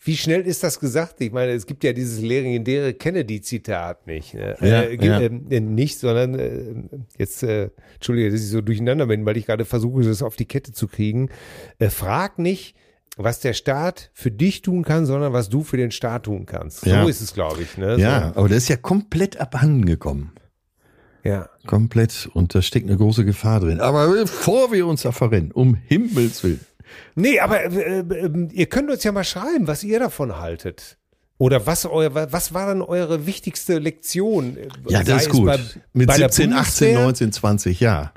wie 0.00 0.16
schnell 0.16 0.42
ist 0.42 0.62
das 0.62 0.80
gesagt? 0.80 1.20
Ich 1.20 1.32
meine, 1.32 1.52
es 1.52 1.66
gibt 1.66 1.84
ja 1.84 1.92
dieses 1.92 2.20
legendäre 2.20 2.94
Kennedy-Zitat 2.94 4.06
nicht. 4.06 4.34
Ne? 4.34 4.56
Ja, 4.60 4.82
äh, 4.82 4.96
gibt, 4.96 5.04
ja. 5.04 5.20
äh, 5.20 5.60
nicht, 5.60 5.98
sondern 5.98 6.38
äh, 6.38 6.74
jetzt, 7.18 7.42
äh, 7.42 7.70
Entschuldige, 7.94 8.30
dass 8.30 8.40
ich 8.40 8.48
so 8.48 8.60
durcheinander 8.60 9.06
bin, 9.06 9.24
weil 9.26 9.36
ich 9.36 9.46
gerade 9.46 9.64
versuche, 9.64 10.02
das 10.02 10.22
auf 10.22 10.36
die 10.36 10.46
Kette 10.46 10.72
zu 10.72 10.88
kriegen. 10.88 11.28
Äh, 11.78 11.90
frag 11.90 12.38
nicht, 12.38 12.74
was 13.16 13.40
der 13.40 13.52
Staat 13.52 14.10
für 14.14 14.30
dich 14.30 14.62
tun 14.62 14.84
kann, 14.84 15.06
sondern 15.06 15.32
was 15.32 15.48
du 15.48 15.62
für 15.62 15.76
den 15.76 15.90
Staat 15.90 16.24
tun 16.24 16.46
kannst. 16.46 16.86
Ja. 16.86 17.02
So 17.02 17.08
ist 17.08 17.20
es, 17.20 17.34
glaube 17.34 17.62
ich. 17.62 17.76
Ne? 17.76 17.96
Ja, 17.98 18.32
aber 18.34 18.48
das 18.48 18.58
ist 18.58 18.68
ja 18.68 18.76
komplett 18.76 19.38
abhanden 19.38 19.84
gekommen. 19.84 20.32
So, 20.34 20.42
ja. 21.24 21.48
Komplett. 21.66 22.28
Und 22.32 22.54
da 22.54 22.62
steckt 22.62 22.88
eine 22.88 22.96
große 22.96 23.24
Gefahr 23.24 23.60
drin. 23.60 23.80
Aber 23.80 24.08
bevor 24.08 24.72
wir 24.72 24.86
uns 24.86 25.02
da 25.02 25.12
verrennen, 25.12 25.52
um 25.52 25.74
Himmels 25.74 26.42
Willen. 26.42 26.60
Nee, 27.14 27.40
aber 27.40 27.62
äh, 27.64 28.00
äh, 28.00 28.48
ihr 28.52 28.66
könnt 28.66 28.90
uns 28.90 29.04
ja 29.04 29.12
mal 29.12 29.24
schreiben, 29.24 29.66
was 29.66 29.84
ihr 29.84 29.98
davon 29.98 30.38
haltet. 30.38 30.98
Oder 31.38 31.66
was 31.66 31.84
euer, 31.86 32.14
was 32.32 32.54
war 32.54 32.66
dann 32.68 32.82
eure 32.82 33.26
wichtigste 33.26 33.78
Lektion? 33.78 34.56
Ja, 34.88 35.02
das 35.02 35.22
ist 35.22 35.30
gut. 35.30 35.46
bei- 35.46 35.58
Mit 35.92 36.06
bei 36.08 36.16
der 36.18 36.28
17, 36.30 36.52
18, 36.52 36.88
Bundeswehr? 36.88 37.04
19, 37.04 37.32
20, 37.32 37.80
ja. 37.80 38.12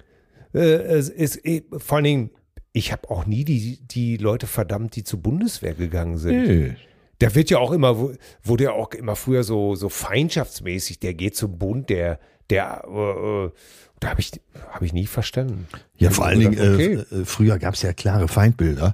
Äh, 0.54 0.60
es 0.60 1.10
ist, 1.10 1.44
eh, 1.46 1.64
vor 1.78 1.96
allen 1.98 2.04
Dingen, 2.04 2.30
ich 2.72 2.92
habe 2.92 3.10
auch 3.10 3.26
nie 3.26 3.44
die, 3.44 3.80
die 3.88 4.18
Leute 4.18 4.48
verdammt, 4.48 4.96
die 4.96 5.04
zur 5.04 5.22
Bundeswehr 5.22 5.74
gegangen 5.74 6.18
sind. 6.18 6.48
Nö. 6.48 6.72
Da 7.20 7.34
wird 7.34 7.50
ja 7.50 7.58
auch 7.60 7.72
immer, 7.72 7.98
wo- 7.98 8.14
wurde 8.44 8.66
ja 8.66 8.72
auch 8.74 8.92
immer 8.94 9.16
früher 9.16 9.44
so, 9.44 9.74
so 9.76 9.90
feindschaftsmäßig, 9.90 11.00
der 11.00 11.14
geht 11.14 11.36
zum 11.36 11.58
Bund, 11.58 11.90
der, 11.90 12.20
Der, 12.52 12.84
äh, 12.88 13.46
äh 13.46 13.52
da 14.00 14.10
habe 14.10 14.22
ich, 14.22 14.32
hab 14.72 14.82
ich 14.82 14.94
nie 14.94 15.08
verstanden. 15.08 15.68
Ja, 15.98 16.10
vor 16.10 16.26
allen 16.26 16.40
Dingen, 16.40 16.54
okay. 16.54 16.94
äh, 16.94 17.26
früher 17.26 17.58
gab 17.60 17.76
es 17.76 17.82
ja 17.82 17.94
klare 17.94 18.28
Feindbilder 18.28 18.94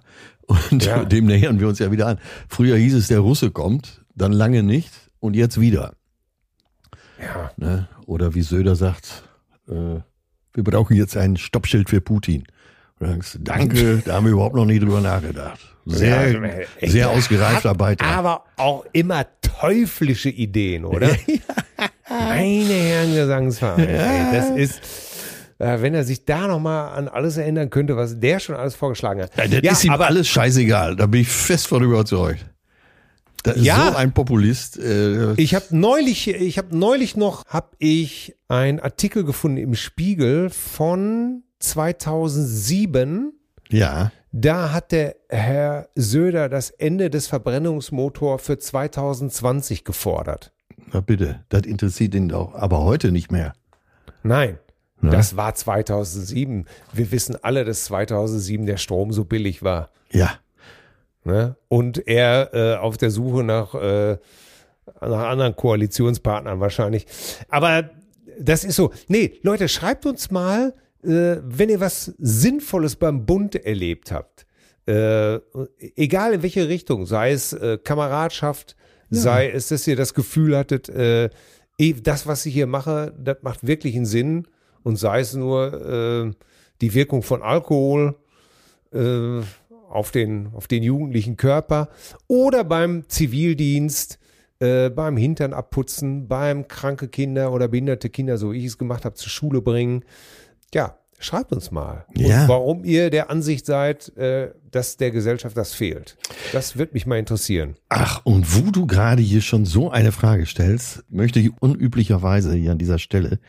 und 0.70 0.86
ja. 0.86 1.04
dem 1.06 1.26
nähern 1.26 1.60
wir 1.60 1.68
uns 1.68 1.80
ja 1.80 1.92
wieder 1.92 2.08
an. 2.08 2.20
Früher 2.48 2.78
hieß 2.78 2.96
es, 2.96 3.08
der 3.08 3.20
Russe 3.20 3.52
kommt, 3.52 4.04
dann 4.16 4.32
lange 4.32 4.64
nicht 4.64 4.92
und 5.20 5.36
jetzt 5.36 5.60
wieder. 5.60 5.94
Ja. 7.20 7.52
Ne? 7.58 7.88
Oder 8.06 8.34
wie 8.36 8.42
Söder 8.42 8.76
sagt, 8.76 9.24
äh, 9.68 10.00
wir 10.54 10.64
brauchen 10.64 10.96
jetzt 10.96 11.16
ein 11.18 11.38
Stoppschild 11.38 11.90
für 11.90 12.02
Putin. 12.02 12.44
Du, 13.02 13.40
danke, 13.40 13.98
da 14.06 14.14
haben 14.16 14.26
wir 14.26 14.34
überhaupt 14.34 14.56
noch 14.56 14.66
nie 14.66 14.80
drüber 14.80 15.02
nachgedacht. 15.02 15.60
Sehr, 15.88 16.32
ja, 16.80 16.88
sehr 16.88 17.10
ausgereifter 17.10 17.74
Beitrag. 17.74 18.08
Aber 18.16 18.44
auch 18.58 18.86
immer 18.94 19.26
teuflische 19.42 20.30
Ideen, 20.30 20.86
oder? 20.86 21.10
Meine 22.10 22.74
Herren 22.74 23.16
Gesangsverein. 23.16 23.90
Ja. 23.90 24.32
das 24.32 24.50
ist, 24.52 24.82
äh, 25.58 25.82
wenn 25.82 25.96
er 25.96 26.04
sich 26.04 26.26
da 26.26 26.48
nochmal 26.48 26.96
an 26.96 27.08
alles 27.08 27.38
erinnern 27.38 27.72
könnte, 27.72 27.98
was 27.98 28.20
der 28.20 28.40
schon 28.40 28.56
alles 28.56 28.76
vorgeschlagen 28.76 29.24
hat. 29.24 29.36
Ja, 29.36 29.48
das 29.48 29.62
ja, 29.64 29.72
ist 29.72 29.86
ihm 29.86 29.94
aber, 29.94 30.06
alles 30.06 30.28
scheißegal. 30.28 30.96
Da 30.96 31.08
bin 31.08 31.22
ich 31.22 31.30
fest 31.30 31.68
von 31.68 31.82
überzeugt. 31.82 32.46
Da 33.42 33.54
ist 33.54 33.66
ja, 33.66 33.92
so 33.92 33.98
ein 33.98 34.12
Populist. 34.14 34.78
Äh, 34.78 35.34
ich 35.34 35.56
habe 35.56 35.66
neulich, 35.72 36.28
ich 36.28 36.60
habe 36.60 36.78
neulich 36.78 37.16
noch, 37.16 37.46
habe 37.48 37.72
ich 37.80 38.36
einen 38.48 38.80
Artikel 38.80 39.24
gefunden 39.24 39.58
im 39.58 39.74
Spiegel 39.74 40.52
von 40.52 41.42
2007. 41.64 43.34
Ja. 43.70 44.12
Da 44.32 44.72
hat 44.72 44.92
der 44.92 45.16
Herr 45.30 45.90
Söder 45.96 46.50
das 46.50 46.70
Ende 46.70 47.10
des 47.10 47.28
Verbrennungsmotors 47.28 48.42
für 48.42 48.58
2020 48.58 49.84
gefordert. 49.84 50.54
Na 50.94 51.02
bitte, 51.02 51.44
das 51.50 51.64
interessiert 51.64 52.16
ihn 52.16 52.30
doch, 52.30 52.54
aber 52.56 52.84
heute 52.84 53.12
nicht 53.12 53.32
mehr. 53.32 53.54
Nein, 54.24 54.60
Na? 55.02 55.12
das 55.12 55.36
war 55.36 55.56
2007. 55.56 56.66
Wir 56.94 57.12
wissen 57.12 57.38
alle, 57.42 57.66
dass 57.66 57.86
2007 57.86 58.66
der 58.66 58.78
Strom 58.78 59.12
so 59.12 59.26
billig 59.26 59.64
war. 59.64 59.90
Ja. 60.12 60.32
Ne? 61.24 61.56
Und 61.68 62.08
er 62.08 62.54
äh, 62.54 62.76
auf 62.78 62.98
der 62.98 63.12
Suche 63.12 63.44
nach, 63.44 63.76
äh, 63.76 64.18
nach 65.02 65.30
anderen 65.30 65.56
Koalitionspartnern 65.56 66.60
wahrscheinlich. 66.60 67.06
Aber 67.50 67.90
das 68.40 68.64
ist 68.64 68.76
so. 68.76 68.92
Nee, 69.08 69.40
Leute, 69.44 69.68
schreibt 69.68 70.06
uns 70.06 70.32
mal, 70.32 70.74
äh, 71.04 71.38
wenn 71.44 71.70
ihr 71.70 71.80
was 71.80 72.06
Sinnvolles 72.18 72.96
beim 72.96 73.26
Bund 73.26 73.56
erlebt 73.56 74.12
habt. 74.12 74.46
Äh, 74.88 75.40
egal 75.96 76.34
in 76.34 76.44
welche 76.44 76.68
Richtung, 76.68 77.06
sei 77.06 77.32
es 77.32 77.54
äh, 77.54 77.78
Kameradschaft, 77.78 78.76
ja. 79.10 79.20
sei 79.20 79.50
es, 79.50 79.68
dass 79.70 79.88
ihr 79.88 79.96
das 79.96 80.14
Gefühl 80.14 80.58
hattet, 80.58 80.90
äh, 80.90 81.30
eh, 81.78 81.94
das, 81.94 82.26
was 82.28 82.46
ich 82.46 82.54
hier 82.54 82.68
mache, 82.68 83.14
das 83.18 83.38
macht 83.42 83.66
wirklich 83.66 83.96
einen 83.96 84.06
Sinn 84.06 84.48
und 84.84 84.98
sei 84.98 85.20
es 85.20 85.34
nur 85.36 85.74
äh, 85.74 86.32
die 86.82 86.94
Wirkung 86.94 87.22
von 87.24 87.42
Alkohol 87.42 88.16
auf, 89.92 90.12
den, 90.12 90.50
auf 90.54 90.68
den 90.68 90.84
jugendlichen 90.84 91.38
Körper 91.38 91.88
oder 92.28 92.66
beim 92.66 93.08
Zivildienst, 93.08 94.20
äh, 94.60 94.90
beim 94.90 95.18
Hintern 95.18 95.54
abputzen, 95.54 96.28
beim 96.28 96.68
kranke 96.68 97.08
Kinder 97.08 97.52
oder 97.52 97.68
behinderte 97.68 98.10
Kinder, 98.10 98.38
so 98.38 98.54
wie 98.54 98.60
ich 98.60 98.66
es 98.66 98.78
gemacht 98.78 99.06
habe, 99.06 99.16
zur 99.16 99.30
Schule 99.30 99.62
bringen. 99.62 100.06
Ja, 100.74 100.98
schreibt 101.20 101.52
uns 101.52 101.72
mal, 101.72 102.06
ja. 102.16 102.48
warum 102.48 102.84
ihr 102.84 103.10
der 103.10 103.30
Ansicht 103.30 103.66
seid, 103.66 104.16
äh, 104.18 104.52
dass 104.72 104.98
der 104.98 105.12
Gesellschaft 105.12 105.58
das 105.58 105.74
fehlt. 105.74 106.18
Das 106.54 106.78
wird 106.78 106.94
mich 106.94 107.06
mal 107.06 107.20
interessieren. 107.20 107.76
Ach, 107.90 108.22
und 108.24 108.56
wo 108.56 108.72
du 108.72 108.88
gerade 108.88 109.22
hier 109.22 109.42
schon 109.42 109.66
so 109.66 109.92
eine 109.92 110.12
Frage 110.12 110.46
stellst, 110.46 111.04
möchte 111.10 111.40
ich 111.40 111.52
unüblicherweise 111.60 112.54
hier 112.56 112.72
an 112.72 112.78
dieser 112.78 113.00
Stelle 113.00 113.40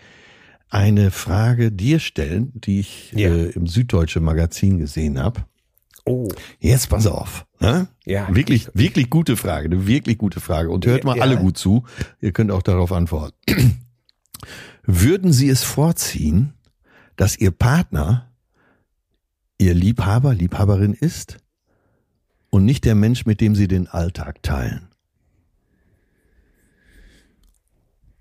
eine 0.69 1.11
Frage 1.11 1.71
dir 1.71 1.99
stellen, 1.99 2.51
die 2.55 2.81
ich 2.81 3.13
ja. 3.13 3.29
äh, 3.29 3.51
im 3.51 3.67
Süddeutsche 3.67 4.21
Magazin 4.21 4.79
gesehen 4.79 5.19
habe. 5.19 5.45
Oh. 6.05 6.29
Jetzt 6.59 6.89
pass 6.89 7.07
auf. 7.07 7.47
Ne? 7.61 7.89
Ja. 8.05 8.35
Wirklich, 8.35 8.69
wirklich 8.75 9.11
gute 9.11 9.37
Frage, 9.37 9.67
eine 9.67 9.87
wirklich 9.87 10.19
gute 10.19 10.41
Frage. 10.41 10.71
Und 10.71 10.87
hört 10.87 11.05
mal 11.05 11.17
ja. 11.17 11.23
alle 11.23 11.37
gut 11.37 11.59
zu. 11.59 11.85
Ihr 12.21 12.33
könnt 12.33 12.51
auch 12.51 12.63
darauf 12.63 12.91
antworten. 12.91 13.37
Würden 14.85 15.33
Sie 15.33 15.49
es 15.49 15.63
vorziehen, 15.63 16.55
dass 17.17 17.37
Ihr 17.39 17.51
Partner 17.51 18.33
Ihr 19.59 19.75
Liebhaber, 19.75 20.35
Liebhaberin 20.35 20.93
ist 20.93 21.37
und 22.51 22.65
nicht 22.65 22.85
der 22.85 22.97
Mensch, 22.97 23.27
mit 23.27 23.41
dem 23.41 23.55
Sie 23.55 23.69
den 23.69 23.87
Alltag 23.87 24.43
teilen? 24.43 24.89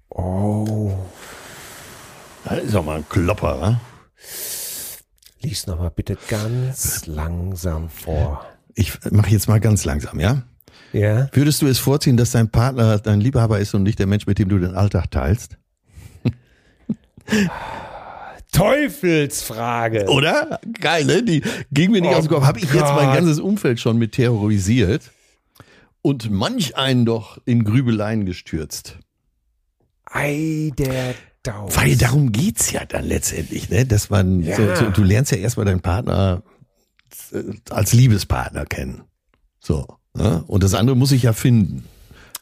Oh. 0.10 0.94
Das 2.46 2.60
ist 2.60 2.76
auch 2.76 2.86
mal 2.86 2.98
ein 2.98 3.10
Klopper, 3.10 3.60
wa? 3.60 3.82
Lies 5.42 5.66
nochmal 5.66 5.90
bitte 5.90 6.18
ganz 6.30 7.08
langsam 7.08 7.90
vor. 7.90 8.46
Ich 8.76 8.94
mache 9.10 9.32
jetzt 9.32 9.48
mal 9.48 9.60
ganz 9.60 9.84
langsam, 9.84 10.20
ja? 10.20 10.44
Ja. 10.94 11.28
Würdest 11.34 11.62
du 11.62 11.68
es 11.68 11.80
vorziehen, 11.80 12.18
dass 12.18 12.32
dein 12.32 12.52
Partner 12.52 13.00
dein 13.00 13.20
Liebhaber 13.20 13.60
ist 13.60 13.74
und 13.74 13.84
nicht 13.84 13.98
der 13.98 14.06
Mensch, 14.06 14.28
mit 14.28 14.38
dem 14.38 14.50
du 14.50 14.60
den 14.60 14.76
Alltag 14.76 15.10
teilst? 15.10 15.58
Teufelsfrage. 18.52 20.08
Oder? 20.08 20.60
Geil, 20.80 21.06
ne? 21.06 21.24
Die 21.24 21.42
ging 21.72 21.92
mir 21.92 22.02
nicht 22.02 22.12
oh 22.12 22.18
aus 22.18 22.26
dem 22.26 22.34
Kopf. 22.34 22.44
Habe 22.44 22.60
ich 22.60 22.66
jetzt 22.66 22.94
mein 22.94 23.14
ganzes 23.14 23.40
Umfeld 23.40 23.80
schon 23.80 23.98
mit 23.98 24.14
terrorisiert 24.14 25.12
und 26.02 26.30
manch 26.30 26.76
einen 26.76 27.06
doch 27.06 27.40
in 27.46 27.64
Grübeleien 27.64 28.26
gestürzt. 28.26 28.98
Ei, 30.06 30.72
der 30.78 31.16
Daus. 31.44 31.76
Weil 31.76 31.96
darum 31.96 32.32
geht's 32.32 32.72
ja 32.72 32.86
dann 32.86 33.06
letztendlich, 33.06 33.70
ne? 33.70 33.86
Dass 33.86 34.10
man, 34.10 34.44
ja. 34.44 34.56
so, 34.56 34.76
so, 34.76 34.92
du 34.92 35.04
lernst 35.04 35.32
ja 35.32 35.40
erstmal 35.40 35.66
deinen 35.66 35.82
Partner 35.82 36.44
äh, 37.32 37.42
als 37.70 37.94
Liebespartner 37.94 38.66
kennen. 38.66 39.04
So. 39.60 39.88
Ne? 40.14 40.44
Und 40.46 40.64
das 40.64 40.76
andere 40.76 40.96
muss 40.96 41.12
ich 41.12 41.24
ja 41.24 41.34
finden. 41.34 41.86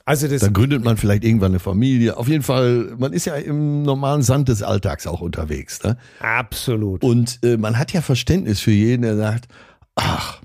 Also 0.10 0.28
das 0.28 0.41
Dann 0.41 0.53
gründet 0.53 0.84
man 0.84 0.97
vielleicht 0.97 1.24
irgendwann 1.24 1.51
eine 1.51 1.60
Familie. 1.60 2.18
Auf 2.18 2.28
jeden 2.28 2.41
Fall, 2.41 2.95
man 2.97 3.14
ist 3.14 3.26
ja 3.26 3.36
im 3.36 3.84
normalen 3.84 4.24
Sand 4.24 4.49
des 4.49 4.64
Alltags 4.64 5.05
auch 5.05 5.22
unterwegs. 5.22 5.84
Ne? 5.84 5.97
Absolut. 6.20 7.03
Und 7.03 7.38
äh, 7.43 7.57
man 7.57 7.78
hat 7.78 7.93
ja 7.93 8.01
Verständnis 8.01 8.60
für 8.60 8.72
jeden, 8.72 9.03
der 9.03 9.18
sagt, 9.18 9.49
ach, 9.93 10.41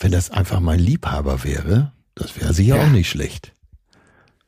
wenn 0.00 0.10
das 0.10 0.32
einfach 0.32 0.58
mein 0.58 0.80
Liebhaber 0.80 1.44
wäre, 1.44 1.92
das 2.16 2.36
wäre 2.40 2.52
sicher 2.52 2.74
ja. 2.74 2.82
auch 2.82 2.90
nicht 2.90 3.08
schlecht. 3.08 3.52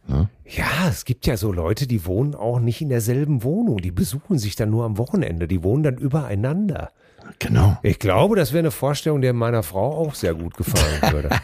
Ne? 0.09 0.29
Ja, 0.45 0.89
es 0.89 1.05
gibt 1.05 1.29
ja 1.29 1.37
so 1.37 1.53
Leute, 1.53 1.87
die 1.87 2.05
wohnen 2.05 2.35
auch 2.35 2.59
nicht 2.59 2.81
in 2.81 2.89
derselben 2.89 3.45
Wohnung. 3.45 3.77
Die 3.77 3.93
besuchen 3.93 4.37
sich 4.41 4.57
dann 4.57 4.71
nur 4.71 4.85
am 4.85 4.99
Wochenende. 4.99 5.47
Die 5.47 5.63
wohnen 5.63 5.85
dann 5.85 5.97
übereinander. 5.97 6.91
Genau. 7.39 7.79
Ich 7.85 8.01
glaube, 8.01 8.35
das 8.35 8.53
wäre 8.53 8.63
eine 8.63 8.73
Vorstellung, 8.73 9.21
der 9.21 9.33
meiner 9.33 9.63
Frau 9.63 9.97
auch 9.97 10.17
sehr 10.17 10.35
gut 10.35 10.57
gefallen 10.57 11.13
würde. 11.13 11.31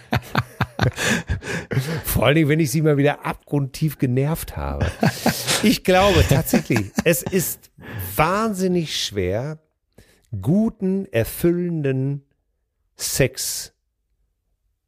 Vor 2.05 2.27
allen 2.27 2.35
Dingen, 2.37 2.49
wenn 2.49 2.61
ich 2.61 2.71
sie 2.71 2.83
mal 2.83 2.97
wieder 2.97 3.25
abgrundtief 3.25 3.99
genervt 3.99 4.57
habe. 4.57 4.87
Ich 5.63 5.85
glaube 5.85 6.25
tatsächlich, 6.29 6.93
es 7.05 7.23
ist 7.23 7.71
wahnsinnig 8.15 9.03
schwer, 9.03 9.59
guten, 10.41 11.07
erfüllenden 11.07 12.25
Sex 12.97 13.73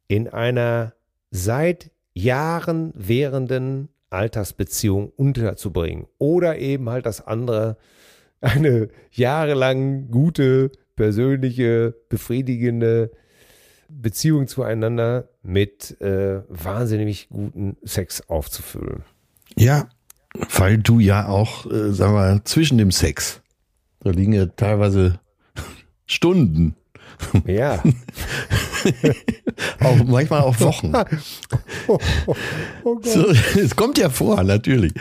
in 0.07 0.27
einer 0.27 0.93
seit 1.31 1.91
Jahren 2.13 2.91
währenden 2.95 3.89
Altersbeziehung 4.09 5.09
unterzubringen. 5.09 6.07
Oder 6.17 6.57
eben 6.57 6.89
halt 6.89 7.05
das 7.05 7.25
andere, 7.25 7.77
eine 8.41 8.89
jahrelang 9.11 10.09
gute, 10.09 10.71
persönliche, 10.95 11.95
befriedigende 12.09 13.11
Beziehung 13.89 14.47
zueinander 14.47 15.29
mit 15.43 15.99
äh, 16.01 16.41
wahnsinnig 16.47 17.29
guten 17.29 17.77
Sex 17.83 18.29
aufzufüllen. 18.29 19.03
Ja, 19.55 19.89
weil 20.57 20.77
du 20.77 20.99
ja 20.99 21.27
auch, 21.27 21.65
äh, 21.65 21.91
sagen 21.91 22.13
wir, 22.13 22.45
zwischen 22.45 22.77
dem 22.77 22.91
Sex, 22.91 23.41
da 24.01 24.11
liegen 24.11 24.33
ja 24.33 24.45
teilweise 24.45 25.19
Stunden. 26.05 26.75
Ja. 27.45 27.83
auch 29.81 30.03
manchmal 30.05 30.41
auch 30.41 30.59
Wochen. 30.59 30.93
Oh, 31.87 31.97
oh, 32.27 32.35
oh 32.83 32.99
so, 33.01 33.25
es 33.59 33.75
kommt 33.75 33.97
ja 33.97 34.11
vor, 34.11 34.43
natürlich. 34.43 34.93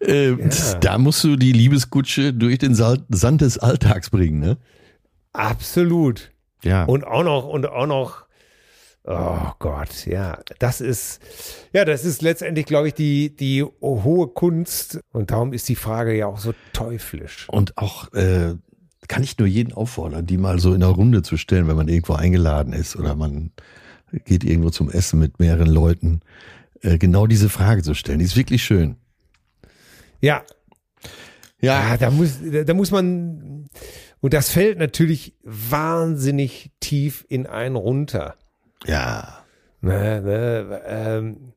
Äh, 0.00 0.30
ja. 0.30 0.74
Da 0.80 0.96
musst 0.96 1.24
du 1.24 1.34
die 1.34 1.50
Liebeskutsche 1.50 2.32
durch 2.32 2.58
den 2.58 2.76
Sand 2.76 3.40
des 3.40 3.58
Alltags 3.58 4.10
bringen, 4.10 4.38
ne? 4.38 4.56
Absolut. 5.32 6.30
Ja. 6.62 6.84
Und 6.84 7.04
auch 7.04 7.24
noch, 7.24 7.48
und 7.48 7.66
auch 7.66 7.86
noch 7.86 8.25
Oh 9.08 9.52
Gott, 9.60 10.06
ja, 10.06 10.40
das 10.58 10.80
ist, 10.80 11.20
ja, 11.72 11.84
das 11.84 12.04
ist 12.04 12.22
letztendlich, 12.22 12.66
glaube 12.66 12.88
ich, 12.88 12.94
die, 12.94 13.34
die 13.34 13.62
hohe 13.62 14.26
Kunst. 14.26 14.98
Und 15.12 15.30
darum 15.30 15.52
ist 15.52 15.68
die 15.68 15.76
Frage 15.76 16.16
ja 16.16 16.26
auch 16.26 16.38
so 16.38 16.52
teuflisch. 16.72 17.48
Und 17.48 17.78
auch, 17.78 18.12
äh, 18.14 18.56
kann 19.06 19.22
ich 19.22 19.38
nur 19.38 19.46
jeden 19.46 19.72
auffordern, 19.72 20.26
die 20.26 20.38
mal 20.38 20.58
so 20.58 20.74
in 20.74 20.82
einer 20.82 20.92
Runde 20.92 21.22
zu 21.22 21.36
stellen, 21.36 21.68
wenn 21.68 21.76
man 21.76 21.86
irgendwo 21.86 22.14
eingeladen 22.14 22.72
ist 22.72 22.96
oder 22.96 23.14
man 23.14 23.52
geht 24.24 24.42
irgendwo 24.42 24.70
zum 24.70 24.90
Essen 24.90 25.20
mit 25.20 25.38
mehreren 25.38 25.68
Leuten, 25.68 26.20
äh, 26.80 26.98
genau 26.98 27.28
diese 27.28 27.48
Frage 27.48 27.82
zu 27.82 27.94
stellen. 27.94 28.18
Die 28.18 28.24
ist 28.24 28.36
wirklich 28.36 28.64
schön. 28.64 28.96
Ja. 30.20 30.42
Ja, 31.60 31.96
da 31.96 32.10
muss, 32.10 32.38
da 32.42 32.74
muss 32.74 32.90
man, 32.90 33.68
und 34.20 34.34
das 34.34 34.50
fällt 34.50 34.78
natürlich 34.78 35.34
wahnsinnig 35.42 36.70
tief 36.80 37.24
in 37.28 37.46
einen 37.46 37.76
runter. 37.76 38.36
Ja. 38.86 39.44
Ne, 39.80 40.20
ne, 40.22 40.80
ähm, 40.86 41.52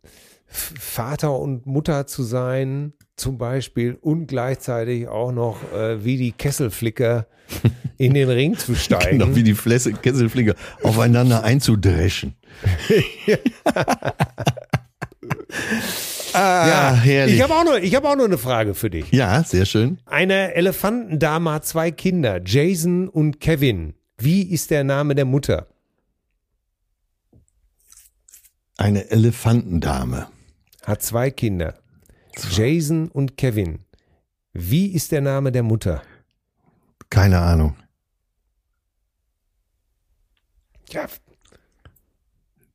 Vater 0.47 1.38
und 1.38 1.65
Mutter 1.65 2.05
zu 2.07 2.24
sein, 2.24 2.93
zum 3.15 3.38
Beispiel, 3.38 3.97
und 4.01 4.28
gleichzeitig 4.28 5.07
auch 5.07 5.32
noch 5.32 5.57
äh, 5.74 6.03
wie 6.03 6.17
die 6.17 6.32
Kesselflicker 6.32 7.28
in 7.97 8.13
den 8.13 8.30
Ring 8.30 8.57
zu 8.57 8.76
steigen. 8.76 9.20
Genau 9.20 9.36
wie 9.36 9.43
die 9.43 9.53
Flesse, 9.55 9.93
Kesselflicker 9.93 10.55
aufeinander 10.84 11.43
einzudreschen. 11.43 12.36
ah, 16.34 16.67
ja, 16.67 16.93
herrlich. 16.93 17.36
ich 17.36 17.41
habe 17.41 17.53
auch, 17.53 17.63
noch- 17.63 17.78
ich 17.78 17.95
hab 17.95 18.05
auch 18.05 18.15
noch 18.15 18.26
eine 18.26 18.38
Frage 18.38 18.74
für 18.74 18.89
dich. 18.89 19.11
ja, 19.11 19.43
sehr 19.43 19.65
schön. 19.65 19.99
Eine 20.05 20.53
Elefantendame 20.55 21.51
hat 21.51 21.65
zwei 21.65 21.91
Kinder, 21.91 22.39
Jason 22.43 23.07
und 23.07 23.39
Kevin. 23.39 23.93
Wie 24.17 24.43
ist 24.43 24.72
der 24.72 24.84
Name 24.84 25.15
der 25.15 25.26
Mutter? 25.26 25.67
Eine 28.80 29.11
Elefantendame. 29.11 30.27
Hat 30.86 31.01
zwei 31.01 31.32
Kinder, 31.32 31.77
Jason 32.51 33.09
und 33.09 33.36
Kevin. 33.36 33.80
Wie 34.53 34.88
ist 34.93 35.11
der 35.11 35.19
Name 35.19 35.51
der 35.51 35.63
Mutter? 35.63 36.01
Keine 37.09 37.39
Ahnung. 37.39 37.75
Ja, 40.91 41.07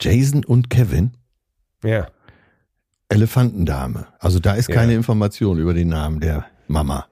Jason 0.01 0.45
und 0.45 0.69
Kevin. 0.71 1.13
ja. 1.83 2.09
Elefantendame. 3.11 4.07
Also 4.19 4.41
da 4.41 4.55
ist 4.55 4.69
Ja. 4.69 4.75
keine 4.75 4.95
Information 4.95 5.59
über 5.59 5.73
den 5.73 5.89
Namen 5.89 6.21
der 6.21 6.47
Mama. 6.67 7.07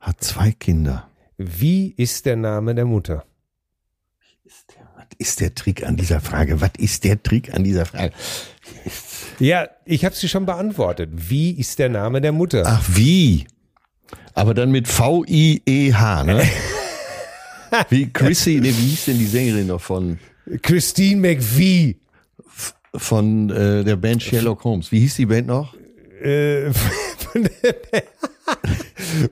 Hat 0.00 0.22
zwei 0.22 0.52
Kinder. 0.52 1.08
Wie 1.36 1.90
ist 1.90 2.24
der 2.24 2.36
Name 2.36 2.74
der 2.74 2.84
Mutter? 2.86 3.24
Was 5.10 5.16
ist 5.18 5.40
der 5.40 5.54
Trick 5.54 5.86
an 5.86 5.96
dieser 5.96 6.20
Frage? 6.20 6.60
Was 6.60 6.72
ist 6.78 7.04
der 7.04 7.22
Trick 7.22 7.54
an 7.54 7.64
dieser 7.64 7.86
Frage? 7.86 8.12
Ja, 9.38 9.68
ich 9.84 10.04
habe 10.04 10.14
sie 10.14 10.28
schon 10.28 10.46
beantwortet. 10.46 11.10
Wie 11.12 11.52
ist 11.52 11.78
der 11.78 11.88
Name 11.88 12.20
der 12.20 12.32
Mutter? 12.32 12.62
Ach, 12.66 12.84
wie? 12.88 13.46
Aber 14.34 14.54
dann 14.54 14.70
mit 14.70 14.88
V-I-E-H, 14.88 16.24
ne? 16.24 16.42
Wie 17.90 18.10
Chrissy, 18.10 18.60
ne, 18.60 18.68
wie 18.68 18.70
hieß 18.70 19.04
denn 19.06 19.18
die 19.18 19.26
Sängerin 19.26 19.66
noch 19.66 19.80
von, 19.82 20.18
Christine 20.62 21.20
McVie. 21.20 21.98
von 22.94 23.50
äh, 23.50 23.84
der 23.84 23.96
Band 23.96 24.22
Sherlock 24.22 24.64
Holmes? 24.64 24.90
Wie 24.90 25.00
hieß 25.00 25.16
die 25.16 25.26
Band 25.26 25.48
noch? 25.48 25.74
Äh, 26.22 26.72
von, 27.18 27.42
der, 27.62 27.74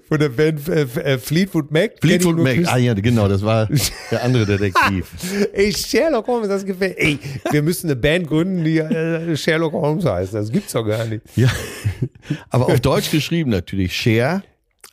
von 0.08 0.18
der 0.18 0.28
Band 0.28 0.68
äh, 0.68 0.82
äh, 0.82 1.18
Fleetwood 1.18 1.70
Mac. 1.70 1.92
Fleetwood 2.00 2.38
Mac. 2.38 2.58
Ah 2.66 2.76
ja, 2.76 2.94
genau, 2.94 3.28
das 3.28 3.42
war 3.42 3.68
der 4.10 4.22
andere 4.22 4.46
Detektiv. 4.46 5.10
Ey, 5.52 5.72
Sherlock 5.72 6.26
Holmes, 6.26 6.48
das 6.48 6.64
gefällt. 6.64 6.96
Ey, 6.98 7.18
wir 7.50 7.62
müssen 7.62 7.88
eine 7.88 7.96
Band 7.96 8.28
gründen, 8.28 8.64
die 8.64 8.78
äh, 8.78 9.36
Sherlock 9.36 9.72
Holmes 9.72 10.04
heißt. 10.04 10.34
Das 10.34 10.50
gibt's 10.50 10.72
doch 10.72 10.84
gar 10.84 11.04
nicht. 11.04 11.22
Ja, 11.36 11.50
aber 12.50 12.66
auf 12.66 12.80
Deutsch 12.80 13.10
geschrieben 13.10 13.50
natürlich. 13.50 13.94
Cher, 13.94 14.42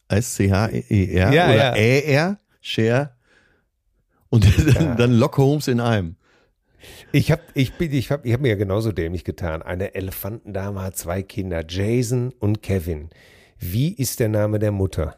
S-C-H-E-R 0.07 1.33
Ja, 1.33 1.45
oder 1.45 1.55
ja. 1.55 1.75
E-R, 1.75 2.37
Cher. 2.61 3.15
Und 4.29 4.45
dann, 4.75 4.97
dann 4.97 5.13
Lock 5.13 5.37
Holmes 5.37 5.67
in 5.67 5.79
einem. 5.79 6.15
Ich 7.11 7.31
habe 7.31 7.43
ich 7.53 7.73
bin, 7.73 7.93
ich 7.93 8.11
hab, 8.11 8.25
ich 8.25 8.33
hab 8.33 8.41
mir 8.41 8.49
ja 8.49 8.55
genauso 8.55 8.91
dämlich 8.91 9.23
getan. 9.23 9.61
Eine 9.61 9.93
Elefantendame 9.95 10.81
hat 10.81 10.97
zwei 10.97 11.21
Kinder, 11.21 11.63
Jason 11.67 12.33
und 12.39 12.61
Kevin. 12.63 13.09
Wie 13.71 13.93
ist 13.93 14.19
der 14.19 14.29
Name 14.29 14.59
der 14.59 14.71
Mutter? 14.71 15.15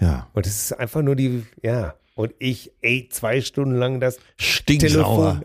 Ja, 0.00 0.28
Und 0.32 0.46
es 0.46 0.56
ist 0.70 0.72
einfach 0.78 1.02
nur 1.02 1.16
die, 1.16 1.44
ja. 1.62 1.94
Und 2.14 2.32
ich, 2.38 2.72
ey, 2.82 3.08
zwei 3.10 3.40
Stunden 3.40 3.74
lang 3.76 4.00
das 4.00 4.18
stinksauer. 4.36 5.40
Telefon 5.40 5.44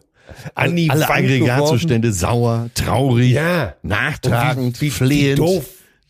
an 0.56 0.76
die 0.76 0.90
Alle 0.90 1.02
Wand 1.02 1.12
Aggregatzustände 1.12 2.14
sauer, 2.14 2.70
traurig, 2.76 3.34
Ja. 3.34 3.76
nachtragend, 3.82 4.80
wie, 4.80 4.86
wie, 4.86 4.90
flehend. 4.90 5.40
Wie 5.40 5.44
doof. 5.44 5.66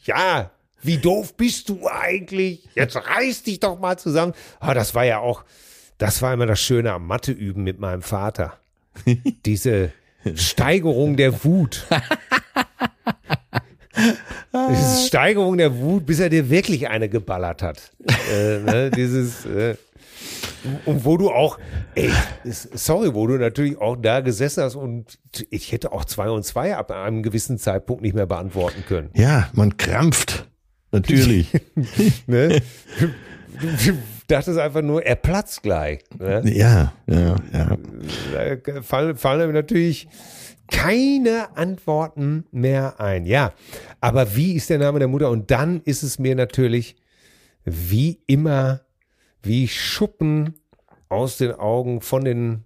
Ja, 0.06 0.52
wie 0.82 0.98
doof 0.98 1.36
bist 1.36 1.70
du 1.70 1.88
eigentlich? 1.88 2.68
Jetzt 2.76 2.96
reiß 2.96 3.44
dich 3.44 3.60
doch 3.60 3.80
mal 3.80 3.98
zusammen. 3.98 4.34
Ah, 4.60 4.74
das 4.74 4.94
war 4.94 5.06
ja 5.06 5.20
auch, 5.20 5.44
das 5.98 6.22
war 6.22 6.34
immer 6.34 6.46
das 6.46 6.60
Schöne 6.62 6.92
am 6.94 7.08
Matheüben 7.08 7.64
mit 7.64 7.80
meinem 7.80 8.02
Vater. 8.02 8.58
Diese 9.46 9.92
Steigerung 10.36 11.18
der 11.18 11.44
Wut. 11.44 11.88
Diese 14.70 15.08
Steigerung 15.08 15.58
der 15.58 15.78
Wut, 15.80 16.06
bis 16.06 16.20
er 16.20 16.30
dir 16.30 16.50
wirklich 16.50 16.88
eine 16.88 17.10
geballert 17.10 17.64
hat. 17.64 17.92
äh, 18.32 18.60
ne, 18.60 18.92
dieses, 18.92 19.46
äh, 19.46 19.76
und 20.86 21.04
wo 21.06 21.18
du 21.18 21.32
auch, 21.32 21.58
ey, 21.96 22.10
sorry, 22.44 23.14
wo 23.14 23.28
du 23.28 23.38
natürlich 23.38 23.80
auch 23.80 23.96
da 23.96 24.22
gesessen 24.22 24.64
hast 24.64 24.76
und 24.76 25.20
ich 25.50 25.72
hätte 25.72 25.92
auch 25.92 26.06
zwei 26.06 26.30
und 26.30 26.44
zwei 26.44 26.76
ab 26.76 26.92
einem 26.92 27.24
gewissen 27.24 27.58
Zeitpunkt 27.58 28.04
nicht 28.04 28.14
mehr 28.14 28.28
beantworten 28.28 28.84
können. 28.88 29.10
Ja, 29.16 29.50
man 29.54 29.78
krampft. 29.78 30.48
Natürlich. 30.92 31.48
Ne? 32.28 32.62
Du 33.60 33.94
dachtest 34.28 34.58
einfach 34.58 34.82
nur, 34.82 35.04
er 35.06 35.16
platzt 35.16 35.62
gleich. 35.62 36.00
Ne? 36.18 36.42
ja, 36.46 36.94
ja, 37.08 37.36
ja. 37.54 37.78
Da 38.34 38.82
fallen, 38.82 39.16
fallen 39.16 39.52
natürlich 39.52 40.08
keine 40.74 41.56
Antworten 41.56 42.46
mehr 42.52 43.00
ein. 43.00 43.26
Ja, 43.26 43.54
aber 44.02 44.36
wie 44.36 44.54
ist 44.54 44.70
der 44.70 44.80
Name 44.80 45.00
der 45.00 45.08
Mutter? 45.08 45.30
Und 45.30 45.52
dann 45.52 45.82
ist 45.82 46.04
es 46.04 46.20
mir 46.20 46.36
natürlich 46.36 46.98
wie 47.64 48.20
immer, 48.28 48.82
wie 49.42 49.68
Schuppen 49.68 50.56
aus 51.10 51.38
den 51.38 51.54
Augen 51.54 52.02
von 52.02 52.26
den, 52.26 52.66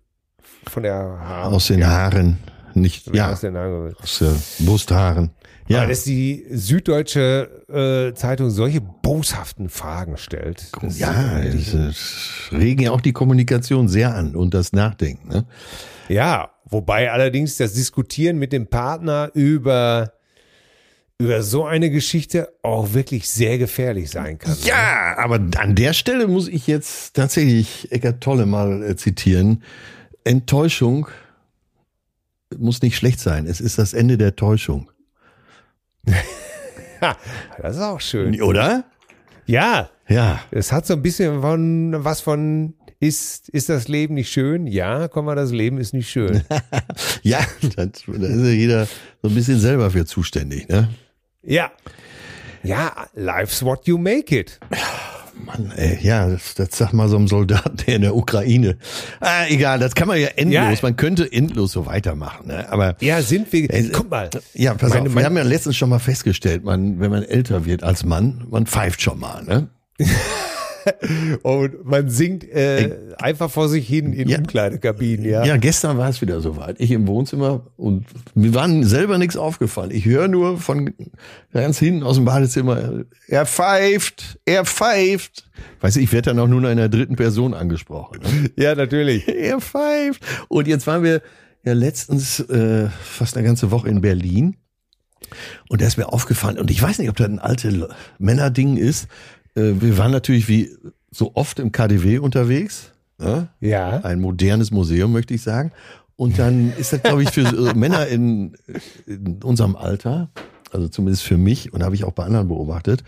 von 0.68 0.84
der 0.84 0.96
Haar. 0.96 1.52
Aus 1.52 1.68
den 1.68 1.86
Haaren. 1.86 2.38
Nicht, 2.82 3.14
ja, 3.16 3.32
Aus 3.32 3.42
den 3.42 3.56
Augen. 3.58 3.94
aus 4.02 4.20
der 4.20 4.34
Brusthaaren. 4.66 5.32
Ja, 5.68 5.82
Ja, 5.84 5.86
dass 5.90 6.04
die 6.06 6.46
Süddeutsche 6.50 8.10
äh, 8.12 8.16
Zeitung 8.16 8.50
solche 8.50 8.80
boshaften 8.80 9.68
Fragen 9.70 10.18
stellt. 10.18 10.72
Ja, 10.98 11.40
äh, 11.40 11.52
das, 11.52 11.72
das 11.72 12.50
regen 12.52 12.84
ja 12.84 12.92
auch 12.92 13.02
die 13.02 13.12
Kommunikation 13.14 13.88
sehr 13.90 14.16
an 14.16 14.36
und 14.36 14.54
das 14.54 14.72
Nachdenken. 14.72 15.28
Ne? 15.28 15.46
Ja, 16.08 16.52
wobei 16.66 17.12
allerdings 17.12 17.58
das 17.58 17.74
Diskutieren 17.74 18.38
mit 18.40 18.54
dem 18.54 18.68
Partner 18.68 19.30
über, 19.34 20.14
über 21.18 21.44
so 21.44 21.66
eine 21.66 21.90
Geschichte 21.90 22.48
auch 22.62 22.94
wirklich 22.94 23.30
sehr 23.30 23.58
gefährlich 23.58 24.10
sein 24.10 24.38
kann. 24.38 24.56
Ja, 24.64 25.18
aber 25.18 25.36
an 25.58 25.76
der 25.76 25.92
Stelle 25.92 26.28
muss 26.28 26.48
ich 26.48 26.66
jetzt 26.68 27.14
tatsächlich 27.14 27.92
Eckart 27.92 28.22
Tolle 28.22 28.46
mal 28.46 28.84
äh, 28.84 28.96
zitieren. 28.96 29.64
Enttäuschung 30.24 31.08
muss 32.58 32.82
nicht 32.82 32.96
schlecht 32.96 33.20
sein. 33.20 33.46
Es 33.48 33.60
ist 33.62 33.78
das 33.78 33.94
Ende 33.94 34.18
der 34.18 34.36
Täuschung. 34.36 34.92
Das 37.62 37.76
ist 37.76 37.82
auch 37.82 38.02
schön. 38.02 38.42
Oder? 38.42 38.84
Ja, 39.46 39.90
Ja. 40.08 40.40
es 40.50 40.72
hat 40.72 40.88
so 40.88 40.94
ein 40.94 41.02
bisschen 41.04 41.42
von 41.42 41.94
was 42.04 42.22
von 42.22 42.74
ist, 43.00 43.50
ist 43.50 43.70
das 43.70 43.88
Leben 43.88 44.16
nicht 44.16 44.32
schön? 44.32 44.66
Ja, 44.66 45.08
komm 45.08 45.26
mal, 45.26 45.36
das 45.36 45.52
Leben 45.52 45.78
ist 45.78 45.94
nicht 45.94 46.10
schön. 46.10 46.42
Ja, 47.22 47.40
das, 47.62 47.76
da 47.76 47.84
ist 48.28 48.40
ja 48.42 48.50
jeder 48.50 48.86
so 49.22 49.30
ein 49.30 49.36
bisschen 49.36 49.60
selber 49.60 49.92
für 49.92 50.06
zuständig. 50.08 50.68
Ne? 50.70 50.90
Ja. 51.44 51.72
Ja, 52.64 53.08
life's 53.14 53.62
what 53.64 53.86
you 53.88 53.98
make 54.00 54.36
it. 54.36 54.60
Mann, 55.46 55.72
ey, 55.76 56.00
ja, 56.02 56.28
das, 56.28 56.56
das 56.56 56.70
sag 56.72 56.94
mal 56.94 57.08
so 57.10 57.16
einem 57.18 57.28
Soldaten 57.28 57.78
der 57.86 57.96
in 57.96 58.02
der 58.02 58.16
Ukraine. 58.16 58.78
Ah, 59.20 59.46
egal, 59.48 59.80
das 59.80 59.96
kann 59.96 60.08
man 60.08 60.20
ja 60.20 60.28
endlos. 60.36 60.54
Ja. 60.54 60.76
Man 60.82 60.96
könnte 60.96 61.32
endlos 61.32 61.72
so 61.72 61.86
weitermachen. 61.86 62.48
Ne? 62.48 62.70
Aber 62.72 62.96
Ja, 63.00 63.22
sind 63.22 63.52
wir. 63.54 63.70
Äh, 63.74 63.90
Guck 63.94 64.10
mal. 64.10 64.30
ja, 64.54 64.74
pass 64.74 64.90
Meine- 64.90 65.10
auf, 65.10 65.16
wir 65.16 65.24
haben 65.24 65.38
ja 65.38 65.44
letztens 65.44 65.78
schon 65.78 65.90
mal 65.90 66.00
festgestellt, 66.00 66.64
man, 66.64 67.00
wenn 67.00 67.12
man 67.12 67.24
älter 67.24 67.66
wird 67.66 67.84
als 67.84 68.04
Mann, 68.04 68.46
man 68.50 68.66
pfeift 68.66 69.02
schon 69.02 69.20
mal. 69.20 69.44
Ne? 69.44 69.68
Und 71.44 71.86
man 71.86 72.10
singt 72.10 72.44
äh, 72.44 72.98
einfach 73.18 73.50
vor 73.50 73.70
sich 73.70 73.88
hin 73.88 74.14
in 74.14 74.30
Ja. 74.30 74.38
Umkleidekabinen, 74.38 75.26
ja. 75.26 75.46
Ja, 75.46 75.58
gestern 75.58 75.98
war 75.98 76.10
es 76.10 76.22
wieder 76.22 76.42
soweit. 76.42 76.80
Ich 76.80 76.92
im 76.92 77.08
Wohnzimmer 77.08 77.68
und 77.78 78.06
mir 78.36 78.54
waren 78.54 78.84
selber 78.84 79.18
nichts 79.18 79.38
aufgefallen. 79.38 79.92
Ich 79.92 80.06
höre 80.06 80.28
nur 80.28 80.58
von 80.58 80.94
ganz 81.54 81.80
hinten 81.80 82.04
aus 82.04 82.16
dem 82.16 82.26
Badezimmer, 82.26 83.04
er 83.28 83.46
pfeift, 83.46 84.40
er 84.46 84.66
pfeift. 84.66 85.50
Weißt 85.82 85.96
du, 85.96 86.02
ich 86.02 86.12
werde 86.12 86.32
dann 86.32 86.40
auch 86.40 86.48
nur 86.48 86.62
noch 86.62 86.70
in 86.70 86.78
der 86.78 86.90
dritten 86.90 87.16
Person 87.16 87.54
angesprochen. 87.54 88.20
Ne? 88.22 88.50
Ja, 88.64 88.76
natürlich. 88.76 89.28
er 89.28 89.60
pfeift. 89.60 90.22
Und 90.48 90.68
jetzt 90.68 90.88
waren 90.88 91.04
wir 91.04 91.22
ja 91.64 91.74
letztens 91.74 92.40
äh, 92.40 92.90
fast 93.02 93.38
eine 93.38 93.46
ganze 93.46 93.72
Woche 93.72 93.90
in 93.90 94.02
Berlin. 94.02 94.58
Und 95.70 95.82
da 95.82 95.88
ist 95.88 95.98
mir 95.98 96.08
aufgefallen, 96.14 96.58
und 96.58 96.72
ich 96.72 96.82
weiß 96.82 97.00
nicht, 97.00 97.10
ob 97.10 97.18
das 97.18 97.28
ein 97.28 97.40
alte 97.40 97.90
Männerding 98.18 98.78
ist. 98.78 99.08
Äh, 99.58 99.82
wir 99.82 99.98
waren 99.98 100.12
natürlich 100.12 100.48
wie 100.48 100.72
so 101.12 101.32
oft 101.36 101.60
im 101.60 101.72
KDW 101.72 102.20
unterwegs. 102.20 102.92
Ne? 103.18 103.50
Ja. 103.60 104.02
Ein 104.04 104.22
modernes 104.22 104.72
Museum, 104.72 105.12
möchte 105.12 105.34
ich 105.34 105.42
sagen. 105.42 105.72
Und 106.16 106.40
dann 106.40 106.74
ist 106.78 106.94
das, 106.94 107.04
glaube 107.04 107.24
ich, 107.24 107.32
für 107.32 107.46
so 107.46 107.74
Männer 107.76 108.08
in, 108.08 108.56
in 109.06 109.42
unserem 109.44 109.76
Alter 109.76 110.30
also 110.72 110.88
zumindest 110.88 111.24
für 111.24 111.38
mich 111.38 111.74
und 111.74 111.84
habe 111.84 111.96
ich 111.96 112.04
auch 112.04 112.12
bei 112.12 112.24
anderen 112.24 112.48
beobachtet, 112.48 113.04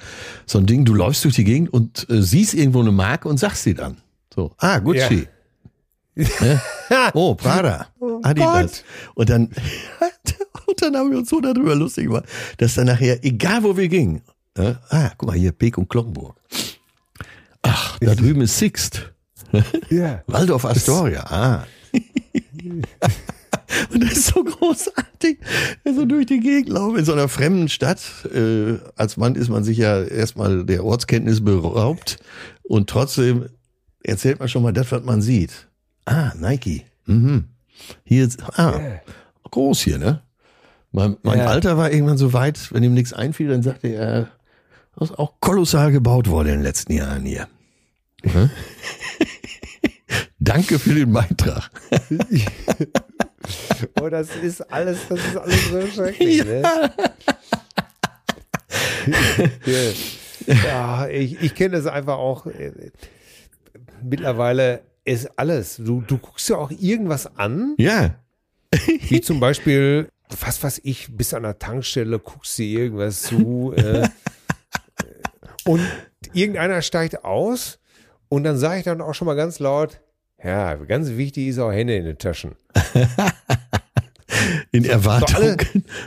so 0.46 0.60
ein 0.60 0.66
Ding, 0.66 0.86
du 0.86 0.94
läufst 0.94 1.24
durch 1.24 1.36
die 1.36 1.44
Gegend 1.44 1.72
und 1.72 2.10
äh, 2.10 2.22
siehst 2.22 2.54
irgendwo 2.54 2.80
eine 2.80 2.92
Marke 2.92 3.28
und 3.28 3.38
sagst 3.38 3.64
sie 3.64 3.74
dann. 3.74 3.98
So, 4.34 4.52
ah, 4.58 4.80
Gucci. 4.80 5.28
Ne? 6.16 6.62
Oh, 7.14 7.36
Prada. 7.36 7.88
Adidas. 8.24 8.84
Und 9.14 9.30
dann, 9.30 9.44
und 10.66 10.82
dann 10.82 10.96
haben 10.96 11.12
wir 11.12 11.20
uns 11.20 11.30
so 11.30 11.40
darüber 11.40 11.76
lustig 11.76 12.06
gemacht, 12.06 12.26
dass 12.58 12.76
dann 12.76 12.88
nachher, 12.88 13.24
egal 13.24 13.64
wo 13.64 13.78
wir 13.78 13.88
gingen, 13.88 14.22
äh, 14.56 14.76
ah, 14.90 15.12
guck 15.18 15.30
mal 15.30 15.38
hier, 15.38 15.52
Beek 15.52 15.78
und 15.78 15.90
Glockenburg. 15.90 16.36
Ach, 17.62 17.98
da 18.00 18.16
drüben 18.16 18.42
ist 18.42 18.58
Sixt. 18.58 19.12
Ja. 19.90 20.22
Waldorf 20.28 20.64
Astoria, 20.64 21.24
ah. 21.28 21.66
Und 23.92 24.04
das 24.04 24.14
ist 24.14 24.28
so 24.28 24.44
großartig. 24.44 25.40
So 25.84 26.06
durch 26.06 26.26
die 26.26 26.40
Gegend 26.40 26.70
laufen 26.70 27.00
in 27.00 27.06
so 27.06 27.14
einer 27.14 27.28
fremden 27.28 27.70
Stadt. 27.70 28.00
Äh, 28.34 28.78
als 28.96 29.18
Mann 29.18 29.36
ist 29.36 29.50
man 29.50 29.64
sich 29.64 29.78
ja 29.78 30.04
erstmal 30.04 30.66
der 30.66 30.84
Ortskenntnis 30.84 31.44
beraubt. 31.44 32.20
Und 32.64 32.90
trotzdem 32.90 33.50
erzählt 34.04 34.40
man 34.40 34.50
schon 34.50 34.64
mal 34.64 34.74
das, 34.74 34.92
was 34.92 35.04
man 35.04 35.22
sieht. 35.22 35.68
Ah, 36.06 36.32
Nike. 36.38 36.86
Mhm. 37.06 37.46
Hier 38.04 38.28
ah, 38.56 38.80
groß 39.50 39.82
hier, 39.82 39.98
ne? 39.98 40.22
Mein, 40.92 41.18
mein 41.22 41.40
Ja. 41.40 41.46
Alter 41.46 41.78
war 41.78 41.92
irgendwann 41.92 42.18
so 42.18 42.34
weit, 42.34 42.74
wenn 42.74 42.84
ihm 42.84 42.94
nichts 42.94 43.14
einfiel, 43.14 43.50
dann 43.50 43.64
sagte 43.64 43.90
er, 43.90 44.30
das 45.00 45.10
ist 45.12 45.18
auch 45.18 45.34
kolossal 45.40 45.92
gebaut 45.92 46.30
worden 46.30 46.48
in 46.50 46.54
den 46.56 46.64
letzten 46.64 46.94
Jahren 46.94 47.24
hier. 47.24 47.48
Danke 50.40 50.80
für 50.80 50.94
den 50.94 51.12
Beitrag. 51.12 51.70
Oh, 54.00 54.10
das 54.10 54.36
ist 54.36 54.62
alles, 54.72 55.00
das 55.08 55.20
ist 55.26 55.38
alles 55.38 55.70
so 55.70 55.88
schrecklich, 55.88 56.44
ne? 56.46 56.62
ja. 59.66 59.92
ja, 60.66 61.08
ich, 61.08 61.42
ich 61.42 61.56
kenne 61.56 61.78
das 61.78 61.88
einfach 61.88 62.18
auch. 62.18 62.46
äh, 62.46 62.92
Mittlerweile 64.04 64.82
ist 65.06 65.30
alles. 65.38 65.78
Du, 65.78 66.02
du 66.02 66.18
guckst 66.18 66.50
ja 66.50 66.58
auch 66.58 66.70
irgendwas 66.72 67.38
an, 67.38 67.76
Ja, 67.78 68.16
wie 69.08 69.22
zum 69.22 69.40
Beispiel, 69.40 70.10
was 70.42 70.62
weiß 70.62 70.82
ich, 70.84 71.08
bis 71.16 71.34
an 71.34 71.44
der 71.44 71.58
Tankstelle 71.58 72.20
guckst 72.20 72.60
du 72.60 72.64
irgendwas 72.64 73.24
zu. 73.24 73.74
Äh, 73.76 74.08
und 75.70 75.82
irgendeiner 76.34 76.82
steigt 76.82 77.24
aus 77.24 77.80
und 78.28 78.44
dann 78.44 78.58
sage 78.58 78.80
ich 78.80 78.86
dann 78.86 79.02
auch 79.02 79.14
schon 79.14 79.26
mal 79.28 79.36
ganz 79.36 79.60
laut, 79.60 80.00
ja, 80.44 80.74
ganz 80.76 81.10
wichtig 81.12 81.48
ist 81.48 81.60
auch 81.60 81.72
Hände 81.72 81.96
in 81.96 82.06
den 82.06 82.18
Taschen. 82.18 82.56
in 84.72 84.86
Erwartung. 84.86 85.36
alle- 85.36 85.58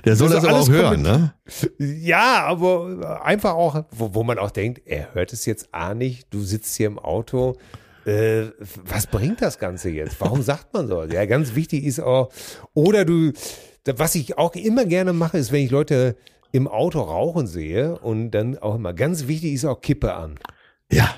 Der 0.05 0.17
soll 0.17 0.29
das 0.31 0.37
das 0.43 0.45
aber 0.45 0.53
auch 0.61 0.69
alles 0.69 0.71
hören, 0.71 1.03
ne? 1.03 1.35
Ja, 1.79 2.45
aber 2.47 3.23
einfach 3.25 3.55
auch, 3.55 3.85
wo, 3.91 4.15
wo 4.15 4.23
man 4.23 4.39
auch 4.39 4.51
denkt, 4.51 4.83
er 4.87 5.13
hört 5.15 5.33
es 5.33 5.45
jetzt 5.47 5.69
A 5.73 5.95
nicht, 5.95 6.27
du 6.33 6.41
sitzt 6.41 6.75
hier 6.77 6.87
im 6.87 6.99
Auto. 6.99 7.57
Äh, 8.05 8.47
was 8.85 9.07
bringt 9.07 9.43
das 9.43 9.59
Ganze 9.59 9.91
jetzt? 9.91 10.17
Warum 10.21 10.43
sagt 10.51 10.73
man 10.73 10.89
so? 10.89 11.05
Ja, 11.05 11.25
ganz 11.27 11.55
wichtig 11.55 11.85
ist 11.85 12.01
auch, 12.01 12.33
oder 12.75 13.05
du, 13.05 13.33
was 13.85 14.15
ich 14.15 14.39
auch 14.39 14.55
immer 14.55 14.85
gerne 14.87 15.13
mache, 15.13 15.39
ist, 15.39 15.53
wenn 15.53 15.63
ich 15.65 15.71
Leute 15.71 16.17
im 16.53 16.69
Auto 16.69 17.01
rauchen 17.01 17.47
sehe 17.47 17.99
und 17.99 18.31
dann 18.31 18.59
auch 18.59 18.75
immer 18.77 18.93
ganz 18.93 19.27
wichtig 19.27 19.55
ist 19.55 19.65
auch 19.65 19.81
Kippe 19.81 20.15
an. 20.15 20.39
Ja. 20.91 21.15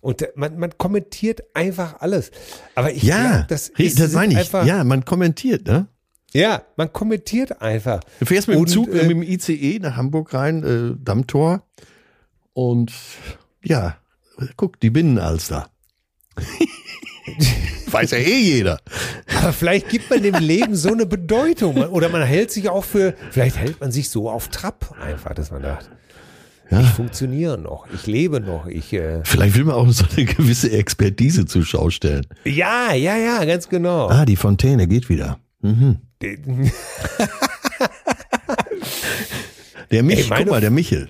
Und 0.00 0.22
man, 0.36 0.58
man 0.58 0.76
kommentiert 0.76 1.42
einfach 1.54 2.00
alles. 2.00 2.30
Aber 2.74 2.92
ich 2.92 3.02
Ja, 3.02 3.36
glaub, 3.38 3.48
das, 3.48 3.68
ist, 3.70 3.98
das 3.98 4.12
meine 4.12 4.34
ich. 4.34 4.38
Einfach, 4.38 4.66
Ja, 4.66 4.84
man 4.84 5.04
kommentiert, 5.06 5.66
ne? 5.66 5.88
ja, 6.34 6.62
man 6.76 6.92
kommentiert 6.92 7.62
einfach. 7.62 8.00
Du 8.20 8.26
fährst 8.26 8.48
mit 8.48 8.56
dem 8.56 8.60
Und, 8.60 8.68
Zug, 8.68 8.88
äh, 8.88 8.98
äh, 8.98 9.02
mit 9.08 9.12
dem 9.12 9.22
ICE 9.22 9.78
nach 9.80 9.96
Hamburg 9.96 10.34
rein, 10.34 10.62
äh, 10.62 11.02
Dammtor. 11.02 11.62
Und 12.52 12.92
ja, 13.62 13.96
guck, 14.56 14.78
die 14.80 14.90
Binnenalster. 14.90 15.70
Weiß 17.90 18.10
ja 18.10 18.18
eh 18.18 18.38
jeder. 18.40 18.78
Aber 19.40 19.52
vielleicht 19.52 19.88
gibt 19.88 20.10
man 20.10 20.22
dem 20.22 20.34
Leben 20.36 20.74
so 20.76 20.90
eine 20.92 21.06
Bedeutung. 21.06 21.76
Oder 21.76 22.08
man 22.08 22.22
hält 22.22 22.50
sich 22.50 22.68
auch 22.68 22.84
für, 22.84 23.14
vielleicht 23.30 23.56
hält 23.56 23.80
man 23.80 23.92
sich 23.92 24.08
so 24.10 24.28
auf 24.30 24.48
Trab 24.48 24.94
einfach, 25.00 25.34
dass 25.34 25.50
man 25.50 25.62
sagt, 25.62 25.90
Ja. 26.70 26.80
ich 26.80 26.88
funktioniere 26.88 27.56
noch, 27.58 27.86
ich 27.94 28.06
lebe 28.06 28.40
noch, 28.40 28.66
ich, 28.66 28.92
äh, 28.92 29.20
Vielleicht 29.24 29.54
will 29.56 29.64
man 29.64 29.74
auch 29.76 29.88
so 29.90 30.04
eine 30.16 30.24
gewisse 30.26 30.70
Expertise 30.72 31.46
zur 31.46 31.64
Schau 31.64 31.90
stellen. 31.90 32.26
ja, 32.44 32.92
ja, 32.94 33.16
ja, 33.16 33.44
ganz 33.44 33.68
genau. 33.68 34.08
Ah, 34.08 34.24
die 34.24 34.36
Fontäne 34.36 34.86
geht 34.86 35.08
wieder. 35.08 35.38
Mhm. 35.60 35.98
Der 39.90 40.02
Mich, 40.02 40.30
Ey, 40.30 40.36
guck 40.38 40.46
mal, 40.48 40.60
der 40.60 40.70
Michel. 40.70 41.08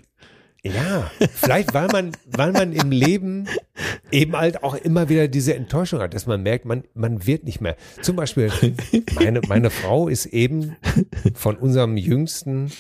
Ja, 0.67 1.11
vielleicht 1.35 1.75
weil 1.75 1.89
man, 1.89 2.13
weil 2.27 2.53
man 2.53 2.73
im 2.73 2.91
Leben 2.91 3.47
eben 4.11 4.35
halt 4.35 4.63
auch 4.63 4.75
immer 4.75 5.11
wieder 5.11 5.29
diese 5.29 5.55
Enttäuschung 5.55 6.01
hat, 6.01 6.15
dass 6.15 6.27
man 6.27 6.43
merkt, 6.43 6.65
man, 6.65 6.85
man 6.95 7.27
wird 7.27 7.45
nicht 7.45 7.61
mehr. 7.61 7.77
Zum 8.01 8.17
Beispiel, 8.17 8.51
meine, 9.15 9.43
meine 9.47 9.69
Frau 9.69 10.09
ist 10.09 10.25
eben 10.27 10.77
von 11.35 11.57
unserem 11.57 11.99
Jüngsten 11.99 12.73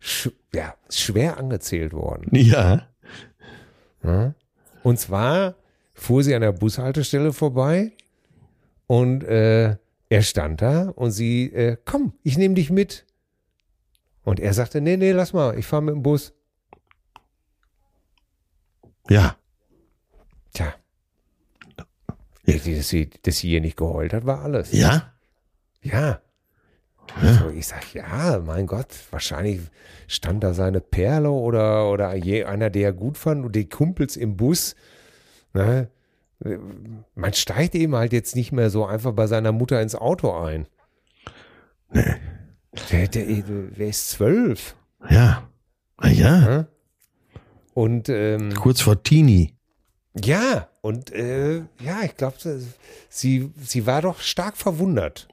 sch 0.00 0.30
ja, 0.54 0.74
schwer 0.90 1.38
angezählt 1.38 1.94
worden. 1.94 2.28
Ja. 2.32 2.88
Ja. 4.02 4.34
Und 4.82 5.00
zwar 5.00 5.54
fuhr 5.94 6.22
sie 6.22 6.34
an 6.34 6.42
der 6.42 6.52
Bushaltestelle 6.52 7.32
vorbei 7.32 7.92
und 8.86 9.24
äh, 9.24 9.76
er 10.10 10.22
stand 10.22 10.60
da 10.60 10.90
und 10.90 11.10
sie, 11.10 11.46
äh, 11.54 11.78
komm, 11.86 12.12
ich 12.22 12.36
nehme 12.36 12.54
dich 12.54 12.70
mit. 12.70 13.06
Und 14.24 14.40
er 14.40 14.52
sagte, 14.52 14.82
nee, 14.82 14.98
nee, 14.98 15.12
lass 15.12 15.32
mal, 15.32 15.58
ich 15.58 15.66
fahre 15.66 15.82
mit 15.82 15.94
dem 15.94 16.02
Bus. 16.02 16.34
Ja. 19.08 19.36
Tja. 20.52 20.74
Dass 22.46 22.88
sie, 22.88 23.10
dass 23.22 23.38
sie 23.38 23.48
hier 23.48 23.60
nicht 23.60 23.76
geheult 23.76 24.12
hat, 24.12 24.26
war 24.26 24.42
alles. 24.42 24.72
Ja? 24.72 25.14
Ja. 25.82 26.20
Also 27.20 27.50
ich 27.50 27.66
sag, 27.66 27.94
ja, 27.94 28.40
mein 28.44 28.66
Gott, 28.66 28.88
wahrscheinlich 29.10 29.60
stand 30.08 30.42
da 30.42 30.54
seine 30.54 30.80
Perle 30.80 31.30
oder, 31.30 31.90
oder 31.90 32.14
je, 32.14 32.44
einer, 32.44 32.70
der 32.70 32.88
er 32.88 32.92
gut 32.92 33.18
fand 33.18 33.44
und 33.44 33.54
die 33.54 33.68
Kumpels 33.68 34.16
im 34.16 34.36
Bus. 34.36 34.74
Ne? 35.52 35.90
Man 37.14 37.32
steigt 37.34 37.74
eben 37.74 37.94
halt 37.94 38.12
jetzt 38.12 38.34
nicht 38.36 38.52
mehr 38.52 38.70
so 38.70 38.84
einfach 38.84 39.12
bei 39.12 39.26
seiner 39.26 39.52
Mutter 39.52 39.80
ins 39.80 39.94
Auto 39.94 40.32
ein. 40.32 40.66
Der, 41.94 43.06
der, 43.08 43.08
der 43.08 43.88
ist 43.88 44.10
zwölf. 44.10 44.74
Ja. 45.08 45.48
Ah, 45.96 46.08
ja. 46.08 46.66
Und 47.74 48.08
ähm, 48.08 48.54
Kurz 48.54 48.80
vor 48.80 49.02
Teenie. 49.02 49.54
ja, 50.22 50.68
und 50.80 51.10
äh, 51.12 51.58
ja, 51.80 52.02
ich 52.04 52.16
glaube, 52.16 52.36
sie, 53.08 53.50
sie 53.60 53.86
war 53.86 54.02
doch 54.02 54.20
stark 54.20 54.56
verwundert. 54.56 55.28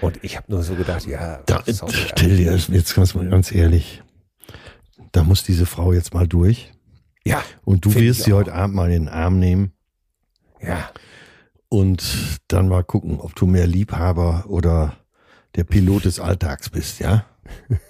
Und 0.00 0.18
ich 0.24 0.36
habe 0.36 0.50
nur 0.50 0.62
so 0.62 0.74
gedacht, 0.74 1.06
ja, 1.06 1.42
Da, 1.46 1.62
sorry, 1.66 1.92
Till, 2.16 2.40
jetzt 2.40 2.94
ganz 2.94 3.14
mal 3.14 3.28
ganz 3.28 3.52
ehrlich. 3.52 4.02
Da 5.12 5.24
muss 5.24 5.44
diese 5.44 5.66
Frau 5.66 5.92
jetzt 5.92 6.14
mal 6.14 6.26
durch. 6.26 6.72
ja, 7.24 7.42
Und 7.64 7.84
du 7.84 7.94
wirst 7.94 8.22
sie 8.24 8.32
auch. 8.32 8.38
heute 8.38 8.54
Abend 8.54 8.74
mal 8.74 8.90
in 8.90 9.04
den 9.04 9.08
Arm 9.08 9.38
nehmen 9.38 9.72
ja. 10.62 10.90
und 11.68 12.02
dann 12.48 12.68
mal 12.68 12.82
gucken, 12.82 13.20
ob 13.20 13.34
du 13.36 13.46
mehr 13.46 13.66
Liebhaber 13.66 14.44
oder 14.48 14.96
der 15.56 15.64
Pilot 15.64 16.06
des 16.06 16.18
Alltags 16.18 16.70
bist, 16.70 16.98
ja? 17.00 17.26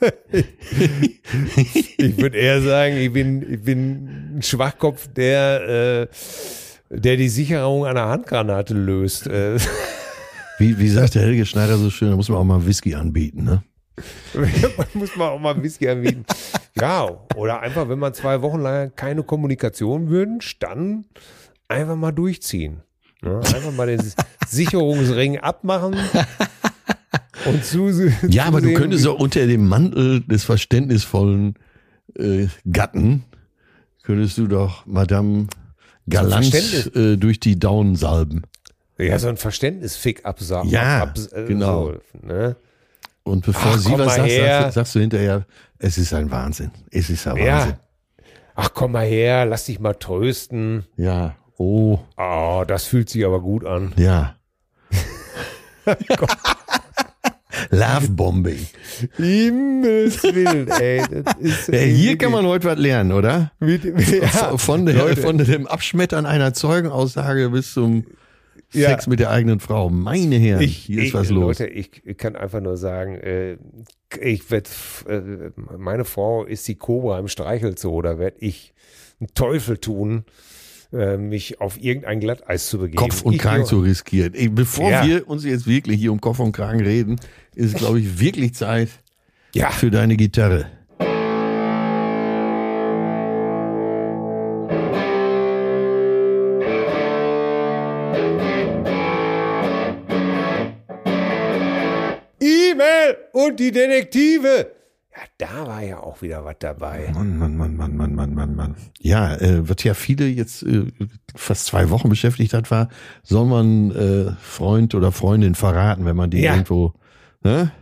Ich 1.98 2.16
würde 2.16 2.38
eher 2.38 2.62
sagen, 2.62 2.96
ich 2.96 3.12
bin, 3.12 3.54
ich 3.54 3.62
bin 3.62 4.36
ein 4.38 4.42
Schwachkopf, 4.42 5.08
der, 5.08 6.08
äh, 6.10 6.96
der 6.96 7.16
die 7.16 7.28
Sicherung 7.28 7.82
der 7.82 8.08
Handgranate 8.08 8.74
löst. 8.74 9.26
Äh, 9.26 9.58
Wie, 10.58 10.76
wie 10.76 10.88
sagt 10.88 11.14
der 11.14 11.22
Helge 11.22 11.46
Schneider 11.46 11.76
so 11.76 11.88
schön, 11.88 12.10
da 12.10 12.16
muss 12.16 12.28
man 12.28 12.38
auch 12.38 12.44
mal 12.44 12.66
Whisky 12.66 12.92
anbieten, 12.92 13.44
ne? 13.44 13.62
man 14.34 14.86
muss 14.94 15.14
mal 15.14 15.28
auch 15.28 15.38
mal 15.38 15.62
Whisky 15.62 15.88
anbieten. 15.88 16.24
Ja, 16.74 17.08
oder 17.36 17.60
einfach, 17.60 17.88
wenn 17.88 18.00
man 18.00 18.12
zwei 18.12 18.42
Wochen 18.42 18.60
lang 18.60 18.92
keine 18.96 19.22
Kommunikation 19.22 20.10
wünscht, 20.10 20.60
dann 20.62 21.04
einfach 21.68 21.94
mal 21.94 22.10
durchziehen. 22.10 22.82
Ne? 23.22 23.36
Einfach 23.38 23.72
mal 23.72 23.86
den 23.86 24.02
Sicherungsring 24.48 25.38
abmachen 25.38 25.96
und 27.48 27.64
zu. 27.64 27.90
Ja, 28.28 28.44
aber 28.44 28.60
du 28.60 28.74
könntest 28.74 29.06
auch 29.06 29.18
unter 29.18 29.46
dem 29.46 29.66
Mantel 29.68 30.20
des 30.20 30.44
verständnisvollen 30.44 31.54
äh, 32.18 32.46
Gatten, 32.70 33.24
könntest 34.02 34.38
du 34.38 34.46
doch 34.46 34.86
Madame 34.86 35.46
galant 36.08 36.54
äh, 36.96 37.16
durch 37.16 37.40
die 37.40 37.58
Daunen 37.58 37.96
salben. 37.96 38.42
Ja, 38.98 39.18
so 39.18 39.28
ein 39.28 39.36
Verständnisfick 39.36 40.24
absagen. 40.24 40.70
Ja, 40.70 41.02
ab, 41.02 41.18
äh, 41.32 41.44
genau. 41.44 41.92
So, 41.92 42.26
ne? 42.26 42.56
Und 43.22 43.44
bevor 43.44 43.72
Ach, 43.74 43.78
sie 43.78 43.92
was 43.98 44.16
sagt, 44.16 44.30
sagst, 44.30 44.74
sagst 44.74 44.94
du 44.94 45.00
hinterher, 45.00 45.46
es 45.78 45.98
ist 45.98 46.14
ein 46.14 46.30
Wahnsinn. 46.30 46.70
Es 46.90 47.10
ist 47.10 47.26
ein 47.26 47.34
Wahnsinn. 47.34 47.46
Ja. 47.46 47.78
Ach, 48.56 48.70
komm 48.74 48.92
mal 48.92 49.06
her, 49.06 49.44
lass 49.44 49.66
dich 49.66 49.78
mal 49.78 49.94
trösten. 49.94 50.84
Ja. 50.96 51.36
Oh, 51.58 51.98
Oh, 52.16 52.64
das 52.66 52.84
fühlt 52.84 53.08
sich 53.10 53.24
aber 53.24 53.40
gut 53.40 53.64
an. 53.64 53.92
ja. 53.96 54.34
Lovebombing. 57.70 58.66
Himmels 59.16 60.22
Willen, 60.22 60.68
ey. 60.68 61.02
Ja, 61.70 61.78
hier 61.78 62.18
kann 62.18 62.32
man 62.32 62.46
heute 62.46 62.68
was 62.68 62.78
lernen, 62.78 63.12
oder? 63.12 63.52
mit, 63.60 63.84
ja, 63.84 64.56
von, 64.56 64.86
der, 64.86 64.94
Leute. 64.96 65.20
von 65.20 65.38
dem 65.38 65.66
Abschmettern 65.66 66.26
einer 66.26 66.54
Zeugenaussage 66.54 67.50
bis 67.50 67.74
zum 67.74 68.04
Ja. 68.72 68.90
Sex 68.90 69.06
mit 69.06 69.18
der 69.20 69.30
eigenen 69.30 69.60
Frau. 69.60 69.88
Meine 69.88 70.36
Herren, 70.36 70.60
ich, 70.62 70.76
hier 70.76 70.98
ist 70.98 71.08
ich, 71.08 71.14
was 71.14 71.30
los. 71.30 71.58
Leute, 71.58 71.66
ich, 71.72 72.02
ich 72.04 72.16
kann 72.18 72.36
einfach 72.36 72.60
nur 72.60 72.76
sagen, 72.76 73.14
äh, 73.16 73.56
ich 74.20 74.50
werd, 74.50 74.68
äh, 75.08 75.20
meine 75.76 76.04
Frau 76.04 76.44
ist 76.44 76.68
die 76.68 76.74
Cobra 76.74 77.18
im 77.18 77.28
Streichelzoo, 77.28 78.02
da 78.02 78.18
werde 78.18 78.36
ich 78.40 78.74
einen 79.20 79.28
Teufel 79.34 79.78
tun, 79.78 80.24
äh, 80.92 81.16
mich 81.16 81.60
auf 81.60 81.80
irgendein 81.82 82.20
Glatteis 82.20 82.68
zu 82.68 82.78
begeben. 82.78 82.96
Kopf 82.96 83.22
und 83.22 83.38
Kragen 83.38 83.64
zu 83.66 83.80
riskieren. 83.80 84.34
Ey, 84.34 84.48
bevor 84.48 84.90
Ja. 84.90 85.06
wir 85.06 85.28
uns 85.28 85.44
jetzt 85.44 85.66
wirklich 85.66 85.98
hier 86.00 86.12
um 86.12 86.20
Kopf 86.20 86.38
und 86.38 86.52
Kragen 86.52 86.80
reden, 86.80 87.16
ist 87.54 87.72
es, 87.72 87.74
glaube 87.74 88.00
ich, 88.00 88.20
wirklich 88.20 88.54
Zeit 88.54 88.88
Ja, 89.54 89.70
für 89.70 89.90
deine 89.90 90.16
Gitarre. 90.16 90.66
E-Mail 102.40 103.16
und 103.32 103.58
die 103.58 103.72
Detektive. 103.72 104.70
Ja, 105.18 105.24
da 105.48 105.66
war 105.66 105.82
ja 105.82 105.98
auch 105.98 106.22
wieder 106.22 106.44
was 106.44 106.54
dabei. 106.60 107.10
Mann, 107.12 107.38
Mann, 107.38 107.56
Mann, 107.56 107.76
Mann, 107.76 107.96
Mann, 107.96 108.14
Mann, 108.14 108.34
Mann, 108.34 108.54
Mann. 108.54 108.76
Ja, 109.00 109.34
äh, 109.34 109.68
was 109.68 109.82
ja 109.82 109.94
viele 109.94 110.26
jetzt 110.28 110.62
äh, 110.62 110.84
fast 111.34 111.66
zwei 111.66 111.90
Wochen 111.90 112.08
beschäftigt 112.08 112.54
hat, 112.54 112.70
war, 112.70 112.88
soll 113.24 113.46
man 113.46 113.90
äh, 113.90 114.32
Freund 114.40 114.94
oder 114.94 115.10
Freundin 115.10 115.56
verraten, 115.56 116.04
wenn 116.04 116.14
man 116.14 116.30
die 116.30 116.40
Ja. 116.42 116.52
irgendwo. 116.52 116.92
Ne? 117.42 117.72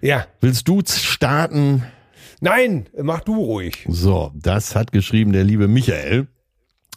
Ja, 0.00 0.24
Willst 0.40 0.68
du 0.68 0.80
starten? 0.86 1.82
nein, 2.40 2.86
mach 2.98 3.20
du 3.20 3.34
ruhig. 3.36 3.84
So, 3.86 4.32
das 4.34 4.74
hat 4.74 4.90
geschrieben 4.92 5.32
der 5.34 5.44
liebe 5.44 5.68
Michael. 5.68 6.28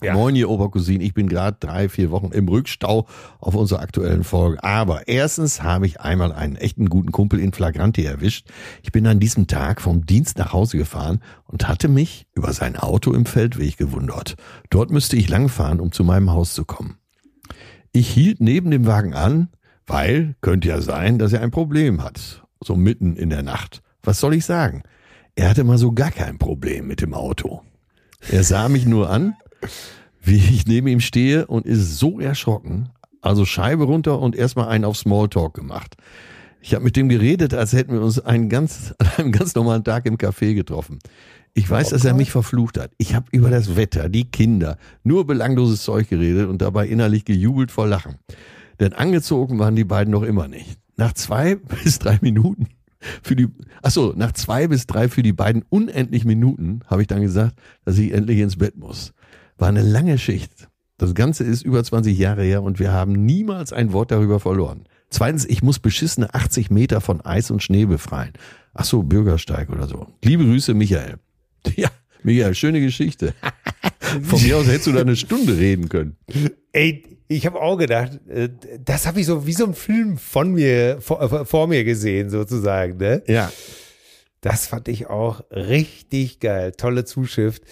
Ja. 0.04 0.14
Moin, 0.14 0.36
ihr 0.36 0.50
Obercousin. 0.50 1.00
Ich 1.00 1.14
bin 1.14 1.30
gerade 1.30 1.56
drei, 1.60 1.88
vier 1.88 2.12
Wochen 2.12 2.34
im 2.34 2.50
Rückstau 2.50 3.08
auf 3.40 3.56
unserer 3.56 3.80
aktuellen 3.80 4.26
Folge. 4.26 4.62
Aber 4.62 5.08
erstens 5.08 5.64
habe 5.64 5.86
ich 5.86 6.02
einmal 6.02 6.34
einen 6.34 6.58
echten 6.58 6.90
guten 6.90 7.14
Kumpel 7.14 7.40
in 7.40 7.54
Flagranti 7.54 8.04
erwischt. 8.04 8.50
Ich 8.82 8.92
bin 8.92 9.08
an 9.08 9.22
diesem 9.22 9.48
Tag 9.48 9.80
vom 9.80 10.06
Dienst 10.06 10.38
nach 10.38 10.52
Hause 10.52 10.78
gefahren 10.78 11.22
und 11.46 11.70
hatte 11.70 11.88
mich 11.88 12.28
über 12.34 12.52
sein 12.52 12.76
Auto 12.76 13.14
im 13.14 13.26
Feldweg 13.26 13.78
gewundert. 13.78 14.36
Dort 14.70 14.92
müsste 14.92 15.16
ich 15.16 15.30
langfahren, 15.30 15.80
um 15.80 15.94
zu 15.94 16.04
meinem 16.04 16.34
Haus 16.34 16.54
zu 16.54 16.66
kommen. 16.66 16.98
Ich 17.94 18.10
hielt 18.10 18.42
neben 18.42 18.72
dem 18.72 18.86
Wagen 18.86 19.14
an, 19.14 19.48
weil 19.88 20.36
könnte 20.42 20.68
ja 20.68 20.82
sein, 20.82 21.18
dass 21.18 21.32
er 21.32 21.42
ein 21.42 21.52
Problem 21.52 22.04
hat. 22.04 22.44
So 22.62 22.76
mitten 22.76 23.16
in 23.16 23.30
der 23.30 23.44
Nacht. 23.44 23.82
Was 24.02 24.20
soll 24.20 24.34
ich 24.34 24.44
sagen? 24.44 24.84
Er 25.36 25.50
hatte 25.50 25.64
mal 25.64 25.78
so 25.78 25.94
gar 25.94 26.12
kein 26.12 26.38
Problem 26.38 26.88
mit 26.88 27.00
dem 27.00 27.14
Auto. 27.14 27.62
Er 28.30 28.44
sah 28.44 28.68
mich 28.68 28.86
nur 28.86 29.10
an, 29.10 29.36
wie 30.22 30.38
ich 30.38 30.66
neben 30.66 30.88
ihm 30.88 31.00
stehe 31.00 31.48
und 31.48 31.66
ist 31.66 31.98
so 31.98 32.20
erschrocken. 32.20 32.90
Also 33.22 33.46
Scheibe 33.46 33.86
runter 33.86 34.20
und 34.20 34.36
erstmal 34.36 34.68
einen 34.68 34.86
auf 34.86 34.98
Smalltalk 34.98 35.54
gemacht. 35.54 35.96
Ich 36.62 36.74
habe 36.74 36.86
mit 36.86 36.96
dem 36.96 37.10
geredet, 37.10 37.54
als 37.54 37.74
hätten 37.74 37.94
wir 37.94 38.02
uns 38.02 38.20
einen 38.20 38.50
ganz, 38.50 38.94
an 39.00 39.08
einem 39.18 39.32
ganz 39.32 39.56
normalen 39.56 39.84
Tag 39.84 40.06
im 40.06 40.18
Café 40.18 40.54
getroffen. 40.54 41.00
Ich 41.54 41.70
weiß, 41.70 41.90
dass 41.90 42.04
er 42.04 42.16
mich 42.16 42.32
verflucht 42.32 42.80
hat. 42.80 42.92
Ich 42.98 43.14
habe 43.14 43.28
über 43.32 43.52
das 43.52 43.76
Wetter, 43.76 44.10
die 44.10 44.26
Kinder, 44.26 44.78
nur 45.04 45.28
belangloses 45.28 45.84
Zeug 45.84 46.10
geredet 46.10 46.50
und 46.50 46.62
dabei 46.62 46.88
innerlich 46.88 47.26
gejubelt 47.26 47.70
vor 47.70 47.88
Lachen. 47.88 48.16
Denn 48.80 48.94
angezogen 48.94 49.60
waren 49.60 49.76
die 49.76 49.84
beiden 49.84 50.12
noch 50.12 50.24
immer 50.24 50.48
nicht. 50.48 50.80
Nach 50.96 51.14
zwei 51.14 51.56
bis 51.84 52.00
drei 52.00 52.18
Minuten 52.22 52.68
für 53.22 53.36
die, 53.36 53.48
ach 53.82 53.92
so, 53.92 54.14
nach 54.16 54.32
zwei 54.32 54.68
bis 54.68 54.88
drei 54.88 55.10
für 55.10 55.24
die 55.24 55.34
beiden 55.34 55.64
unendlich 55.70 56.26
Minuten 56.26 56.82
habe 56.88 57.02
ich 57.02 57.08
dann 57.08 57.22
gesagt, 57.22 57.60
dass 57.86 57.98
ich 57.98 58.14
endlich 58.14 58.40
ins 58.40 58.58
Bett 58.58 58.78
muss. 58.78 59.14
War 59.64 59.70
eine 59.70 59.82
lange 59.82 60.18
Schicht. 60.18 60.68
Das 60.98 61.16
Ganze 61.16 61.46
ist 61.46 61.62
über 61.62 61.82
20 61.82 62.18
Jahre 62.18 62.44
her 62.44 62.64
und 62.64 62.80
wir 62.80 62.92
haben 62.92 63.14
niemals 63.14 63.72
ein 63.72 63.94
Wort 63.94 64.12
darüber 64.12 64.42
verloren. 64.42 64.90
Zweitens, 65.10 65.46
ich 65.46 65.64
muss 65.64 65.80
beschissene 65.80 66.34
80 66.34 66.70
Meter 66.70 67.00
von 67.00 67.22
Eis 67.22 67.50
und 67.50 67.64
Schnee 67.64 67.86
befreien. 67.86 68.34
Ach 68.74 68.84
so, 68.84 69.04
Bürgersteig 69.04 69.70
oder 69.70 69.88
so. 69.88 70.08
Liebe 70.22 70.44
Grüße, 70.44 70.74
Michael. 70.74 71.16
Ja, 71.78 71.90
Michael, 72.24 72.56
schöne 72.56 72.82
Geschichte. 72.82 73.34
Von 74.24 74.44
mir 74.44 74.58
aus 74.58 74.68
hättest 74.68 74.88
du 74.88 74.92
da 74.92 75.00
eine 75.00 75.16
Stunde 75.16 75.58
reden 75.58 75.88
können. 75.88 76.18
Ey, 76.74 77.22
ich 77.30 77.46
habe 77.46 77.62
auch 77.62 77.78
gedacht, 77.78 78.20
äh, 78.28 78.50
das 78.84 79.08
habe 79.08 79.22
ich 79.22 79.28
so 79.28 79.48
wie 79.48 79.54
so 79.54 79.66
ein 79.66 79.76
Film 79.76 80.18
von 80.18 80.52
mir, 80.52 80.98
vor, 81.00 81.46
vor 81.46 81.68
mir 81.68 81.86
gesehen, 81.86 82.30
sozusagen, 82.30 82.98
ne? 82.98 83.24
Ja. 83.28 83.50
Das 84.44 84.68
fand 84.68 84.90
ich 84.90 85.08
auch 85.08 85.42
richtig 85.52 86.42
geil. 86.42 86.74
Tolle 86.74 87.06
Zuschrift. 87.06 87.64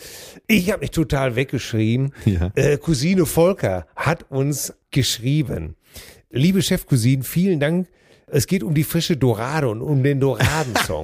Ich 0.47 0.71
habe 0.71 0.79
mich 0.79 0.91
total 0.91 1.35
weggeschrieben. 1.35 2.13
Ja. 2.23 2.49
Äh, 2.55 2.77
Cousine 2.77 3.25
Volker 3.25 3.85
hat 3.93 4.31
uns 4.31 4.73
geschrieben. 4.89 5.75
Liebe 6.29 6.61
Chefcousine, 6.61 7.23
vielen 7.23 7.59
Dank. 7.59 7.89
Es 8.25 8.47
geht 8.47 8.63
um 8.63 8.73
die 8.73 8.85
frische 8.85 9.17
Dorade 9.17 9.67
und 9.67 9.81
um 9.81 10.01
den 10.01 10.21
Doradensong. 10.21 11.03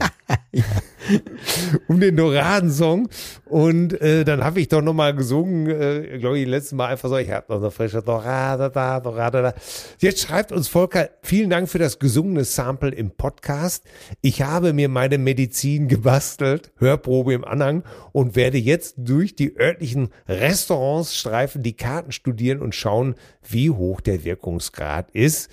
um 1.87 1.99
den 1.99 2.15
Doradensong. 2.15 3.09
Und 3.45 3.99
äh, 4.01 4.25
dann 4.25 4.43
habe 4.43 4.59
ich 4.59 4.67
doch 4.67 4.81
nochmal 4.81 5.15
gesungen, 5.15 5.67
äh, 5.69 6.17
glaube 6.19 6.39
ich, 6.39 6.47
letztes 6.47 6.73
Mal 6.73 6.87
einfach 6.87 7.09
so, 7.09 7.17
ich 7.17 7.31
habe 7.31 7.45
noch 7.49 7.61
eine 7.61 7.71
frische 7.71 8.01
Dorade 8.01 8.69
da, 8.73 8.99
Dorade 8.99 9.41
da. 9.41 9.53
Jetzt 9.99 10.21
schreibt 10.21 10.51
uns 10.51 10.67
Volker, 10.67 11.09
vielen 11.21 11.49
Dank 11.49 11.69
für 11.69 11.79
das 11.79 11.99
gesungene 11.99 12.43
Sample 12.43 12.91
im 12.91 13.11
Podcast. 13.11 13.85
Ich 14.21 14.41
habe 14.41 14.73
mir 14.73 14.89
meine 14.89 15.17
Medizin 15.17 15.87
gebastelt, 15.87 16.71
Hörprobe 16.77 17.33
im 17.33 17.45
Anhang 17.45 17.83
und 18.11 18.35
werde 18.35 18.57
jetzt 18.57 18.95
durch 18.97 19.35
die 19.35 19.57
örtlichen 19.57 20.09
Restaurants 20.27 21.15
streifen, 21.15 21.63
die 21.63 21.73
Karten 21.73 22.11
studieren 22.11 22.61
und 22.61 22.75
schauen, 22.75 23.15
wie 23.47 23.69
hoch 23.69 24.01
der 24.01 24.25
Wirkungsgrad 24.25 25.11
ist. 25.11 25.49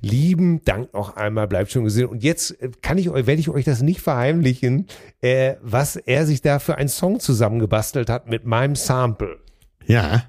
Lieben 0.00 0.62
Dank 0.64 0.92
noch 0.92 1.16
einmal, 1.16 1.46
bleibt 1.46 1.70
schon 1.70 1.84
gesehen. 1.84 2.06
Und 2.06 2.24
jetzt 2.24 2.60
äh, 2.60 2.70
kann 2.82 2.98
ich 2.98 3.10
euch, 3.10 3.26
werde 3.26 3.40
ich 3.40 3.48
euch 3.48 3.64
das 3.64 3.82
nicht 3.82 4.00
verheimlichen, 4.00 4.87
äh, 5.20 5.54
was 5.60 5.96
er 5.96 6.26
sich 6.26 6.42
da 6.42 6.58
für 6.58 6.76
einen 6.76 6.88
Song 6.88 7.20
zusammengebastelt 7.20 8.10
hat 8.10 8.28
mit 8.28 8.44
meinem 8.44 8.76
Sample. 8.76 9.38
Ja. 9.86 10.24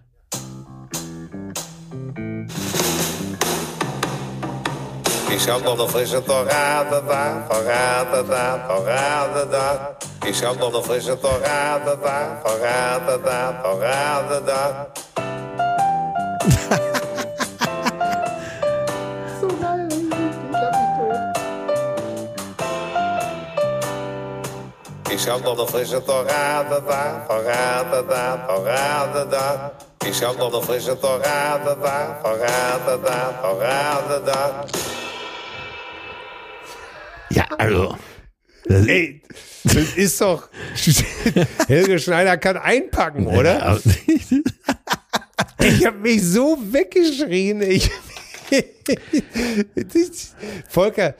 Ich 5.36 5.47
hab 5.47 5.64
noch 5.64 5.80
eine 5.80 5.88
frische 5.88 6.24
Torade 6.24 7.03
da, 7.07 7.47
Torade 7.49 8.26
da, 8.28 8.57
Torade 8.68 9.47
da. 9.49 9.97
Ich 10.28 10.43
hab 10.43 10.60
noch 10.60 10.74
eine 10.74 10.84
frische 10.84 11.20
Torade 11.20 11.97
da, 12.03 12.41
Torade 12.43 13.22
da, 13.24 13.51
Torade 13.64 14.43
da. 14.45 14.88
Noch 25.28 25.57
eine 25.57 25.67
frische 25.67 26.03
Torade 26.03 26.82
da, 26.88 27.26
Torade 27.28 28.05
da, 28.07 28.38
Torade 28.47 29.28
da. 29.30 29.72
Ich 30.07 30.24
hab 30.24 30.38
noch 30.38 30.53
eine 30.53 30.63
frische 30.65 30.99
Torade 30.99 31.78
da, 31.82 32.20
Torade 32.24 32.99
da, 33.03 33.39
Torade 33.41 34.24
da. 34.26 34.65
Ja, 37.30 37.45
also. 37.57 37.95
Das 38.65 38.88
Ey, 38.88 39.22
das 39.63 39.93
ist 39.95 40.22
doch, 40.22 40.47
Helge 41.67 41.99
Schneider 41.99 42.38
kann 42.38 42.57
einpacken, 42.57 43.28
oder? 43.28 43.59
Ja, 43.59 43.78
Ich 45.61 45.86
habe 45.86 45.97
mich 45.97 46.24
so 46.24 46.57
weggeschrien. 46.61 47.61
Ich, 47.61 47.89
Volker, 50.70 51.15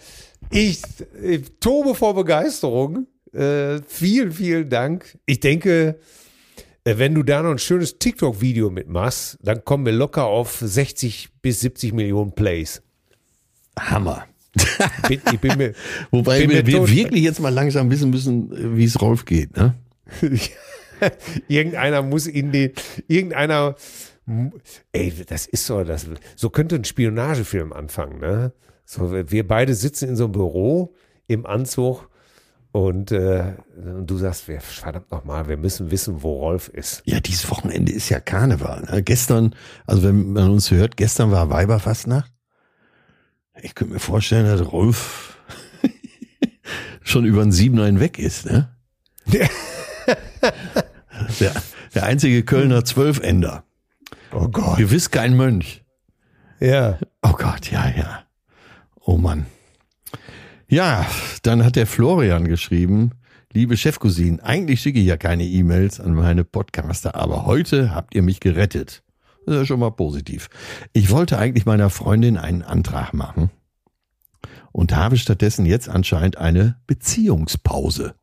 ich, 0.50 0.82
ich 1.22 1.60
tobe 1.60 1.93
vor 1.95 2.16
Begeisterung. 2.16 3.08
Äh, 3.34 3.82
vielen, 3.88 4.32
vielen 4.32 4.70
Dank. 4.70 5.18
Ich 5.26 5.40
denke, 5.40 6.00
äh, 6.84 6.98
wenn 6.98 7.14
du 7.14 7.24
da 7.24 7.44
noch 7.44 7.52
ein 7.52 7.60
schönes 7.60 8.00
TikTok-Video 8.00 8.70
mitmachst, 8.70 9.38
dann 9.42 9.64
kommen 9.64 9.86
wir 9.86 9.94
locker 9.94 10.26
auf 10.26 10.58
60 10.60 11.30
bis 11.42 11.62
70 11.62 11.94
Millionen 11.94 12.34
Plays. 12.34 12.82
Hammer. 13.78 14.26
Bin, 15.08 15.22
ich 15.32 15.40
bin 15.40 15.58
mir, 15.58 15.74
Wobei 16.12 16.42
bin 16.42 16.52
wir, 16.52 16.66
wir 16.66 16.90
wirklich 16.90 17.24
jetzt 17.24 17.40
mal 17.40 17.54
langsam 17.54 17.92
wissen 17.92 18.10
müssen, 18.10 18.78
wie 18.78 18.84
es 18.84 19.00
Rolf 19.02 19.26
geht, 19.26 19.56
ne? 19.56 19.76
irgendeiner 21.48 22.02
muss 22.02 22.26
in 22.26 22.52
den, 22.52 22.72
irgendeiner, 23.08 23.76
ey, 24.92 25.14
das 25.28 25.46
ist 25.46 25.66
so, 25.66 25.84
das, 25.84 26.08
so 26.36 26.50
könnte 26.50 26.76
ein 26.76 26.84
Spionagefilm 26.84 27.74
anfangen, 27.74 28.20
ne? 28.20 28.54
So, 28.86 29.12
wir 29.12 29.48
beide 29.48 29.76
sitzen 29.76 30.10
in 30.10 30.16
so 30.16 30.24
einem 30.24 30.34
Büro 30.34 30.96
im 31.28 31.46
Anzug 31.46 32.09
und, 32.72 33.11
äh, 33.11 33.55
und 33.76 34.05
du 34.07 34.17
sagst, 34.17 34.47
wir, 34.47 34.61
verdammt 34.61 35.11
nochmal, 35.11 35.47
wir 35.47 35.57
müssen 35.57 35.89
wissen, 35.89 36.22
wo 36.22 36.38
Rolf 36.38 36.67
ist. 36.67 37.01
Ja, 37.05 37.20
dieses 37.20 37.49
Wochenende 37.49 37.91
ist 37.91 38.09
ja 38.09 38.20
Karneval. 38.20 38.84
Ne? 38.84 39.01
Gestern, 39.01 39.55
also 39.88 40.03
wenn 40.03 40.34
man 40.34 40.51
uns 40.51 40.70
hört, 40.70 40.95
gestern 40.95 41.32
war 41.32 41.49
Weiberfastnacht. 41.49 42.32
Ich 43.61 43.74
könnte 43.76 43.93
mir 43.95 43.99
vorstellen, 43.99 44.45
dass 44.45 44.72
Rolf 44.72 45.38
schon 47.01 47.26
über 47.26 47.41
den 47.41 47.51
Siebener 47.51 47.86
hinweg 47.86 48.20
ist, 48.20 48.45
ne? 48.45 48.76
der, 51.39 51.53
der 51.93 52.03
einzige 52.03 52.43
Kölner 52.43 52.86
Zwölfender. 52.86 53.63
Oh 54.32 54.47
Gott. 54.47 54.78
Gewiss 54.78 55.11
kein 55.11 55.36
Mönch. 55.36 55.84
Ja. 56.59 56.99
Oh 57.22 57.34
Gott, 57.34 57.72
ja, 57.72 57.89
ja. 57.89 58.24
Oh 59.01 59.17
Mann. 59.17 59.47
Ja, 60.72 61.07
dann 61.41 61.65
hat 61.65 61.76
der 61.76 61.88
Florian 61.88 62.47
geschrieben, 62.47 63.13
liebe 63.51 63.76
Chefcousine, 63.76 64.43
eigentlich 64.43 64.82
schicke 64.82 64.99
ich 64.99 65.07
ja 65.07 65.17
keine 65.17 65.43
E-Mails 65.43 65.99
an 65.99 66.13
meine 66.13 66.43
Podcaster, 66.43 67.15
aber 67.15 67.47
heute 67.47 67.95
habt 67.95 68.13
ihr 68.13 68.22
mich 68.22 68.39
gerettet. 68.39 69.01
Das 69.47 69.55
ist 69.55 69.61
ja 69.61 69.65
schon 69.65 69.80
mal 69.80 69.89
positiv. 69.89 70.47
Ich 70.93 71.09
wollte 71.09 71.39
eigentlich 71.39 71.65
meiner 71.65 71.89
Freundin 71.89 72.38
einen 72.38 72.61
Antrag 72.61 73.15
machen 73.15 73.49
und 74.72 74.95
habe 74.95 75.17
stattdessen 75.17 75.65
jetzt 75.65 75.89
anscheinend 75.89 76.38
eine 76.38 76.78
Beziehungspause. 76.86 78.13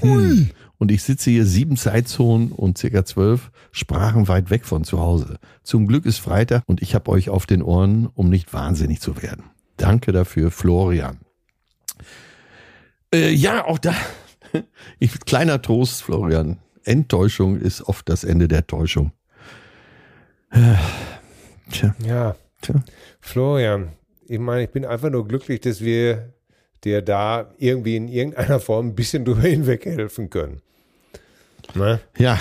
Hui. 0.00 0.50
Und 0.78 0.92
ich 0.92 1.02
sitze 1.02 1.30
hier 1.30 1.44
sieben 1.44 1.76
Zeitzonen 1.76 2.52
und 2.52 2.78
circa 2.78 3.04
zwölf 3.04 3.50
Sprachen 3.72 4.28
weit 4.28 4.48
weg 4.50 4.64
von 4.64 4.84
zu 4.84 5.00
Hause. 5.00 5.38
Zum 5.64 5.88
Glück 5.88 6.06
ist 6.06 6.18
Freitag 6.18 6.62
und 6.66 6.82
ich 6.82 6.94
habe 6.94 7.10
euch 7.10 7.30
auf 7.30 7.46
den 7.46 7.62
Ohren, 7.62 8.06
um 8.14 8.30
nicht 8.30 8.52
wahnsinnig 8.52 9.00
zu 9.00 9.20
werden. 9.20 9.42
Danke 9.76 10.12
dafür, 10.12 10.52
Florian. 10.52 11.23
Äh, 13.14 13.30
ja, 13.30 13.64
auch 13.64 13.78
da. 13.78 13.94
Ich, 15.00 15.18
kleiner 15.20 15.60
Trost, 15.60 16.02
Florian. 16.02 16.58
Enttäuschung 16.84 17.58
ist 17.60 17.82
oft 17.82 18.08
das 18.08 18.22
Ende 18.24 18.46
der 18.46 18.66
Täuschung. 18.66 19.10
Tja, 21.70 21.94
Ja. 22.06 22.36
tja. 22.60 22.74
Florian, 23.20 23.88
ich 24.26 24.38
meine, 24.38 24.64
ich 24.64 24.70
bin 24.70 24.84
einfach 24.84 25.10
nur 25.10 25.26
glücklich, 25.26 25.60
dass 25.60 25.80
wir 25.80 26.32
dir 26.84 27.02
da 27.02 27.50
irgendwie 27.58 27.96
in 27.96 28.08
irgendeiner 28.08 28.60
Form 28.60 28.88
ein 28.88 28.94
bisschen 28.94 29.24
drüber 29.24 29.42
hinweg 29.42 29.86
helfen 29.86 30.30
können. 30.30 30.60
Ne? 31.74 32.00
Ja, 32.18 32.38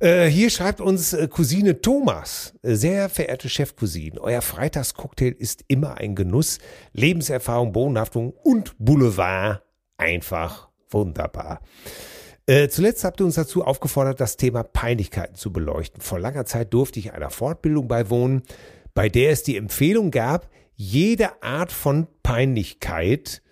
Äh, 0.00 0.26
hier 0.26 0.48
schreibt 0.50 0.80
uns 0.80 1.12
äh, 1.12 1.26
Cousine 1.26 1.80
Thomas. 1.80 2.54
Äh, 2.62 2.74
Sehr 2.74 3.08
verehrte 3.08 3.48
Chefcousine, 3.48 4.20
euer 4.20 4.42
Freitagscocktail 4.42 5.32
ist 5.32 5.64
immer 5.66 5.96
ein 5.96 6.14
Genuss. 6.14 6.58
Lebenserfahrung, 6.92 7.72
Bodenhaftung 7.72 8.32
und 8.44 8.76
Boulevard. 8.78 9.62
Einfach 9.96 10.68
wunderbar. 10.90 11.60
Äh, 12.46 12.68
zuletzt 12.68 13.02
habt 13.02 13.20
ihr 13.20 13.26
uns 13.26 13.34
dazu 13.34 13.64
aufgefordert, 13.64 14.20
das 14.20 14.36
Thema 14.36 14.62
Peinlichkeiten 14.62 15.34
zu 15.34 15.52
beleuchten. 15.52 16.00
Vor 16.00 16.20
langer 16.20 16.46
Zeit 16.46 16.72
durfte 16.72 17.00
ich 17.00 17.12
einer 17.12 17.30
Fortbildung 17.30 17.88
beiwohnen, 17.88 18.42
bei 18.94 19.08
der 19.08 19.32
es 19.32 19.42
die 19.42 19.56
Empfehlung 19.56 20.12
gab, 20.12 20.48
jede 20.74 21.42
Art 21.42 21.72
von 21.72 22.06
Peinlichkeit 22.22 23.42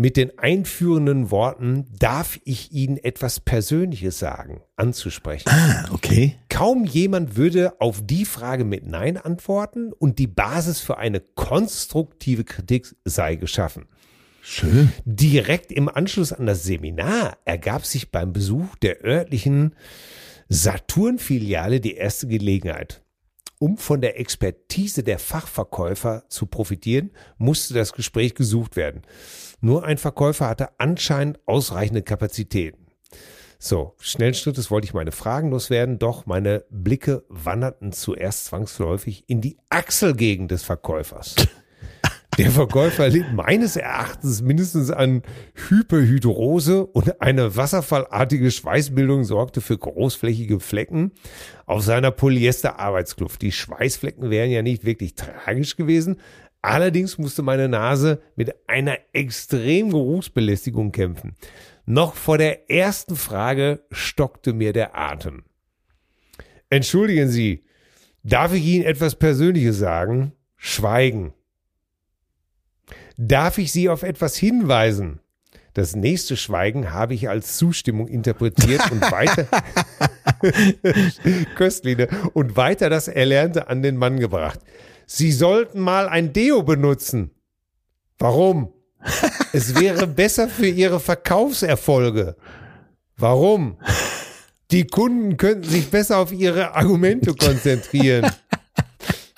mit 0.00 0.16
den 0.16 0.38
einführenden 0.38 1.30
Worten, 1.30 1.84
darf 1.98 2.40
ich 2.44 2.72
Ihnen 2.72 2.96
etwas 2.96 3.38
Persönliches 3.38 4.18
sagen, 4.18 4.62
anzusprechen. 4.76 5.46
ah, 5.50 5.84
okay. 5.92 6.36
Kaum 6.48 6.86
jemand 6.86 7.36
würde 7.36 7.78
auf 7.82 8.00
die 8.02 8.24
Frage 8.24 8.64
mit 8.64 8.86
Nein 8.86 9.18
antworten 9.18 9.92
und 9.92 10.18
die 10.18 10.26
Basis 10.26 10.80
für 10.80 10.96
eine 10.96 11.20
konstruktive 11.20 12.44
Kritik 12.44 12.96
sei 13.04 13.36
geschaffen. 13.36 13.88
Schön. 14.40 14.90
Direkt 15.04 15.70
im 15.70 15.90
Anschluss 15.90 16.32
an 16.32 16.46
das 16.46 16.64
Seminar 16.64 17.36
ergab 17.44 17.84
sich 17.84 18.10
beim 18.10 18.32
Besuch 18.32 18.76
der 18.76 19.04
örtlichen 19.04 19.74
Saturn-Filiale 20.48 21.78
die 21.80 21.94
erste 21.94 22.26
Gelegenheit. 22.26 23.02
Um 23.62 23.76
von 23.76 24.00
der 24.00 24.18
Expertise 24.18 25.02
der 25.02 25.18
Fachverkäufer 25.18 26.24
zu 26.30 26.46
profitieren, 26.46 27.10
musste 27.36 27.74
das 27.74 27.92
Gespräch 27.92 28.34
gesucht 28.34 28.74
werden. 28.74 29.02
Nur 29.60 29.84
ein 29.84 29.98
Verkäufer 29.98 30.48
hatte 30.48 30.70
anscheinend 30.78 31.38
ausreichende 31.44 32.00
Kapazitäten. 32.00 32.86
So, 33.58 33.94
schnellen 33.98 34.32
Schrittes 34.32 34.70
wollte 34.70 34.86
ich 34.86 34.94
meine 34.94 35.12
Fragen 35.12 35.50
loswerden, 35.50 35.98
doch 35.98 36.24
meine 36.24 36.64
Blicke 36.70 37.22
wanderten 37.28 37.92
zuerst 37.92 38.46
zwangsläufig 38.46 39.24
in 39.26 39.42
die 39.42 39.58
Achselgegend 39.68 40.50
des 40.50 40.62
Verkäufers. 40.62 41.36
Der 42.40 42.50
Verkäufer 42.50 43.06
litt 43.10 43.34
meines 43.34 43.76
Erachtens 43.76 44.40
mindestens 44.40 44.90
an 44.90 45.20
Hyperhydrose 45.68 46.86
und 46.86 47.20
eine 47.20 47.54
wasserfallartige 47.54 48.50
Schweißbildung 48.50 49.24
sorgte 49.24 49.60
für 49.60 49.76
großflächige 49.76 50.58
Flecken 50.58 51.12
auf 51.66 51.82
seiner 51.82 52.10
Polyester-Arbeitskluft. 52.10 53.42
Die 53.42 53.52
Schweißflecken 53.52 54.30
wären 54.30 54.50
ja 54.50 54.62
nicht 54.62 54.86
wirklich 54.86 55.16
tragisch 55.16 55.76
gewesen. 55.76 56.16
Allerdings 56.62 57.18
musste 57.18 57.42
meine 57.42 57.68
Nase 57.68 58.22
mit 58.36 58.54
einer 58.66 58.96
extremen 59.12 59.90
Geruchsbelästigung 59.90 60.92
kämpfen. 60.92 61.34
Noch 61.84 62.14
vor 62.14 62.38
der 62.38 62.70
ersten 62.70 63.16
Frage 63.16 63.82
stockte 63.90 64.54
mir 64.54 64.72
der 64.72 64.96
Atem. 64.96 65.44
Entschuldigen 66.70 67.28
Sie, 67.28 67.64
darf 68.22 68.54
ich 68.54 68.64
Ihnen 68.64 68.86
etwas 68.86 69.16
Persönliches 69.16 69.76
sagen? 69.76 70.32
Schweigen. 70.56 71.34
Darf 73.22 73.58
ich 73.58 73.70
Sie 73.70 73.90
auf 73.90 74.02
etwas 74.02 74.34
hinweisen? 74.34 75.20
Das 75.74 75.94
nächste 75.94 76.38
Schweigen 76.38 76.90
habe 76.90 77.12
ich 77.12 77.28
als 77.28 77.58
Zustimmung 77.58 78.08
interpretiert 78.08 78.90
und 78.90 79.02
weiter 79.12 79.46
köstlich 81.54 81.98
ne? 81.98 82.08
und 82.32 82.56
weiter 82.56 82.88
das 82.88 83.08
Erlernte 83.08 83.68
an 83.68 83.82
den 83.82 83.98
Mann 83.98 84.18
gebracht. 84.18 84.60
Sie 85.04 85.32
sollten 85.32 85.80
mal 85.80 86.08
ein 86.08 86.32
Deo 86.32 86.62
benutzen. 86.62 87.30
Warum? 88.18 88.72
Es 89.52 89.78
wäre 89.78 90.06
besser 90.06 90.48
für 90.48 90.68
Ihre 90.68 90.98
Verkaufserfolge. 90.98 92.36
Warum? 93.18 93.76
Die 94.70 94.86
Kunden 94.86 95.36
könnten 95.36 95.68
sich 95.68 95.90
besser 95.90 96.16
auf 96.16 96.32
ihre 96.32 96.74
Argumente 96.74 97.34
konzentrieren. 97.34 98.30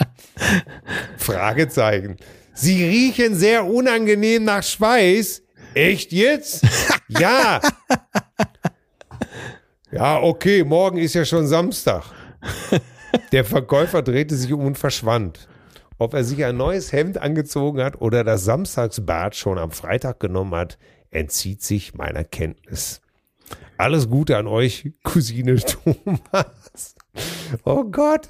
Fragezeichen. 1.17 2.17
Sie 2.55 2.85
riechen 2.85 3.35
sehr 3.35 3.67
unangenehm 3.67 4.45
nach 4.45 4.63
Schweiß. 4.63 5.43
Echt 5.75 6.13
jetzt? 6.13 6.65
Ja. 7.09 7.61
Ja, 9.91 10.23
okay, 10.23 10.65
morgen 10.65 10.97
ist 10.97 11.13
ja 11.13 11.27
schon 11.27 11.47
Samstag. 11.47 12.05
Der 13.33 13.45
Verkäufer 13.45 14.01
drehte 14.01 14.35
sich 14.35 14.51
um 14.51 14.65
und 14.65 14.79
verschwand. 14.79 15.47
Ob 15.99 16.15
er 16.15 16.25
sich 16.25 16.43
ein 16.47 16.57
neues 16.57 16.91
Hemd 16.93 17.19
angezogen 17.19 17.83
hat 17.83 18.01
oder 18.01 18.25
das 18.25 18.45
Samstagsbad 18.45 19.37
schon 19.37 19.59
am 19.59 19.71
Freitag 19.73 20.21
genommen 20.21 20.55
hat, 20.55 20.79
entzieht 21.11 21.63
sich 21.63 21.93
meiner 21.93 22.25
Kenntnis. 22.25 23.03
Alles 23.77 24.09
Gute 24.09 24.39
an 24.39 24.47
euch, 24.47 24.91
Cousine 25.03 25.57
Thomas. 25.57 26.95
Oh 27.65 27.85
Gott. 27.85 28.29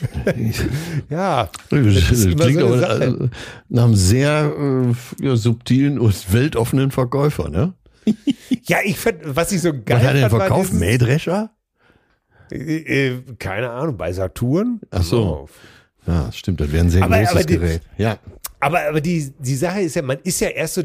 ja, 1.10 1.48
Das 1.70 1.80
klingt 2.20 2.58
so 2.60 2.66
aber 2.66 2.78
Sache. 2.78 3.30
nach 3.68 3.84
einem 3.84 3.94
sehr 3.94 4.52
äh, 5.20 5.24
ja, 5.24 5.36
subtilen 5.36 5.98
und 5.98 6.32
weltoffenen 6.32 6.90
Verkäufer, 6.90 7.48
ne? 7.48 7.74
ja, 8.66 8.78
ich 8.84 8.98
fand, 8.98 9.18
was 9.24 9.52
ich 9.52 9.60
so 9.60 9.72
geil 9.72 9.82
Was 9.98 10.02
hat 10.02 10.14
er 10.14 10.20
denn 10.20 10.30
verkauft? 10.30 10.72
Mähdrescher? 10.72 11.50
Äh, 12.50 12.56
äh, 13.08 13.22
keine 13.38 13.70
Ahnung, 13.70 13.96
bei 13.96 14.12
Saturn? 14.12 14.80
Ach 14.90 15.02
so. 15.02 15.22
Oh. 15.22 15.48
Ja, 16.06 16.32
stimmt, 16.32 16.60
das 16.60 16.72
wäre 16.72 16.84
ein 16.84 16.90
sehr 16.90 17.02
Aber- 17.02 17.18
großes 17.18 17.30
aber 17.34 17.44
die- 17.44 17.58
Gerät. 17.58 17.82
Ja. 17.98 18.18
Aber, 18.60 18.80
aber 18.88 19.00
die, 19.00 19.32
die 19.38 19.54
Sache 19.56 19.80
ist 19.82 19.94
ja, 19.96 20.02
man 20.02 20.18
ist 20.24 20.40
ja 20.40 20.48
erst 20.48 20.74
so, 20.74 20.82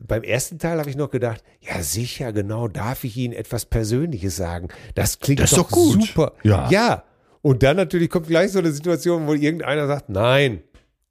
beim 0.00 0.22
ersten 0.22 0.58
Teil 0.58 0.78
habe 0.78 0.90
ich 0.90 0.96
noch 0.96 1.10
gedacht, 1.10 1.42
ja 1.60 1.82
sicher, 1.82 2.32
genau, 2.32 2.68
darf 2.68 3.04
ich 3.04 3.16
Ihnen 3.16 3.32
etwas 3.34 3.64
Persönliches 3.64 4.36
sagen? 4.36 4.68
Das 4.94 5.18
klingt 5.20 5.40
Das 5.40 5.50
doch, 5.50 5.68
doch 5.68 5.70
gut. 5.70 6.02
super. 6.08 6.32
Ja. 6.42 6.68
ja. 6.70 7.04
Und 7.42 7.62
dann 7.62 7.76
natürlich 7.76 8.10
kommt 8.10 8.26
gleich 8.26 8.52
so 8.52 8.58
eine 8.58 8.72
Situation, 8.72 9.26
wo 9.26 9.34
irgendeiner 9.34 9.86
sagt, 9.86 10.08
nein. 10.08 10.62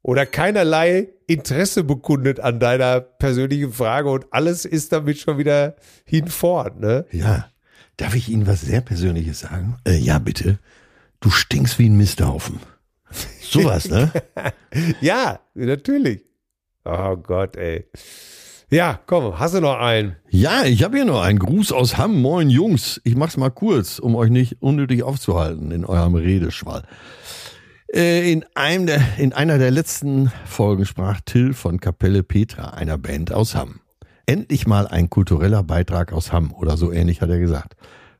Oder 0.02 0.26
keinerlei 0.26 1.08
Interesse 1.26 1.84
bekundet 1.84 2.40
an 2.40 2.60
deiner 2.60 3.00
persönlichen 3.00 3.72
Frage 3.72 4.10
und 4.10 4.26
alles 4.30 4.64
ist 4.64 4.92
damit 4.92 5.18
schon 5.18 5.38
wieder 5.38 5.76
hinfort, 6.04 6.80
ne? 6.80 7.04
Ja. 7.10 7.50
Darf 7.96 8.14
ich 8.14 8.28
Ihnen 8.28 8.46
was 8.46 8.60
sehr 8.60 8.80
Persönliches 8.80 9.40
sagen? 9.40 9.76
Äh, 9.84 9.98
ja, 9.98 10.18
bitte. 10.18 10.58
Du 11.20 11.30
stinkst 11.30 11.78
wie 11.80 11.88
ein 11.88 11.96
Misthaufen. 11.96 12.60
Sowas, 13.40 13.88
ne? 13.88 14.12
Ja, 15.00 15.40
natürlich. 15.54 16.24
Oh 16.84 17.16
Gott, 17.16 17.56
ey. 17.56 17.86
Ja, 18.70 19.00
komm, 19.06 19.38
hast 19.38 19.54
du 19.54 19.60
noch 19.60 19.78
einen? 19.78 20.16
Ja, 20.28 20.64
ich 20.64 20.82
habe 20.82 20.96
hier 20.96 21.06
noch 21.06 21.22
einen 21.22 21.38
Gruß 21.38 21.72
aus 21.72 21.96
Hamm. 21.96 22.20
Moin 22.20 22.50
Jungs. 22.50 23.00
Ich 23.02 23.16
mach's 23.16 23.38
mal 23.38 23.50
kurz, 23.50 23.98
um 23.98 24.14
euch 24.14 24.28
nicht 24.28 24.58
unnötig 24.60 25.02
aufzuhalten 25.02 25.70
in 25.70 25.86
eurem 25.86 26.14
Redeschwall. 26.14 26.82
Äh, 27.90 28.30
In, 28.30 28.44
einem 28.54 28.84
der, 28.86 29.00
in 29.16 29.32
einer 29.32 29.56
der 29.56 29.70
letzten 29.70 30.30
Folgen 30.44 30.84
sprach 30.84 31.22
Till 31.24 31.54
von 31.54 31.80
Kapelle 31.80 32.22
Petra, 32.22 32.70
einer 32.74 32.98
Band 32.98 33.32
aus 33.32 33.54
Hamm. 33.54 33.80
Endlich 34.26 34.66
mal 34.66 34.86
ein 34.86 35.08
kultureller 35.08 35.62
Beitrag 35.62 36.12
aus 36.12 36.30
Hamm 36.32 36.52
oder 36.52 36.76
so 36.76 36.92
ähnlich 36.92 37.22
hat 37.22 37.30
er 37.30 37.38
gesagt. 37.38 37.74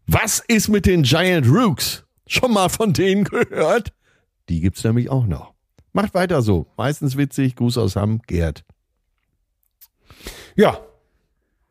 Was 0.06 0.42
ist 0.48 0.68
mit 0.70 0.86
den 0.86 1.02
Giant 1.02 1.46
Rooks? 1.46 2.04
Schon 2.26 2.54
mal 2.54 2.70
von 2.70 2.94
denen 2.94 3.24
gehört? 3.24 3.92
Die 4.48 4.60
gibt's 4.62 4.82
nämlich 4.82 5.10
auch 5.10 5.26
noch. 5.26 5.52
Macht 5.92 6.14
weiter 6.14 6.40
so. 6.40 6.66
Meistens 6.78 7.18
witzig. 7.18 7.54
Gruß 7.56 7.76
aus 7.76 7.96
Hamm, 7.96 8.22
Gerd. 8.26 8.64
Ja. 10.58 10.80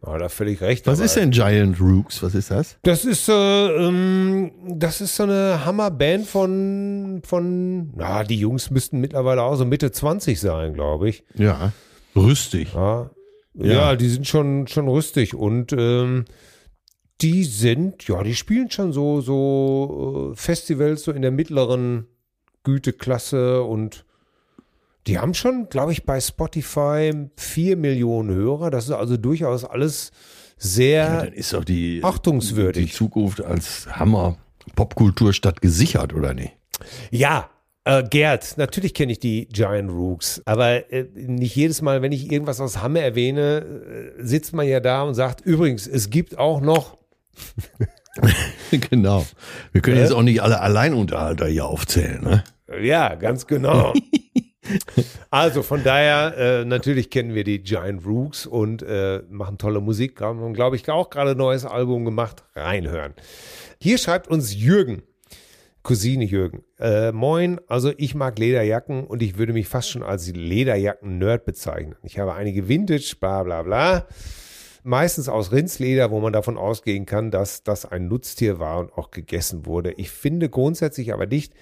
Ja, 0.06 0.18
da 0.18 0.30
völlig 0.30 0.62
recht. 0.62 0.88
Was 0.88 1.00
aber- 1.00 1.06
ist 1.06 1.16
denn 1.16 1.32
Giant 1.32 1.82
Rooks? 1.82 2.24
Was 2.24 2.36
ist 2.36 2.52
das? 2.52 2.78
Das 2.84 3.04
ist, 3.04 3.28
äh, 3.28 3.34
ähm, 3.34 4.52
das 4.68 5.02
ist 5.02 5.16
so 5.16 5.24
eine 5.24 5.66
Hammerband 5.66 6.28
von, 6.28 7.22
von, 7.26 7.92
na, 7.96 8.24
die 8.24 8.40
Jungs 8.40 8.70
müssten 8.70 9.00
mittlerweile 9.00 9.42
auch 9.42 9.56
so 9.56 9.66
Mitte 9.66 9.92
20 9.92 10.40
sein, 10.40 10.74
glaube 10.74 11.10
ich. 11.10 11.24
Ja. 11.36 11.74
Rüstig. 12.16 12.74
Ja, 12.74 13.10
ja. 13.56 13.66
Ja. 13.74 13.96
die 13.96 14.08
sind 14.08 14.28
schon, 14.28 14.68
schon 14.68 14.88
rüstig 14.88 15.34
und 15.36 15.74
ähm, 15.74 16.26
die 17.22 17.44
sind, 17.44 18.08
ja, 18.08 18.22
die 18.24 18.36
spielen 18.36 18.70
schon 18.70 18.94
so, 18.94 19.20
so 19.22 20.32
äh, 20.32 20.36
Festivals 20.38 21.04
so 21.04 21.12
in 21.12 21.24
der 21.24 21.32
mittleren 21.32 22.06
Güteklasse 22.64 23.64
und 23.64 24.06
die 25.08 25.20
haben 25.20 25.34
schon, 25.34 25.70
glaube 25.70 25.94
ich, 25.94 26.06
bei 26.06 26.20
Spotify 26.20 27.12
vier 27.38 27.78
Millionen 27.78 28.34
Hörer. 28.34 28.70
Das 28.70 28.86
ist 28.86 28.92
also 28.92 29.18
durchaus 29.18 29.64
alles 29.64 30.12
sehr 30.58 31.24
Dann 31.24 31.34
ist 31.34 31.54
doch 31.54 31.64
die, 31.64 32.02
achtungswürdig. 32.04 32.88
die 32.88 32.92
Zukunft 32.92 33.42
als 33.42 33.88
Hammer 33.92 34.38
Popkulturstadt 34.76 35.62
gesichert, 35.62 36.14
oder 36.14 36.34
nicht? 36.34 36.54
Ja, 37.10 37.50
äh, 37.86 38.04
Gerd, 38.04 38.58
natürlich 38.58 38.94
kenne 38.94 39.14
ich 39.14 39.20
die 39.20 39.48
Giant 39.48 39.90
Rooks, 39.90 40.42
aber 40.46 40.92
äh, 40.92 41.06
nicht 41.16 41.56
jedes 41.56 41.82
Mal, 41.82 42.02
wenn 42.02 42.12
ich 42.12 42.30
irgendwas 42.32 42.60
aus 42.60 42.82
Hamme 42.82 43.00
erwähne, 43.00 44.14
äh, 44.20 44.24
sitzt 44.24 44.54
man 44.54 44.68
ja 44.68 44.80
da 44.80 45.04
und 45.04 45.14
sagt, 45.14 45.42
übrigens, 45.42 45.88
es 45.88 46.10
gibt 46.10 46.38
auch 46.38 46.60
noch, 46.60 46.98
genau. 48.90 49.26
Wir 49.72 49.82
können 49.82 49.98
jetzt 49.98 50.12
auch 50.12 50.24
nicht 50.24 50.42
alle 50.42 50.60
Alleinunterhalter 50.60 51.48
hier 51.48 51.66
aufzählen, 51.66 52.22
ne? 52.22 52.44
ja, 52.82 53.16
ganz 53.16 53.48
genau. 53.48 53.94
also 55.30 55.64
von 55.64 55.84
daher, 55.84 56.38
äh, 56.38 56.66
natürlich 56.66 57.10
kennen 57.10 57.34
wir 57.34 57.44
die 57.44 57.62
Giant 57.62 58.06
Rooks 58.06 58.46
und 58.46 58.84
äh, 58.84 59.22
machen 59.30 59.58
tolle 59.58 59.82
Musik, 59.82 60.20
haben, 60.22 60.54
glaube 60.54 60.76
ich, 60.76 60.90
auch 60.90 61.10
gerade 61.10 61.32
ein 61.32 61.38
neues 61.38 61.66
Album 61.66 62.06
gemacht. 62.06 62.44
Reinhören. 62.56 63.14
Hier 63.80 63.98
schreibt 63.98 64.28
uns 64.28 64.56
Jürgen. 64.56 65.04
Cousine 65.84 66.26
Jürgen. 66.26 66.64
Äh, 66.80 67.14
moin, 67.14 67.62
also 67.68 67.94
ich 67.96 68.14
mag 68.14 68.38
Lederjacken 68.38 69.06
und 69.06 69.22
ich 69.22 69.38
würde 69.38 69.54
mich 69.54 69.70
fast 69.70 69.90
schon 69.90 70.04
als 70.04 70.28
Lederjacken-Nerd 70.28 71.46
bezeichnen. 71.46 71.96
Ich 72.04 72.20
habe 72.20 72.34
einige 72.34 72.68
Vintage, 72.68 73.16
bla 73.18 73.44
bla 73.44 73.64
bla. 73.64 74.08
Meistens 74.84 75.30
aus 75.30 75.54
Rindsleder, 75.54 76.12
wo 76.12 76.20
man 76.20 76.34
davon 76.34 76.58
ausgehen 76.58 77.06
kann, 77.06 77.32
dass 77.32 77.64
das 77.64 77.86
ein 77.86 78.10
Nutztier 78.10 78.60
war 78.60 78.80
und 78.80 78.94
auch 78.94 79.12
gegessen 79.12 79.66
wurde. 79.66 79.94
Ich 79.94 80.12
finde 80.12 80.50
grundsätzlich 80.50 81.14
aber 81.14 81.26
nicht, 81.26 81.54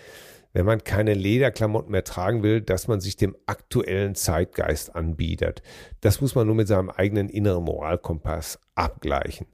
wenn 0.56 0.66
man 0.66 0.86
keine 0.86 1.14
Lederklamotten 1.14 1.92
mehr 1.92 2.06
tragen 2.06 2.42
will, 2.42 2.62
dass 2.62 2.88
man 2.88 3.02
sich 3.02 3.18
dem 3.18 3.36
aktuellen 3.46 4.16
Zeitgeist 4.16 4.96
anbietet. 4.96 5.62
Das 6.00 6.22
muss 6.22 6.34
man 6.34 6.48
nur 6.48 6.56
mit 6.56 6.70
seinem 6.70 6.90
eigenen 6.90 7.28
inneren 7.28 7.66
Moralkompass 7.66 8.62
abgleichen. 8.74 9.48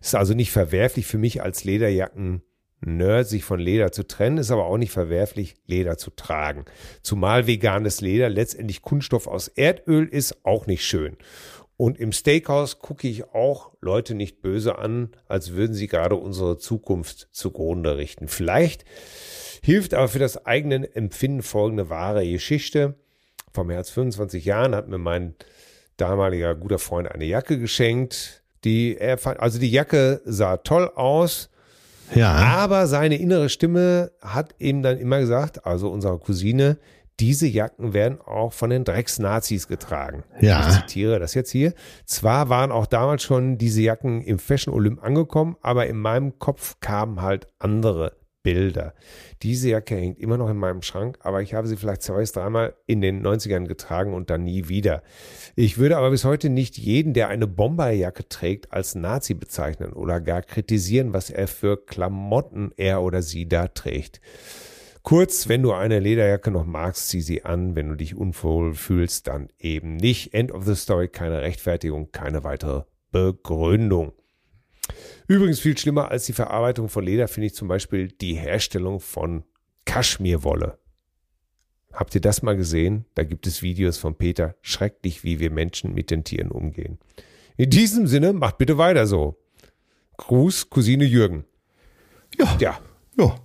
Ist 0.00 0.14
also 0.14 0.32
nicht 0.32 0.50
verwerflich 0.50 1.06
für 1.06 1.18
mich 1.18 1.42
als 1.42 1.64
Lederjacken 1.64 2.42
Nerd, 2.80 3.26
sich 3.26 3.44
von 3.44 3.60
Leder 3.60 3.92
zu 3.92 4.06
trennen, 4.06 4.38
ist 4.38 4.50
aber 4.50 4.66
auch 4.66 4.78
nicht 4.78 4.92
verwerflich, 4.92 5.56
Leder 5.66 5.98
zu 5.98 6.10
tragen. 6.10 6.64
Zumal 7.02 7.46
veganes 7.46 8.00
Leder 8.00 8.30
letztendlich 8.30 8.80
Kunststoff 8.80 9.26
aus 9.26 9.48
Erdöl 9.48 10.06
ist, 10.06 10.44
auch 10.44 10.66
nicht 10.66 10.84
schön. 10.84 11.18
Und 11.76 11.98
im 11.98 12.12
Steakhouse 12.12 12.78
gucke 12.78 13.08
ich 13.08 13.34
auch 13.34 13.72
Leute 13.82 14.14
nicht 14.14 14.40
böse 14.40 14.78
an, 14.78 15.10
als 15.26 15.52
würden 15.52 15.74
sie 15.74 15.86
gerade 15.86 16.16
unsere 16.16 16.56
Zukunft 16.56 17.28
zugrunde 17.32 17.98
richten. 17.98 18.28
Vielleicht 18.28 18.86
hilft 19.62 19.94
aber 19.94 20.08
für 20.08 20.18
das 20.18 20.46
eigene 20.46 20.94
Empfinden 20.94 21.42
folgende 21.42 21.88
wahre 21.90 22.28
Geschichte. 22.28 22.94
Vor 23.52 23.64
mehr 23.64 23.78
als 23.78 23.90
25 23.90 24.44
Jahren 24.44 24.74
hat 24.74 24.88
mir 24.88 24.98
mein 24.98 25.34
damaliger 25.96 26.54
guter 26.54 26.78
Freund 26.78 27.10
eine 27.10 27.24
Jacke 27.24 27.58
geschenkt. 27.58 28.42
Die 28.64 28.96
er 28.98 29.16
fand, 29.18 29.38
also 29.40 29.58
die 29.58 29.70
Jacke 29.70 30.20
sah 30.24 30.56
toll 30.56 30.90
aus, 30.94 31.50
Ja. 32.14 32.32
aber 32.32 32.86
seine 32.86 33.16
innere 33.16 33.48
Stimme 33.48 34.10
hat 34.20 34.54
ihm 34.58 34.82
dann 34.82 34.98
immer 34.98 35.20
gesagt, 35.20 35.64
also 35.66 35.88
unserer 35.90 36.18
Cousine, 36.18 36.78
diese 37.20 37.46
Jacken 37.46 37.94
werden 37.94 38.20
auch 38.20 38.52
von 38.52 38.68
den 38.70 38.84
Drecks-Nazis 38.84 39.68
getragen. 39.68 40.24
Ja. 40.40 40.68
Ich 40.68 40.74
zitiere 40.80 41.18
das 41.18 41.32
jetzt 41.34 41.50
hier. 41.50 41.72
Zwar 42.04 42.48
waren 42.50 42.70
auch 42.72 42.86
damals 42.86 43.22
schon 43.22 43.56
diese 43.56 43.80
Jacken 43.82 44.20
im 44.22 44.38
Fashion 44.38 44.74
Olymp 44.74 45.02
angekommen, 45.02 45.56
aber 45.62 45.86
in 45.86 45.96
meinem 45.96 46.38
Kopf 46.38 46.76
kamen 46.80 47.22
halt 47.22 47.46
andere 47.58 48.12
Bilder. 48.46 48.94
Diese 49.42 49.70
Jacke 49.70 49.96
hängt 49.96 50.20
immer 50.20 50.36
noch 50.36 50.48
in 50.48 50.56
meinem 50.56 50.80
Schrank, 50.80 51.18
aber 51.18 51.42
ich 51.42 51.52
habe 51.52 51.66
sie 51.66 51.76
vielleicht 51.76 52.02
zwei 52.02 52.22
dreimal 52.22 52.76
in 52.86 53.00
den 53.00 53.26
90ern 53.26 53.66
getragen 53.66 54.14
und 54.14 54.30
dann 54.30 54.44
nie 54.44 54.68
wieder. 54.68 55.02
Ich 55.56 55.78
würde 55.78 55.96
aber 55.96 56.10
bis 56.10 56.24
heute 56.24 56.48
nicht 56.48 56.78
jeden, 56.78 57.12
der 57.12 57.26
eine 57.26 57.48
Bomberjacke 57.48 58.28
trägt, 58.28 58.72
als 58.72 58.94
Nazi 58.94 59.34
bezeichnen 59.34 59.92
oder 59.92 60.20
gar 60.20 60.42
kritisieren, 60.42 61.12
was 61.12 61.28
er 61.28 61.48
für 61.48 61.76
Klamotten 61.76 62.70
er 62.76 63.02
oder 63.02 63.20
sie 63.20 63.48
da 63.48 63.66
trägt. 63.66 64.20
Kurz, 65.02 65.48
wenn 65.48 65.64
du 65.64 65.72
eine 65.72 65.98
Lederjacke 65.98 66.52
noch 66.52 66.64
magst, 66.64 67.08
zieh 67.08 67.22
sie 67.22 67.44
an. 67.44 67.74
Wenn 67.74 67.88
du 67.88 67.96
dich 67.96 68.14
unwohl 68.14 68.74
fühlst, 68.74 69.26
dann 69.26 69.48
eben 69.58 69.96
nicht. 69.96 70.34
End 70.34 70.52
of 70.52 70.64
the 70.64 70.76
story, 70.76 71.08
keine 71.08 71.42
Rechtfertigung, 71.42 72.12
keine 72.12 72.44
weitere 72.44 72.84
Begründung. 73.10 74.12
Übrigens 75.28 75.60
viel 75.60 75.76
schlimmer 75.76 76.10
als 76.10 76.26
die 76.26 76.32
Verarbeitung 76.32 76.88
von 76.88 77.04
Leder 77.04 77.28
finde 77.28 77.46
ich 77.48 77.54
zum 77.54 77.68
Beispiel 77.68 78.08
die 78.08 78.34
Herstellung 78.34 79.00
von 79.00 79.44
Kaschmirwolle. 79.84 80.78
Habt 81.92 82.14
ihr 82.14 82.20
das 82.20 82.42
mal 82.42 82.56
gesehen? 82.56 83.06
Da 83.14 83.24
gibt 83.24 83.46
es 83.46 83.62
Videos 83.62 83.96
von 83.98 84.16
Peter. 84.16 84.54
Schrecklich, 84.60 85.24
wie 85.24 85.40
wir 85.40 85.50
Menschen 85.50 85.94
mit 85.94 86.10
den 86.10 86.24
Tieren 86.24 86.50
umgehen. 86.50 86.98
In 87.56 87.70
diesem 87.70 88.06
Sinne, 88.06 88.32
macht 88.34 88.58
bitte 88.58 88.76
weiter 88.78 89.06
so. 89.06 89.36
Gruß, 90.18 90.68
Cousine 90.70 91.04
Jürgen. 91.04 91.44
Ja. 92.38 92.56
Ja, 92.60 92.78
Ja. 93.18 93.36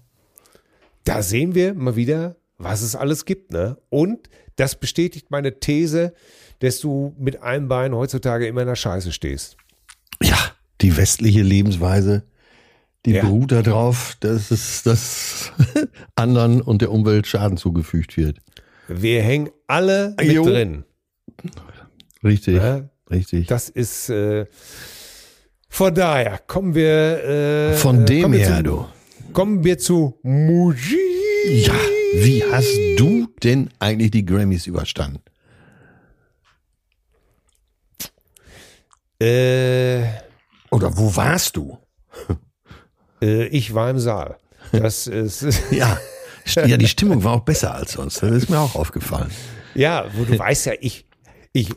da 1.06 1.22
sehen 1.24 1.56
wir 1.56 1.74
mal 1.74 1.96
wieder, 1.96 2.36
was 2.58 2.82
es 2.82 2.96
alles 2.96 3.26
gibt, 3.26 3.52
ne? 3.52 3.78
Und 3.90 4.30
das 4.58 4.80
bestätigt 4.80 5.32
meine 5.32 5.60
These, 5.60 6.14
dass 6.60 6.80
du 6.82 7.16
mit 7.18 7.42
einem 7.42 7.68
Bein 7.70 7.96
heutzutage 7.96 8.46
immer 8.48 8.62
in 8.62 8.68
der 8.68 8.76
Scheiße 8.76 9.12
stehst. 9.14 9.56
Ja, 10.22 10.38
die 10.82 10.98
westliche 10.98 11.42
Lebensweise, 11.42 12.24
die 13.06 13.12
Ja. 13.12 13.24
beruht 13.24 13.52
darauf, 13.52 14.16
dass 14.20 14.52
es 14.52 14.84
dass 14.84 15.52
anderen 16.16 16.62
und 16.62 16.82
der 16.82 16.92
Umwelt 16.92 17.28
Schaden 17.28 17.58
zugefügt 17.58 18.18
wird. 18.18 18.38
Wir 18.88 19.22
hängen 19.24 19.50
alle 19.68 20.16
mit 20.20 20.32
Jo. 20.32 20.44
drin. 20.44 20.84
Richtig, 22.24 22.56
Ne? 22.56 22.90
richtig. 23.10 23.48
Das 23.48 23.70
ist 23.70 24.10
äh, 24.10 24.46
von 25.70 25.94
daher 25.96 26.40
kommen 26.46 26.76
wir 26.76 27.24
äh, 27.24 27.74
Von 27.76 28.06
dem 28.06 28.34
her, 28.34 28.58
zu, 28.58 28.64
du. 28.64 28.86
kommen 29.34 29.64
wir 29.64 29.78
zu 29.78 30.20
Musik. 30.22 30.98
Ja, 31.48 31.74
wie 32.14 32.44
hast 32.44 32.78
du 32.98 33.28
denn 33.42 33.70
eigentlich 33.80 34.12
die 34.12 34.26
Grammys 34.26 34.68
überstanden? 34.68 35.22
Äh, 39.20 40.04
Oder 40.72 40.98
wo 40.98 41.16
warst 41.16 41.58
du? 41.58 41.78
äh, 43.22 43.46
ich 43.48 43.74
war 43.74 43.90
im 43.90 44.00
Saal. 44.00 44.38
Das 44.72 45.08
ist 45.08 45.46
Ja, 45.72 45.98
ja, 46.66 46.78
die 46.78 46.88
Stimmung 46.88 47.24
war 47.24 47.34
auch 47.34 47.42
besser 47.42 47.76
als 47.76 47.92
sonst. 47.94 48.24
Das 48.24 48.32
ist 48.32 48.50
mir 48.50 48.60
auch 48.60 48.76
aufgefallen. 48.76 49.30
ja, 49.76 50.06
wo 50.16 50.24
du 50.24 50.38
weißt 50.40 50.66
ja, 50.68 50.74
ich 50.80 51.06
ich 51.54 51.70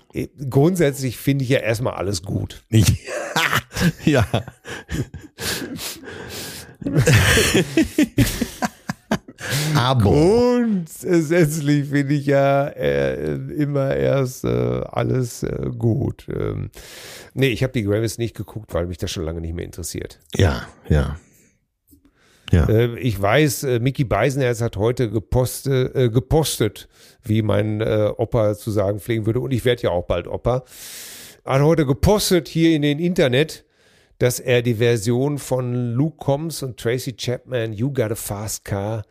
grundsätzlich 0.48 1.18
finde 1.18 1.42
ich 1.44 1.50
ja 1.50 1.58
erstmal 1.58 1.94
alles 1.94 2.22
gut. 2.22 2.64
ja. 4.04 4.24
Aber 9.74 10.02
Grundsätzlich 10.02 11.88
finde 11.88 12.14
ich 12.14 12.26
ja 12.26 12.68
äh, 12.68 13.34
immer 13.34 13.94
erst 13.94 14.44
äh, 14.44 14.48
alles 14.48 15.42
äh, 15.42 15.70
gut. 15.76 16.26
Ähm, 16.28 16.70
nee, 17.34 17.48
ich 17.48 17.62
habe 17.62 17.72
die 17.72 17.82
Grammys 17.82 18.18
nicht 18.18 18.36
geguckt, 18.36 18.72
weil 18.74 18.86
mich 18.86 18.98
das 18.98 19.10
schon 19.10 19.24
lange 19.24 19.40
nicht 19.40 19.54
mehr 19.54 19.64
interessiert. 19.64 20.20
ja, 20.36 20.66
ja. 20.88 21.16
Ja. 22.52 22.68
Äh, 22.68 22.98
ich 22.98 23.20
weiß, 23.20 23.64
äh, 23.64 23.78
Mickey 23.80 24.04
Beisenherz 24.04 24.60
hat 24.60 24.76
heute 24.76 25.10
gepostet, 25.10 25.96
äh, 25.96 26.08
gepostet 26.08 26.88
wie 27.22 27.42
mein 27.42 27.80
äh, 27.80 28.10
Opa 28.16 28.54
zu 28.54 28.70
sagen 28.70 29.00
pflegen 29.00 29.26
würde, 29.26 29.40
und 29.40 29.50
ich 29.50 29.64
werde 29.64 29.82
ja 29.84 29.90
auch 29.90 30.04
bald 30.04 30.28
Opa, 30.28 30.64
hat 31.44 31.62
heute 31.62 31.86
gepostet 31.86 32.48
hier 32.48 32.76
in 32.76 32.82
den 32.82 32.98
Internet, 32.98 33.64
dass 34.18 34.40
er 34.40 34.62
die 34.62 34.74
Version 34.74 35.38
von 35.38 35.94
Luke 35.94 36.18
Combs 36.18 36.62
und 36.62 36.78
Tracy 36.78 37.14
Chapman, 37.16 37.72
You 37.72 37.92
Got 37.92 38.12
a 38.12 38.14
Fast 38.14 38.64
Car, 38.64 39.04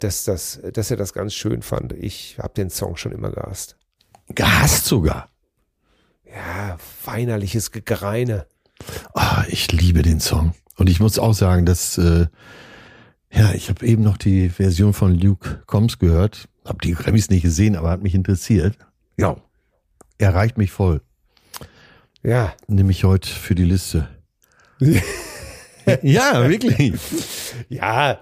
dass, 0.00 0.24
das, 0.24 0.60
dass 0.72 0.90
er 0.90 0.96
das 0.96 1.12
ganz 1.12 1.34
schön 1.34 1.62
fand. 1.62 1.92
Ich 1.92 2.38
habe 2.38 2.54
den 2.54 2.70
Song 2.70 2.96
schon 2.96 3.12
immer 3.12 3.30
gehasst. 3.30 3.76
Gehasst 4.34 4.86
sogar. 4.86 5.28
Ja, 6.24 6.76
weinerliches 7.04 7.72
Gegreine. 7.72 8.46
Ah, 9.14 9.44
ich 9.48 9.72
liebe 9.72 10.02
den 10.02 10.20
Song. 10.20 10.54
Und 10.76 10.88
ich 10.88 11.00
muss 11.00 11.18
auch 11.18 11.34
sagen, 11.34 11.66
dass, 11.66 11.98
äh, 11.98 12.26
ja, 13.32 13.52
ich 13.52 13.68
habe 13.68 13.84
eben 13.86 14.02
noch 14.02 14.16
die 14.16 14.48
Version 14.48 14.92
von 14.92 15.14
Luke 15.14 15.62
Combs 15.66 15.98
gehört. 15.98 16.48
Hab 16.64 16.82
die 16.82 16.92
Grammys 16.92 17.30
nicht 17.30 17.42
gesehen, 17.42 17.76
aber 17.76 17.90
hat 17.90 18.02
mich 18.02 18.14
interessiert. 18.14 18.76
Ja, 19.16 19.36
er 20.18 20.34
reicht 20.34 20.58
mich 20.58 20.70
voll. 20.70 21.00
Ja. 22.22 22.54
nehme 22.66 22.90
ich 22.90 23.04
heute 23.04 23.28
für 23.28 23.54
die 23.54 23.64
Liste. 23.64 24.08
ja, 26.02 26.48
wirklich. 26.48 26.94
Ja. 27.68 28.20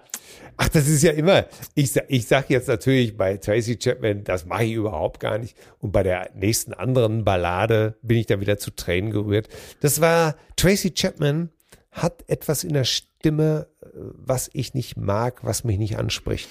Ach, 0.56 0.68
das 0.68 0.88
ist 0.88 1.02
ja 1.02 1.12
immer. 1.12 1.46
Ich, 1.74 1.94
ich 2.08 2.26
sag 2.26 2.48
jetzt 2.50 2.68
natürlich 2.68 3.16
bei 3.16 3.36
Tracy 3.36 3.76
Chapman, 3.76 4.24
das 4.24 4.46
mache 4.46 4.64
ich 4.64 4.72
überhaupt 4.72 5.20
gar 5.20 5.38
nicht. 5.38 5.56
Und 5.78 5.92
bei 5.92 6.02
der 6.02 6.30
nächsten 6.34 6.72
anderen 6.72 7.24
Ballade 7.24 7.96
bin 8.02 8.16
ich 8.18 8.26
dann 8.26 8.40
wieder 8.40 8.58
zu 8.58 8.70
Tränen 8.70 9.10
gerührt. 9.10 9.48
Das 9.80 10.00
war 10.00 10.36
Tracy 10.56 10.92
Chapman 10.92 11.50
hat 11.92 12.24
etwas 12.28 12.64
in 12.64 12.74
der 12.74 12.84
Stimme, 12.84 13.68
äh, 13.82 13.86
was 13.92 14.50
ich 14.52 14.74
nicht 14.74 14.96
mag, 14.96 15.44
was 15.44 15.64
mich 15.64 15.78
nicht 15.78 15.98
anspricht. 15.98 16.48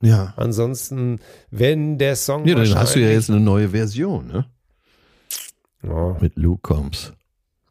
Ja. 0.00 0.34
Ansonsten, 0.36 1.20
wenn 1.50 1.98
der 1.98 2.16
Song 2.16 2.44
Ja, 2.46 2.56
dann 2.56 2.74
hast 2.74 2.96
du 2.96 3.00
ja 3.00 3.10
jetzt 3.10 3.30
eine 3.30 3.40
neue 3.40 3.68
Version, 3.70 4.26
ne? 4.26 4.46
Ja. 5.82 6.16
Mit 6.20 6.36
Luke 6.36 6.60
Combs. 6.62 7.12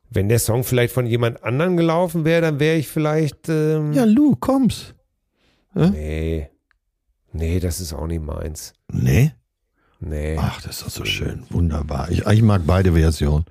Wenn 0.10 0.28
der 0.28 0.40
Song 0.40 0.64
vielleicht 0.64 0.94
von 0.94 1.06
jemand 1.06 1.44
anderen 1.44 1.78
gelaufen 1.78 2.26
wäre, 2.26 2.42
dann 2.42 2.60
wäre 2.60 2.78
ich 2.78 2.90
vielleicht. 2.90 3.48
Ähm, 3.48 3.94
Ja, 3.94 4.04
Luke 4.04 4.40
Combs. 5.74 5.92
Nee. 5.92 6.50
Nee, 7.34 7.60
das 7.60 7.80
ist 7.80 7.94
auch 7.94 8.08
nicht 8.08 8.22
meins. 8.24 8.74
Nee? 8.92 9.34
Nee. 10.00 10.38
Ach, 10.40 10.62
das 10.62 10.78
ist 10.78 10.84
doch 10.84 10.90
so 10.90 11.06
schön. 11.06 11.44
Wunderbar. 11.50 12.10
Ich, 12.12 12.26
ich 12.26 12.42
mag 12.42 12.64
beide 12.66 12.94
Versionen. 12.94 13.46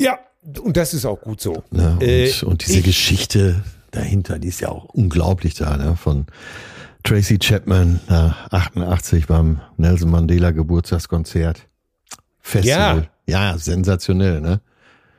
Ja, 0.00 0.18
und 0.62 0.76
das 0.76 0.94
ist 0.94 1.04
auch 1.04 1.20
gut 1.20 1.40
so. 1.40 1.64
Ne? 1.70 1.92
Und, 1.94 2.02
Äh, 2.02 2.32
und 2.44 2.66
diese 2.66 2.78
ich- 2.78 2.84
Geschichte 2.84 3.62
dahinter, 3.90 4.38
die 4.38 4.48
ist 4.48 4.60
ja 4.60 4.68
auch 4.70 4.84
unglaublich 4.86 5.54
da, 5.54 5.76
ne? 5.76 5.96
Von 5.96 6.26
Tracy 7.02 7.38
Chapman, 7.38 8.00
na, 8.08 8.34
88 8.50 9.26
beim 9.26 9.60
Nelson 9.76 10.10
Mandela 10.10 10.50
Geburtstagskonzert. 10.52 11.68
Festival. 12.40 13.08
Ja, 13.26 13.56
sensationell, 13.58 14.40
ne? 14.40 14.60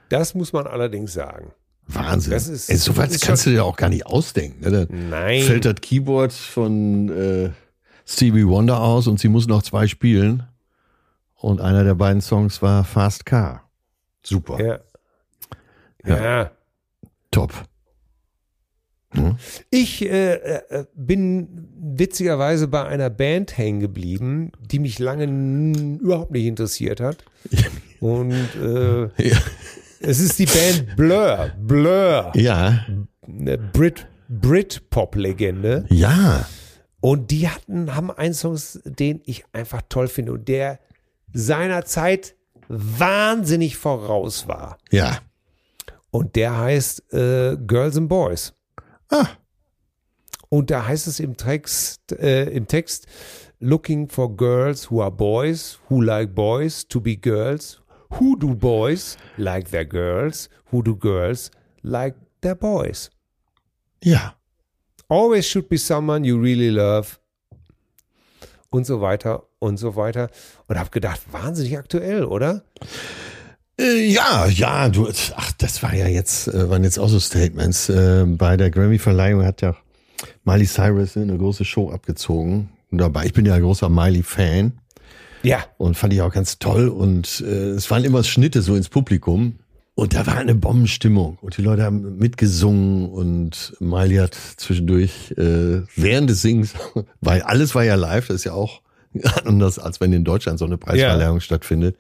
Das 0.10 0.34
muss 0.36 0.54
man 0.54 0.68
allerdings 0.68 1.14
sagen. 1.14 1.52
Wahnsinn. 1.88 2.32
Das 2.32 2.48
ist- 2.48 2.70
Ey, 2.70 2.78
so 2.78 2.92
ist 2.94 3.22
kannst 3.22 3.46
du 3.46 3.50
dir 3.52 3.64
auch 3.66 3.76
gar 3.78 3.90
nicht 3.90 4.06
ausdenken. 4.06 4.70
Ne? 4.70 4.88
Nein. 4.90 5.42
Fällt 5.44 5.66
das 5.66 5.76
Keyboard 5.82 6.34
von 6.34 7.10
äh, 7.10 7.50
Stevie 8.06 8.48
Wonder 8.48 8.80
aus 8.82 9.08
und 9.08 9.20
sie 9.20 9.28
muss 9.30 9.48
noch 9.48 9.62
zwei 9.64 9.88
spielen. 9.88 10.44
Und 11.36 11.62
einer 11.62 11.84
der 11.84 11.96
beiden 11.96 12.22
Songs 12.22 12.62
war 12.62 12.84
Fast 12.84 13.26
Car. 13.26 13.70
Super. 14.24 14.60
Ja. 14.64 14.80
Ja. 16.06 16.24
ja. 16.24 16.52
Top. 17.32 17.54
Ich 19.70 20.02
äh, 20.04 20.34
äh, 20.34 20.86
bin 20.94 21.70
witzigerweise 21.80 22.68
bei 22.68 22.84
einer 22.86 23.10
Band 23.10 23.58
hängen 23.58 23.80
geblieben, 23.80 24.52
die 24.60 24.80
mich 24.80 25.00
lange 25.00 25.26
überhaupt 26.02 26.32
nicht 26.32 26.46
interessiert 26.46 27.00
hat. 27.00 27.24
Und 28.02 28.32
äh, 28.62 29.04
Ja. 29.30 29.38
Es 30.06 30.20
ist 30.20 30.40
die 30.40 30.46
Band 30.46 30.96
Blur. 30.96 31.52
Blur. 31.58 32.32
Ja. 32.36 32.86
Eine 33.28 33.58
Brit, 33.58 34.08
Brit-Pop-Legende. 34.30 35.86
Ja. 35.90 36.48
Und 37.02 37.32
die 37.32 37.50
hatten, 37.50 37.96
haben 37.96 38.12
einen 38.12 38.34
Song, 38.34 38.58
den 38.84 39.22
ich 39.26 39.46
einfach 39.54 39.82
toll 39.90 40.08
finde 40.08 40.34
und 40.34 40.48
der 40.48 40.80
seiner 41.34 41.86
Zeit 41.86 42.36
wahnsinnig 42.68 43.78
voraus 43.78 44.48
war. 44.48 44.78
Ja. 44.92 45.20
Und 46.12 46.36
der 46.36 46.58
heißt 46.58 47.14
äh, 47.14 47.58
Girls 47.58 47.98
and 47.98 48.10
Boys. 48.10 48.54
Ah. 49.10 49.28
Und 50.50 50.72
da 50.72 50.88
heißt 50.88 51.08
es 51.08 51.20
im 51.20 51.36
Text, 51.36 52.12
äh, 52.14 52.46
im 52.46 52.68
Text, 52.68 53.08
looking 53.60 54.08
for 54.08 54.36
girls 54.36 54.90
who 54.90 55.02
are 55.02 55.12
boys, 55.12 55.80
who 55.90 56.02
like 56.02 56.34
boys 56.34 56.88
to 56.88 57.02
be 57.02 57.18
girls, 57.18 57.82
who 58.20 58.36
do 58.38 58.56
boys 58.56 59.18
like 59.38 59.72
their 59.72 59.86
girls, 59.86 60.50
who 60.72 60.82
do 60.82 60.96
girls 60.96 61.52
like 61.84 62.16
their 62.42 62.56
boys. 62.56 63.10
Ja. 64.04 64.36
Always 65.08 65.46
should 65.48 65.70
be 65.70 65.78
someone 65.78 66.24
you 66.24 66.40
really 66.40 66.70
love. 66.70 67.18
Und 68.70 68.86
so 68.86 69.00
weiter 69.00 69.44
und 69.60 69.78
so 69.78 69.96
weiter. 69.96 70.30
Und 70.68 70.78
habe 70.78 70.90
gedacht, 70.90 71.22
wahnsinnig 71.32 71.78
aktuell, 71.78 72.26
oder? 72.26 72.64
Äh, 73.80 74.06
ja, 74.08 74.48
ja, 74.48 74.90
du, 74.90 75.08
ach, 75.36 75.52
das 75.58 75.84
war 75.84 75.94
ja 75.94 76.08
jetzt, 76.08 76.48
äh, 76.48 76.70
waren 76.70 76.84
jetzt 76.84 76.98
auch 76.98 77.08
so 77.08 77.20
Statements. 77.20 77.90
Äh, 77.90 78.26
bei 78.26 78.58
der 78.58 78.72
Grammy-Verleihung 78.72 79.44
hat 79.44 79.62
ja 79.62 79.76
Miley 80.44 80.66
Cyrus 80.66 81.18
eine 81.18 81.38
große 81.38 81.66
Show 81.66 81.92
abgezogen. 81.92 82.70
Dabei, 82.92 83.26
ich 83.26 83.34
bin 83.34 83.46
ja 83.46 83.56
ein 83.56 83.62
großer 83.62 83.90
Miley-Fan 83.90 84.80
Ja. 85.46 85.64
und 85.78 85.96
fand 85.96 86.14
ich 86.14 86.22
auch 86.22 86.32
ganz 86.32 86.60
toll. 86.60 86.88
Und 86.88 87.44
äh, 87.46 87.70
es 87.72 87.90
waren 87.92 88.04
immer 88.04 88.24
Schnitte 88.24 88.62
so 88.62 88.76
ins 88.76 88.90
Publikum. 88.90 89.60
Und 89.94 90.14
da 90.14 90.28
war 90.28 90.38
eine 90.38 90.56
Bombenstimmung. 90.56 91.38
Und 91.42 91.58
die 91.58 91.62
Leute 91.62 91.84
haben 91.84 92.18
mitgesungen 92.18 93.10
und 93.10 93.74
Miley 93.80 94.18
hat 94.18 94.36
zwischendurch 94.58 95.32
äh, 95.38 95.84
während 95.96 96.30
des 96.30 96.42
Singens, 96.42 96.74
weil 97.22 97.42
alles 97.44 97.76
war 97.76 97.84
ja 97.84 97.96
live, 97.96 98.28
das 98.28 98.38
ist 98.38 98.44
ja 98.44 98.54
auch 98.54 98.82
anders, 99.46 99.80
als 99.80 100.02
wenn 100.02 100.12
in 100.12 100.26
Deutschland 100.26 100.60
so 100.60 100.66
eine 100.66 100.78
Preisverleihung 100.78 101.40
stattfindet. 101.40 101.96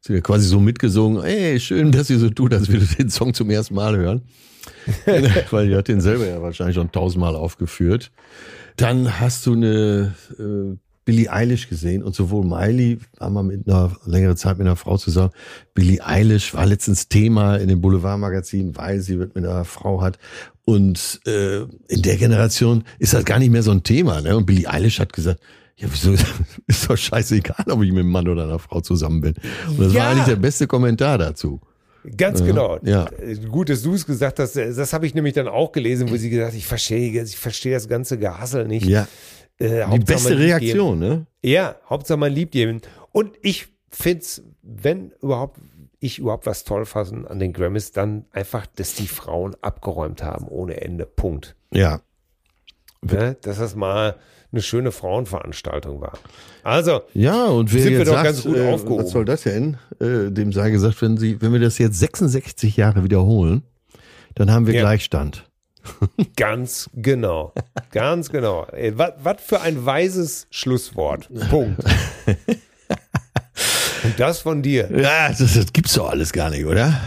Sie 0.00 0.16
hat 0.16 0.24
quasi 0.24 0.46
so 0.46 0.60
mitgesungen, 0.60 1.22
ey, 1.24 1.58
schön, 1.60 1.92
dass 1.92 2.10
ihr 2.10 2.18
so 2.18 2.30
tut, 2.30 2.52
als 2.52 2.68
würdet 2.68 2.90
ihr 2.92 3.04
den 3.04 3.10
Song 3.10 3.32
zum 3.32 3.50
ersten 3.50 3.74
Mal 3.74 3.96
hören. 3.96 4.22
weil 5.50 5.68
die 5.68 5.76
hat 5.76 5.86
den 5.86 6.00
selber 6.00 6.26
ja 6.26 6.42
wahrscheinlich 6.42 6.74
schon 6.74 6.90
tausendmal 6.90 7.36
aufgeführt. 7.36 8.10
Dann 8.76 9.20
hast 9.20 9.46
du 9.46 9.52
eine 9.52 10.14
äh, 10.38 10.76
Billie 11.06 11.32
Eilish 11.32 11.68
gesehen 11.70 12.02
und 12.02 12.14
sowohl 12.14 12.44
Miley, 12.44 12.98
haben 13.18 13.32
wir 13.34 13.42
mit 13.44 13.66
einer 13.66 13.96
längere 14.04 14.36
Zeit 14.36 14.58
mit 14.58 14.66
einer 14.66 14.76
Frau 14.76 14.98
zusammen. 14.98 15.30
Billie 15.72 16.04
Eilish 16.04 16.52
war 16.52 16.66
letztens 16.66 17.08
Thema 17.08 17.56
in 17.56 17.68
dem 17.68 17.80
Boulevardmagazin, 17.80 18.76
weil 18.76 19.00
sie 19.00 19.16
mit 19.16 19.34
einer 19.36 19.64
Frau 19.64 20.02
hat. 20.02 20.18
Und 20.64 21.20
äh, 21.26 21.60
in 21.88 22.02
der 22.02 22.16
Generation 22.16 22.82
ist 22.98 23.14
das 23.14 23.24
gar 23.24 23.38
nicht 23.38 23.50
mehr 23.52 23.62
so 23.62 23.70
ein 23.70 23.84
Thema. 23.84 24.20
Ne? 24.20 24.36
Und 24.36 24.46
Billie 24.46 24.68
Eilish 24.68 24.98
hat 24.98 25.12
gesagt, 25.12 25.40
ja, 25.76 25.86
wieso 25.90 26.12
ist 26.66 26.90
doch 26.90 26.96
scheißegal, 26.96 27.66
ob 27.70 27.82
ich 27.82 27.90
mit 27.92 28.00
einem 28.00 28.10
Mann 28.10 28.26
oder 28.28 28.42
einer 28.44 28.58
Frau 28.58 28.80
zusammen 28.80 29.20
bin. 29.20 29.34
Und 29.68 29.80
das 29.80 29.92
Ja. 29.92 30.00
war 30.00 30.08
eigentlich 30.10 30.26
der 30.26 30.36
beste 30.36 30.66
Kommentar 30.66 31.18
dazu. 31.18 31.60
Ganz 32.16 32.42
genau. 32.44 32.78
ja. 32.84 33.08
Gut, 33.48 33.68
dass 33.68 33.82
du 33.82 33.94
es 33.94 34.06
gesagt 34.06 34.38
hast. 34.38 34.54
Das 34.56 34.92
habe 34.92 35.06
ich 35.06 35.14
nämlich 35.14 35.34
dann 35.34 35.48
auch 35.48 35.72
gelesen, 35.72 36.10
wo 36.10 36.16
sie 36.16 36.30
gesagt 36.30 36.52
hat, 36.52 36.58
ich 36.58 36.66
verstehe, 36.66 37.22
ich 37.22 37.36
verstehe 37.36 37.74
das 37.74 37.88
ganze 37.88 38.16
Gehassel 38.18 38.66
nicht. 38.68 38.86
Ja, 38.86 39.08
Äh, 39.58 39.88
die 39.90 39.98
beste 40.00 40.38
Reaktion, 40.38 40.98
ne? 40.98 41.26
Ja, 41.42 41.76
Hauptsache 41.88 42.18
man 42.18 42.32
liebt 42.32 42.54
jeden. 42.54 42.82
Und 43.12 43.36
ich 43.42 43.68
find's, 43.90 44.42
wenn 44.62 45.12
überhaupt 45.22 45.58
ich 45.98 46.18
überhaupt 46.18 46.44
was 46.46 46.64
toll 46.64 46.84
fassen 46.84 47.26
an 47.26 47.38
den 47.38 47.52
Grammys, 47.54 47.90
dann 47.90 48.26
einfach, 48.30 48.66
dass 48.66 48.94
die 48.94 49.06
Frauen 49.08 49.56
abgeräumt 49.62 50.22
haben 50.22 50.46
ohne 50.46 50.80
Ende. 50.82 51.06
Punkt. 51.06 51.56
Ja. 51.72 52.00
Ne? 53.00 53.36
Dass 53.40 53.58
das 53.58 53.74
mal 53.74 54.16
eine 54.52 54.62
schöne 54.62 54.92
Frauenveranstaltung 54.92 56.00
war. 56.00 56.18
Also, 56.62 57.00
Ja, 57.14 57.46
und 57.46 57.72
wer 57.72 57.82
Sind 57.82 57.92
wir 57.98 58.04
doch 58.04 58.12
sagt, 58.12 58.24
ganz 58.24 58.42
gut 58.44 58.56
äh, 58.56 58.72
aufgehoben. 58.72 59.04
was 59.04 59.10
soll 59.10 59.24
das 59.24 59.42
denn? 59.42 59.78
Äh, 60.00 60.30
dem 60.30 60.52
sei 60.52 60.70
gesagt, 60.70 61.00
wenn 61.02 61.16
sie, 61.16 61.40
wenn 61.40 61.52
wir 61.52 61.60
das 61.60 61.78
jetzt 61.78 61.98
66 61.98 62.76
Jahre 62.76 63.02
wiederholen, 63.02 63.62
dann 64.34 64.50
haben 64.52 64.66
wir 64.66 64.74
Ja. 64.74 64.82
Gleichstand. 64.82 65.48
ganz 66.36 66.90
genau. 66.94 67.52
Ganz 67.92 68.30
genau. 68.30 68.66
Was 68.96 69.36
für 69.42 69.60
ein 69.60 69.84
weises 69.84 70.46
Schlusswort. 70.50 71.28
Punkt. 71.50 71.82
Und 74.04 74.18
das 74.20 74.40
von 74.40 74.62
dir. 74.62 74.88
Ja, 74.90 75.28
das, 75.28 75.54
das 75.54 75.72
gibt's 75.72 75.94
doch 75.94 76.10
alles 76.10 76.32
gar 76.32 76.50
nicht, 76.50 76.64
oder? 76.64 77.00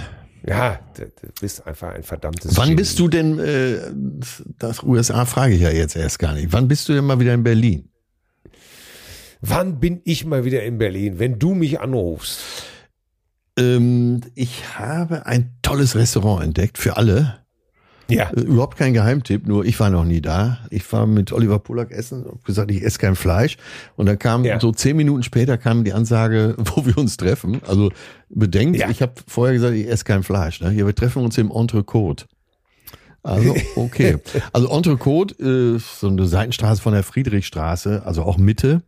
Ja, 0.45 0.79
du 0.95 1.05
du 1.05 1.31
bist 1.41 1.65
einfach 1.67 1.93
ein 1.93 2.03
verdammtes 2.03 2.55
Wann 2.57 2.69
Genie. 2.69 2.75
bist 2.77 2.99
du 2.99 3.07
denn, 3.07 3.39
äh, 3.39 3.91
das 4.57 4.83
USA 4.83 5.25
frage 5.25 5.53
ich 5.53 5.61
ja 5.61 5.69
jetzt 5.69 5.95
erst 5.95 6.19
gar 6.19 6.33
nicht. 6.33 6.51
Wann 6.51 6.67
bist 6.67 6.87
du 6.89 6.93
denn 6.93 7.05
mal 7.05 7.19
wieder 7.19 7.33
in 7.33 7.43
Berlin? 7.43 7.89
Wann 9.41 9.79
bin 9.79 10.01
ich 10.03 10.25
mal 10.25 10.43
wieder 10.43 10.63
in 10.63 10.77
Berlin, 10.77 11.19
wenn 11.19 11.39
du 11.39 11.53
mich 11.53 11.79
anrufst? 11.79 12.39
Ähm, 13.57 14.21
ich 14.35 14.77
habe 14.77 15.25
ein 15.25 15.55
tolles 15.61 15.95
Restaurant 15.95 16.43
entdeckt 16.43 16.77
für 16.77 16.97
alle. 16.97 17.39
Ja. 18.09 18.29
Äh, 18.31 18.41
Überhaupt 18.41 18.77
kein 18.77 18.93
Geheimtipp, 18.93 19.47
nur 19.47 19.65
ich 19.65 19.79
war 19.79 19.89
noch 19.89 20.05
nie 20.05 20.21
da. 20.21 20.59
Ich 20.69 20.91
war 20.91 21.05
mit 21.05 21.31
Oliver 21.31 21.59
Polak 21.59 21.91
essen, 21.91 22.25
hab 22.25 22.43
gesagt, 22.43 22.71
ich 22.71 22.83
esse 22.83 22.99
kein 22.99 23.15
Fleisch. 23.15 23.57
Und 23.95 24.05
dann 24.07 24.17
kam 24.19 24.43
Ja. 24.45 24.59
so 24.59 24.71
zehn 24.71 24.97
Minuten 24.97 25.23
später 25.23 25.57
kam 25.57 25.83
die 25.83 25.93
Ansage, 25.93 26.55
wo 26.57 26.85
wir 26.85 26.97
uns 26.97 27.17
treffen. 27.17 27.61
Also 27.67 27.91
bedenkt, 28.29 28.77
Ja. 28.77 28.89
ich 28.89 29.01
habe 29.01 29.13
vorher 29.27 29.53
gesagt, 29.53 29.75
ich 29.75 29.87
esse 29.87 30.03
kein 30.05 30.23
Fleisch. 30.23 30.59
Ne? 30.61 30.69
Hier, 30.71 30.85
wir 30.85 30.95
treffen 30.95 31.23
uns 31.23 31.37
im 31.37 31.51
Entrecote. 31.51 32.25
Also, 33.21 33.55
okay. 33.75 34.17
Also 34.53 34.69
Entrecote, 34.69 35.35
äh, 35.75 35.79
so 35.79 36.07
eine 36.07 36.25
Seitenstraße 36.25 36.81
von 36.81 36.93
der 36.93 37.03
Friedrichstraße, 37.03 38.03
also 38.05 38.23
auch 38.23 38.37
Mitte. 38.37 38.81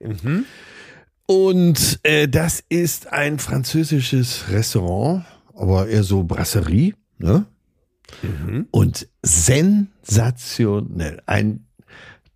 Mhm. 0.00 0.44
Und 1.26 2.00
äh, 2.02 2.28
das 2.28 2.62
ist 2.68 3.12
ein 3.12 3.38
französisches 3.38 4.44
Restaurant, 4.50 5.24
aber 5.54 5.88
eher 5.88 6.02
so 6.02 6.24
Brasserie, 6.24 6.92
ne? 7.18 7.46
Und 8.70 9.08
sensationell. 9.22 11.22
Ein 11.26 11.66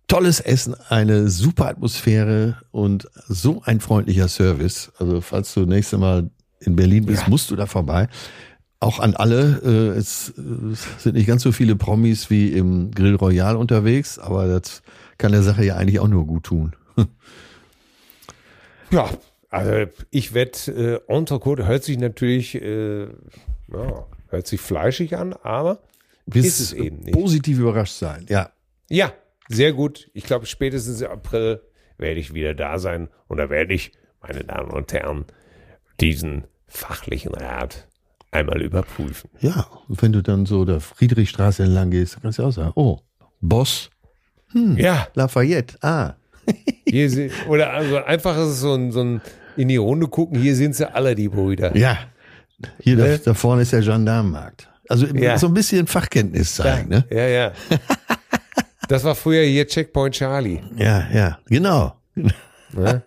tolles 0.07 0.39
Essen, 0.39 0.75
eine 0.89 1.29
super 1.29 1.67
Atmosphäre 1.67 2.57
und 2.71 3.07
so 3.27 3.61
ein 3.63 3.79
freundlicher 3.79 4.27
Service. 4.27 4.91
Also 4.97 5.21
falls 5.21 5.53
du 5.53 5.65
nächste 5.65 5.97
Mal 5.97 6.29
in 6.59 6.75
Berlin 6.75 7.05
bist, 7.05 7.27
musst 7.27 7.51
du 7.51 7.55
da 7.55 7.65
vorbei. 7.65 8.07
Auch 8.81 8.99
an 8.99 9.15
alle, 9.15 9.61
äh, 9.63 9.97
es 9.97 10.33
sind 10.97 11.15
nicht 11.15 11.27
ganz 11.27 11.43
so 11.43 11.51
viele 11.51 11.75
Promis 11.75 12.29
wie 12.29 12.53
im 12.53 12.91
Grill 12.91 13.15
Royal 13.15 13.57
unterwegs, 13.57 14.17
aber 14.17 14.47
das 14.47 14.83
kann 15.17 15.33
der 15.33 15.43
Sache 15.43 15.65
ja 15.65 15.75
eigentlich 15.75 15.99
auch 15.99 16.07
nur 16.07 16.25
gut 16.25 16.43
tun. 16.43 16.75
Ja, 18.91 19.07
also 19.51 19.91
ich 20.09 20.33
wette, 20.33 21.03
äh, 21.07 21.13
Entrecote 21.13 21.67
hört 21.67 21.83
sich 21.83 21.99
natürlich, 21.99 22.55
äh, 22.55 23.03
ja, 23.03 24.05
hört 24.29 24.47
sich 24.47 24.61
fleischig 24.61 25.17
an, 25.17 25.33
aber 25.33 25.81
Bis 26.25 26.45
ist 26.45 26.59
es 26.59 26.73
eben 26.73 26.99
nicht. 26.99 27.13
positiv 27.13 27.59
überrascht 27.59 27.95
sein, 27.95 28.25
ja. 28.29 28.51
Ja, 28.89 29.13
sehr 29.47 29.73
gut. 29.73 30.09
Ich 30.13 30.23
glaube, 30.23 30.45
spätestens 30.45 31.01
im 31.01 31.11
April 31.11 31.61
werde 31.97 32.19
ich 32.19 32.33
wieder 32.33 32.53
da 32.53 32.79
sein 32.79 33.09
und 33.27 33.37
da 33.37 33.49
werde 33.49 33.73
ich, 33.73 33.91
meine 34.21 34.43
Damen 34.43 34.71
und 34.71 34.91
Herren, 34.93 35.25
diesen 35.99 36.45
fachlichen 36.67 37.33
Rat 37.33 37.87
einmal 38.31 38.61
überprüfen. 38.61 39.29
Ja, 39.39 39.67
und 39.87 40.01
wenn 40.01 40.11
du 40.11 40.21
dann 40.21 40.45
so 40.45 40.65
der 40.65 40.79
Friedrichstraße 40.79 41.63
entlang 41.63 41.91
gehst, 41.91 42.15
dann 42.15 42.21
kannst 42.23 42.39
du 42.39 42.43
auch 42.43 42.51
sagen, 42.51 42.71
oh, 42.75 42.99
Boss 43.41 43.89
Ja, 44.53 45.07
Lafayette, 45.13 45.77
ah. 45.81 46.15
hier 46.87 47.09
sie, 47.09 47.31
oder 47.47 47.71
also 47.73 47.97
einfach 47.97 48.35
ist 48.37 48.47
es 48.47 48.59
so 48.61 48.73
ein, 48.73 48.91
so 48.91 49.01
ein 49.01 49.21
in 49.55 49.67
die 49.67 49.77
Runde 49.77 50.07
gucken, 50.07 50.39
hier 50.39 50.55
sind 50.55 50.75
sie 50.75 50.91
alle, 50.93 51.15
die 51.15 51.27
Brüder. 51.27 51.75
Ja, 51.75 51.97
hier 52.81 52.97
da, 52.97 53.03
Ne? 53.03 53.19
da 53.19 53.33
vorne 53.33 53.61
ist 53.63 53.73
der 53.73 53.81
Gendarmenmarkt. 53.81 54.67
Also 54.87 55.05
Ja. 55.07 55.37
so 55.37 55.47
ein 55.47 55.53
bisschen 55.53 55.85
Fachkenntnis 55.87 56.55
zeigen, 56.55 56.89
ne? 56.89 57.05
Ja, 57.11 57.27
ja. 57.27 57.51
Das 58.87 59.03
war 59.03 59.13
früher 59.15 59.43
hier 59.43 59.67
Checkpoint 59.67 60.15
Charlie. 60.15 60.61
Ja, 60.75 61.07
ja, 61.13 61.39
genau. 61.47 61.95
Ne? 62.15 63.03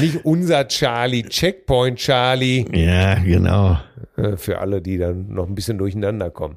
Nicht 0.00 0.24
unser 0.24 0.66
Charlie, 0.68 1.22
Checkpoint 1.22 1.98
Charlie. 1.98 2.66
Ja, 2.72 3.14
genau. 3.14 3.78
Äh, 4.16 4.36
Für 4.36 4.58
alle, 4.58 4.82
die 4.82 4.98
dann 4.98 5.28
noch 5.32 5.46
ein 5.48 5.54
bisschen 5.54 5.78
durcheinander 5.78 6.30
kommen. 6.30 6.56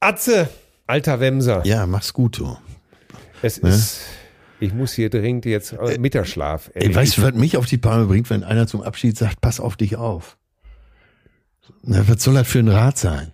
Atze, 0.00 0.48
alter 0.86 1.20
Wemser. 1.20 1.62
Ja, 1.64 1.86
mach's 1.86 2.12
gut, 2.12 2.38
du. 2.38 2.56
Es 3.42 3.58
ist, 3.58 4.00
ich 4.60 4.72
muss 4.74 4.92
hier 4.92 5.10
dringend 5.10 5.44
jetzt 5.46 5.72
äh, 5.72 5.98
Mittagsschlaf. 5.98 6.70
Ey, 6.74 6.94
weißt 6.94 7.18
du, 7.18 7.22
was 7.22 7.34
mich 7.34 7.56
auf 7.56 7.66
die 7.66 7.78
Palme 7.78 8.06
bringt, 8.06 8.28
wenn 8.30 8.44
einer 8.44 8.66
zum 8.66 8.82
Abschied 8.82 9.16
sagt, 9.16 9.40
pass 9.40 9.60
auf 9.60 9.76
dich 9.76 9.96
auf? 9.96 10.36
Na, 11.82 12.06
was 12.08 12.22
soll 12.22 12.34
das 12.34 12.48
für 12.48 12.58
ein 12.60 12.68
Rat 12.68 12.98
sein? 12.98 13.32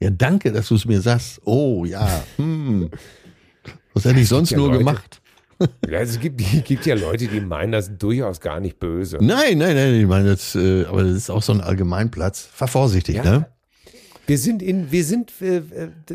Ja, 0.00 0.10
danke, 0.10 0.50
dass 0.52 0.68
du 0.68 0.74
es 0.74 0.84
mir 0.84 1.00
sagst. 1.00 1.40
Oh, 1.44 1.84
ja, 1.84 2.24
hm. 2.36 2.90
Was 3.94 4.04
hätte 4.04 4.20
ich 4.20 4.28
sonst 4.28 4.50
ja 4.50 4.58
nur 4.58 4.68
Leute. 4.68 4.78
gemacht? 4.78 5.20
Ja, 5.88 6.00
es 6.00 6.18
gibt, 6.18 6.40
es 6.40 6.64
gibt 6.64 6.86
ja 6.86 6.96
Leute, 6.96 7.28
die 7.28 7.40
meinen 7.40 7.70
das 7.70 7.96
durchaus 7.96 8.40
gar 8.40 8.58
nicht 8.58 8.80
böse. 8.80 9.18
Nein, 9.20 9.58
nein, 9.58 9.76
nein, 9.76 9.94
ich 9.94 10.06
meine, 10.06 10.30
das, 10.30 10.56
äh, 10.56 10.86
aber 10.86 11.04
das 11.04 11.12
ist 11.12 11.30
auch 11.30 11.42
so 11.42 11.52
ein 11.52 11.60
Allgemeinplatz. 11.60 12.48
Fahr 12.52 12.66
vorsichtig, 12.66 13.16
Ja. 13.16 13.22
ne? 13.24 13.46
Wir 14.32 14.38
sind 14.38 14.62
in, 14.62 14.90
wir 14.90 15.04
sind, 15.04 15.30
äh, 15.42 15.56
äh, 15.58 15.62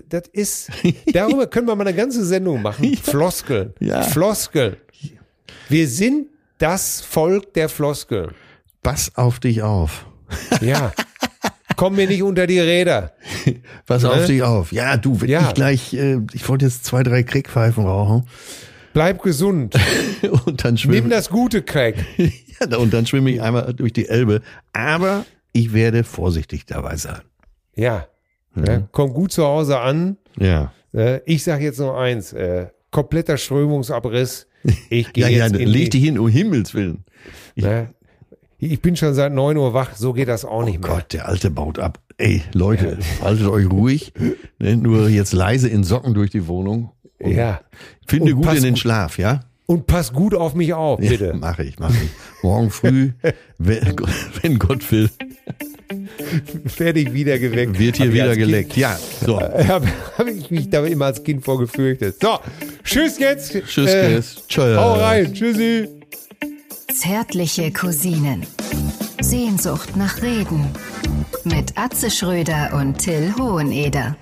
das 0.10 0.23
ist, 0.34 0.72
darüber 1.14 1.45
können 1.45 1.68
wir 1.68 1.76
mal 1.76 1.85
eine 1.85 1.95
ganze 1.95 2.26
Sendung 2.26 2.64
machen. 2.64 2.98
Floskeln. 2.98 3.76
Ja. 3.80 4.02
Floskeln. 4.02 4.77
Wir 5.69 5.88
sind 5.88 6.26
das 6.57 6.99
Volk 6.99 7.53
der 7.53 7.69
Floskeln. 7.69 8.31
Pass 8.81 9.15
auf 9.15 9.39
dich 9.39 9.61
auf. 9.61 10.07
Ja. 10.61 10.94
Komm 11.76 11.95
mir 11.98 12.07
nicht 12.07 12.23
unter 12.23 12.48
die 12.48 12.60
Räder. 12.60 13.14
Pass 13.85 14.02
Ne? 14.02 14.10
auf 14.10 14.26
dich 14.26 14.41
auf. 14.41 14.72
Ja, 14.72 14.98
du, 14.98 15.22
wenn 15.22 15.30
Ja. 15.30 15.49
ich 15.49 15.53
gleich, 15.53 15.94
äh, 15.94 16.18
ich 16.34 16.49
wollte 16.49 16.65
jetzt 16.65 16.85
zwei, 16.85 17.03
drei 17.03 17.22
Crackpfeifen 17.22 17.85
rauchen 17.85 18.27
Bleib 18.94 19.22
gesund. 19.22 19.76
und 20.45 20.64
dann 20.64 20.73
Nimm 20.73 20.77
schwimme 20.80 21.10
das 21.10 21.30
gute 21.30 21.61
Crack. 21.61 21.98
ja, 22.18 22.77
und 22.80 22.95
dann 22.95 23.06
schwimme 23.06 23.30
ich 23.30 23.44
einmal 23.44 23.76
durch 23.76 23.94
die 23.94 24.10
Elbe. 24.10 24.41
Aber 24.73 25.23
ich 25.53 25.72
werde 25.72 26.03
vorsichtig 26.03 26.65
dabei 26.65 26.95
sein. 26.95 27.22
Ja. 27.78 28.08
ja. 28.56 28.88
Komm 28.91 29.14
gut 29.14 29.32
zu 29.32 29.44
Hause 29.45 29.80
an. 29.80 30.18
Ja. 30.38 30.72
Äh, 30.94 31.20
Ich 31.26 31.44
sage 31.44 31.64
jetzt 31.64 31.80
noch 31.80 31.95
eins. 31.95 32.34
Äh, 32.34 32.68
kompletter 32.91 33.38
Strömungsabriss. 33.38 34.48
Ich 34.90 35.14
gehe 35.14 35.24
Ja, 35.26 35.30
ja, 35.30 35.45
jetzt 35.48 35.56
in 35.56 35.68
leg 35.70 35.91
dich 35.91 36.04
hin, 36.04 36.18
um 36.20 36.28
Himmels 36.28 36.74
Willen. 36.74 37.04
ne? 37.56 37.94
Ich 38.60 38.82
bin 38.82 38.95
schon 38.95 39.14
seit 39.14 39.32
9 39.34 39.56
Uhr 39.58 39.74
wach. 39.76 39.95
So 39.95 40.14
geht 40.14 40.28
das 40.28 40.44
auch 40.44 40.64
nicht 40.66 40.82
mehr. 40.82 40.90
Gott, 40.90 41.14
der 41.14 41.28
Alte 41.28 41.52
baut 41.52 41.78
ab. 41.78 41.99
Ey, 42.18 42.41
Leute, 42.54 42.98
haltet 43.22 43.45
euch 43.48 43.70
ruhig. 43.70 44.14
Ne, 44.58 44.76
nur 44.76 45.08
jetzt 45.10 45.34
leise 45.34 45.70
in 45.70 45.84
Socken 45.84 46.16
durch 46.16 46.32
die 46.32 46.48
Wohnung. 46.48 46.91
Und 47.20 47.32
Ja. 47.34 47.62
Finde 48.08 48.34
Und 48.34 48.41
gut 48.44 48.56
in 48.56 48.64
den 48.64 48.74
gut- 48.74 48.80
Schlaf, 48.80 49.20
ja? 49.20 49.41
Und 49.68 49.86
pass 49.86 50.14
gut 50.14 50.34
auf 50.34 50.56
mich 50.56 50.74
auf, 50.74 50.99
Ja, 51.04 51.10
bitte. 51.10 51.34
mach 51.40 51.60
ich, 51.60 51.78
mach 51.78 51.91
ich. 51.91 52.10
Morgen 52.41 52.70
früh, 52.72 53.12
wenn, 53.60 53.95
wenn 54.41 54.58
Gott 54.60 54.90
will, 54.91 55.10
Werde 56.78 57.00
ich 57.00 57.14
wieder 57.14 57.40
geweckt. 57.40 57.80
wird 57.80 57.98
hier 57.98 58.08
Hab 58.08 58.14
wieder 58.14 58.36
geleckt. 58.36 58.76
Ja, 58.78 58.98
so. 59.26 59.40
Kind, 59.40 59.68
Habe 59.68 59.88
hab 60.18 60.28
ich 60.28 60.52
mich 60.52 60.70
da 60.70 60.86
immer 60.86 61.06
als 61.06 61.24
Kind 61.24 61.44
vor 61.44 61.60
gefürchtet. 61.60 62.18
So, 62.22 62.40
tschüss 62.84 63.18
jetzt. 63.20 63.54
Tschüss, 63.68 63.90
Äh, 63.92 64.14
Chris. 64.14 64.36
Tschüss. 64.48 64.78
Hau 64.78 64.94
rein. 64.94 65.34
Tschüssi. 65.34 65.88
Zärtliche 66.94 67.72
Cousinen. 67.72 68.46
Sehnsucht 69.22 69.96
nach 69.96 70.22
Reden. 70.22 70.66
Mit 71.44 71.78
Atze 71.78 72.12
Schröder 72.12 72.74
und 72.74 72.98
Till 72.98 73.34
Hoheneder. 73.38 74.16